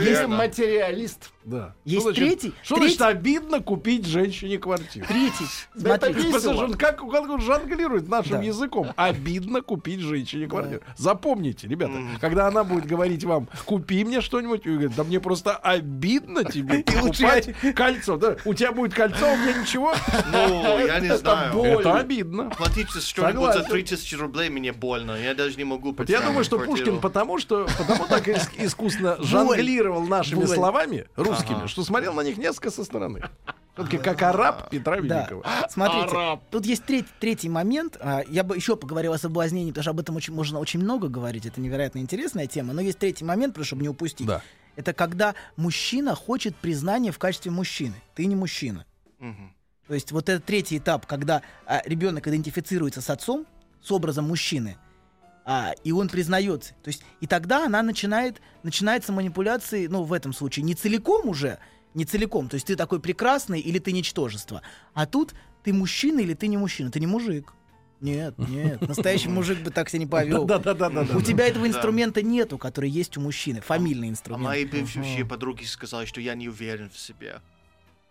Есть 0.00 0.26
материалист. 0.28 1.30
Да. 1.44 1.74
Есть 1.84 2.02
Что 2.02 2.12
значит- 2.12 2.24
третий- 2.40 2.54
Что 2.62 2.74
третий- 2.76 2.96
значит 2.96 3.16
обидно 3.16 3.60
купить 3.60 4.06
женщине 4.06 4.58
квартиру? 4.58 5.06
Третий. 5.08 5.46
Да 5.74 5.94
это 5.96 6.10
весело. 6.10 6.68
Как, 6.76 6.98
как 6.98 7.28
он 7.28 7.40
жонглирует 7.40 8.06
нашим 8.08 8.32
Да. 8.38 8.42
языком. 8.42 8.92
Обидно 8.96 9.62
купить 9.62 10.00
женщине 10.00 10.46
квартиру. 10.46 10.82
Запомните, 10.96 11.66
ребята, 11.66 11.94
когда 12.20 12.46
она 12.46 12.64
будет 12.64 12.86
говорить 12.86 13.24
вам, 13.24 13.48
купи 13.64 14.04
мне 14.04 14.20
что-нибудь, 14.20 14.64
вы 14.66 14.72
говорите, 14.72 14.94
да 14.96 15.04
мне 15.04 15.20
просто 15.20 15.56
обидно 15.56 16.44
тебе 16.44 16.78
покупать 16.84 17.48
кольцо. 17.74 18.16
Да, 18.18 18.36
у 18.44 18.54
тебя 18.54 18.72
будет 18.72 18.94
кольцо, 18.94 19.26
у 19.32 19.36
меня 19.36 19.58
ничего. 19.58 19.94
Ну, 20.30 20.86
я 20.86 21.00
не 21.00 21.16
знаю. 21.16 21.62
Это 21.64 21.98
обидно. 21.98 22.50
Платить 22.50 22.90
за 22.92 23.00
что-нибудь 23.00 23.46
за 23.46 23.52
Согласен. 23.52 23.70
3000 23.70 24.14
рублей 24.16 24.50
мне 24.50 24.72
больно. 24.72 25.12
Я 25.12 25.34
даже 25.34 25.56
не 25.56 25.64
могу 25.64 25.96
я 26.06 26.20
думаю, 26.20 26.44
что 26.44 26.58
Пушкин 26.58 27.00
потому 27.00 27.38
что 27.38 27.66
потому 27.78 28.06
так 28.06 28.27
ис- 28.32 28.50
искусно 28.66 29.16
жонглировал 29.22 30.02
нашими 30.06 30.44
словами 30.44 31.06
русскими, 31.16 31.58
Ага. 31.58 31.68
что 31.68 31.84
смотрел 31.84 32.14
на 32.14 32.22
них 32.22 32.36
несколько 32.38 32.70
со 32.70 32.84
стороны. 32.84 33.22
Все-таки 33.74 33.98
как 33.98 34.20
араб 34.22 34.70
Петра 34.70 34.96
Да. 35.00 35.20
Великого. 35.20 35.44
Смотрите, 35.70 36.08
Араб. 36.16 36.42
тут 36.50 36.66
есть 36.66 36.84
третий, 36.84 37.08
третий 37.20 37.48
момент. 37.48 37.96
А, 38.00 38.22
Я 38.28 38.42
бы 38.42 38.56
еще 38.56 38.74
поговорил 38.76 39.12
о 39.12 39.18
соблазнении, 39.18 39.70
потому 39.70 39.82
что 39.82 39.90
об 39.92 40.00
этом 40.00 40.16
очень, 40.16 40.34
можно 40.34 40.58
очень 40.58 40.80
много 40.80 41.08
говорить. 41.08 41.46
Это 41.46 41.60
невероятно 41.60 42.00
интересная 42.00 42.46
тема. 42.48 42.72
Но 42.74 42.80
есть 42.80 42.98
третий 42.98 43.24
момент, 43.24 43.54
просто 43.54 43.68
чтобы 43.68 43.82
не 43.82 43.88
упустить. 43.88 44.26
Да. 44.26 44.42
Это 44.74 44.92
когда 44.92 45.34
мужчина 45.56 46.16
хочет 46.16 46.56
признания 46.56 47.12
в 47.12 47.18
качестве 47.18 47.52
мужчины. 47.52 47.94
Ты 48.16 48.26
не 48.26 48.34
мужчина. 48.34 48.84
То 49.86 49.94
есть 49.94 50.10
вот 50.12 50.28
это 50.28 50.40
третий 50.44 50.78
этап, 50.78 51.06
когда 51.06 51.42
а, 51.64 51.80
ребенок 51.86 52.26
идентифицируется 52.28 53.00
с 53.00 53.08
отцом, 53.10 53.46
с 53.80 53.90
образом 53.92 54.26
мужчины, 54.28 54.76
а, 55.50 55.72
и 55.82 55.92
он 55.92 56.10
признается. 56.10 56.74
То 56.82 56.88
есть 56.88 57.02
и 57.22 57.26
тогда 57.26 57.64
она 57.64 57.80
начинает, 57.82 58.42
начинается 58.62 59.12
манипуляции, 59.12 59.86
ну, 59.86 60.02
в 60.02 60.12
этом 60.12 60.34
случае, 60.34 60.62
не 60.62 60.74
целиком 60.74 61.26
уже, 61.26 61.58
не 61.94 62.04
целиком. 62.04 62.50
То 62.50 62.56
есть 62.56 62.66
ты 62.66 62.76
такой 62.76 63.00
прекрасный 63.00 63.58
или 63.58 63.78
ты 63.78 63.92
ничтожество. 63.92 64.60
А 64.92 65.06
тут 65.06 65.32
ты 65.64 65.72
мужчина 65.72 66.20
или 66.20 66.34
ты 66.34 66.48
не 66.48 66.58
мужчина. 66.58 66.90
Ты 66.90 67.00
не 67.00 67.06
мужик. 67.06 67.54
Нет, 68.02 68.34
нет. 68.36 68.86
Настоящий 68.86 69.30
мужик 69.30 69.60
бы 69.60 69.70
так 69.70 69.88
себя 69.88 70.00
не 70.00 70.06
повел. 70.10 70.44
Да-да-да-да. 70.44 71.16
У 71.16 71.22
тебя 71.22 71.48
этого 71.48 71.66
инструмента 71.66 72.20
нету, 72.20 72.58
который 72.58 72.90
есть 72.90 73.16
у 73.16 73.22
мужчины. 73.22 73.62
Фамильный 73.62 74.08
А 74.08 74.10
инструмент. 74.10 74.44
мои 74.44 74.66
бывшие 74.66 75.24
подруги 75.24 75.64
сказали, 75.64 76.04
что 76.04 76.20
я 76.20 76.34
не 76.34 76.50
уверен 76.50 76.90
в 76.90 76.98
себе. 76.98 77.40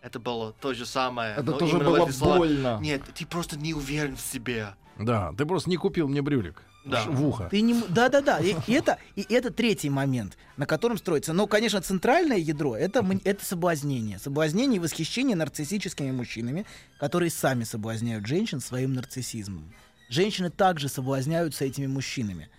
Это 0.02 0.20
было 0.20 0.54
то 0.54 0.74
же 0.74 0.88
самое. 0.88 1.36
Это 1.36 1.54
тоже 1.54 1.78
было 1.78 2.10
больно. 2.20 2.80
Нет, 2.82 3.04
ты 3.14 3.28
просто 3.28 3.60
не 3.60 3.76
уверен 3.76 4.16
в 4.16 4.22
себе. 4.22 4.70
Да, 4.98 5.32
ты 5.38 5.46
просто 5.46 5.70
не 5.70 5.78
купил 5.78 6.08
мне 6.08 6.24
брюлик 6.24 6.64
Да. 6.90 7.06
в 7.06 7.26
ухо. 7.26 7.48
Ты 7.50 7.62
не, 7.62 7.74
м- 7.74 7.84
да-да-да, 7.90 8.40
и, 8.40 8.56
и 8.68 8.74
это, 8.74 8.98
и 9.16 9.26
это 9.30 9.52
третий 9.52 9.90
момент, 9.90 10.38
на 10.58 10.66
котором 10.66 10.98
строится. 10.98 11.34
Но, 11.34 11.48
конечно, 11.48 11.82
центральное 11.82 12.38
ядро 12.38 12.76
это, 12.76 13.06
это 13.24 13.46
соблазнение. 13.46 14.20
Соблазнение 14.20 14.78
и 14.78 14.80
восхищение 14.80 15.36
нарциссическими 15.36 16.12
мужчинами, 16.12 16.66
которые 17.00 17.30
сами 17.30 17.64
соблазняют 17.64 18.26
женщин 18.26 18.60
своим 18.60 18.94
нарциссизмом. 18.94 19.74
Женщины 20.10 20.50
также 20.50 20.88
соблазняются 20.88 21.66
этими 21.66 21.88
мужчинами. 21.88 22.50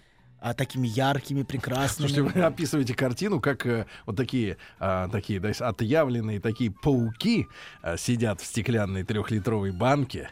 А, 0.41 0.55
такими 0.55 0.87
яркими, 0.87 1.43
прекрасными. 1.43 2.09
Слушайте, 2.09 2.39
вы 2.39 2.45
описываете 2.45 2.95
картину, 2.95 3.41
как 3.41 3.67
э, 3.67 3.87
вот 4.07 4.17
такие, 4.17 4.57
а, 4.79 5.09
такие 5.09 5.41
да, 5.41 5.51
отъявленные 5.59 6.39
такие 6.39 6.71
пауки 6.71 7.49
а, 7.83 7.97
сидят 7.97 8.41
в 8.41 8.47
стеклянной 8.47 9.03
трехлитровой 9.03 9.73
банке, 9.73 10.31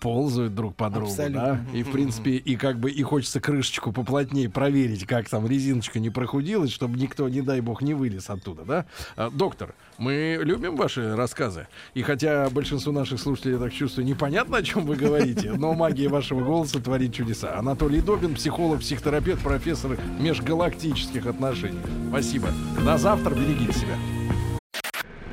ползают 0.00 0.54
друг 0.54 0.76
по 0.76 0.90
другу, 0.90 1.06
да, 1.16 1.24
Абсолютно. 1.24 1.66
и 1.72 1.82
в 1.82 1.90
принципе 1.90 2.32
и 2.32 2.56
как 2.56 2.78
бы 2.78 2.90
и 2.90 3.02
хочется 3.02 3.40
крышечку 3.40 3.92
поплотнее 3.92 4.50
проверить, 4.50 5.06
как 5.06 5.28
там 5.28 5.46
резиночка 5.46 5.98
не 5.98 6.10
прохудилась, 6.10 6.70
чтобы 6.70 6.98
никто, 6.98 7.28
не 7.28 7.40
дай 7.40 7.60
бог, 7.60 7.80
не 7.80 7.94
вылез 7.94 8.28
оттуда, 8.28 8.64
да. 8.64 8.86
А, 9.16 9.30
доктор, 9.30 9.74
мы 9.96 10.38
любим 10.42 10.76
ваши 10.76 11.16
рассказы, 11.16 11.68
и 11.94 12.02
хотя 12.02 12.50
большинству 12.50 12.92
наших 12.92 13.18
слушателей, 13.18 13.54
я 13.54 13.60
так 13.60 13.72
чувствую, 13.72 14.06
непонятно, 14.06 14.58
о 14.58 14.62
чем 14.62 14.84
вы 14.84 14.96
говорите, 14.96 15.52
но 15.52 15.72
магия 15.72 16.08
вашего 16.08 16.44
голоса 16.44 16.80
творит 16.80 17.14
чудеса. 17.14 17.58
Анатолий 17.58 18.00
Добин, 18.00 18.34
психолог, 18.34 18.80
психотерапевт, 18.80 19.42
профессор 19.42 19.98
межгалактических 20.20 21.26
отношений. 21.26 21.80
Спасибо. 22.10 22.48
До 22.84 22.98
завтра, 22.98 23.34
берегите 23.34 23.72
себя. 23.72 23.96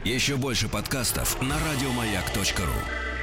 Еще 0.05 0.35
больше 0.35 0.69
подкастов 0.69 1.41
на 1.41 1.55
радиомаяк.ру. 1.55 3.14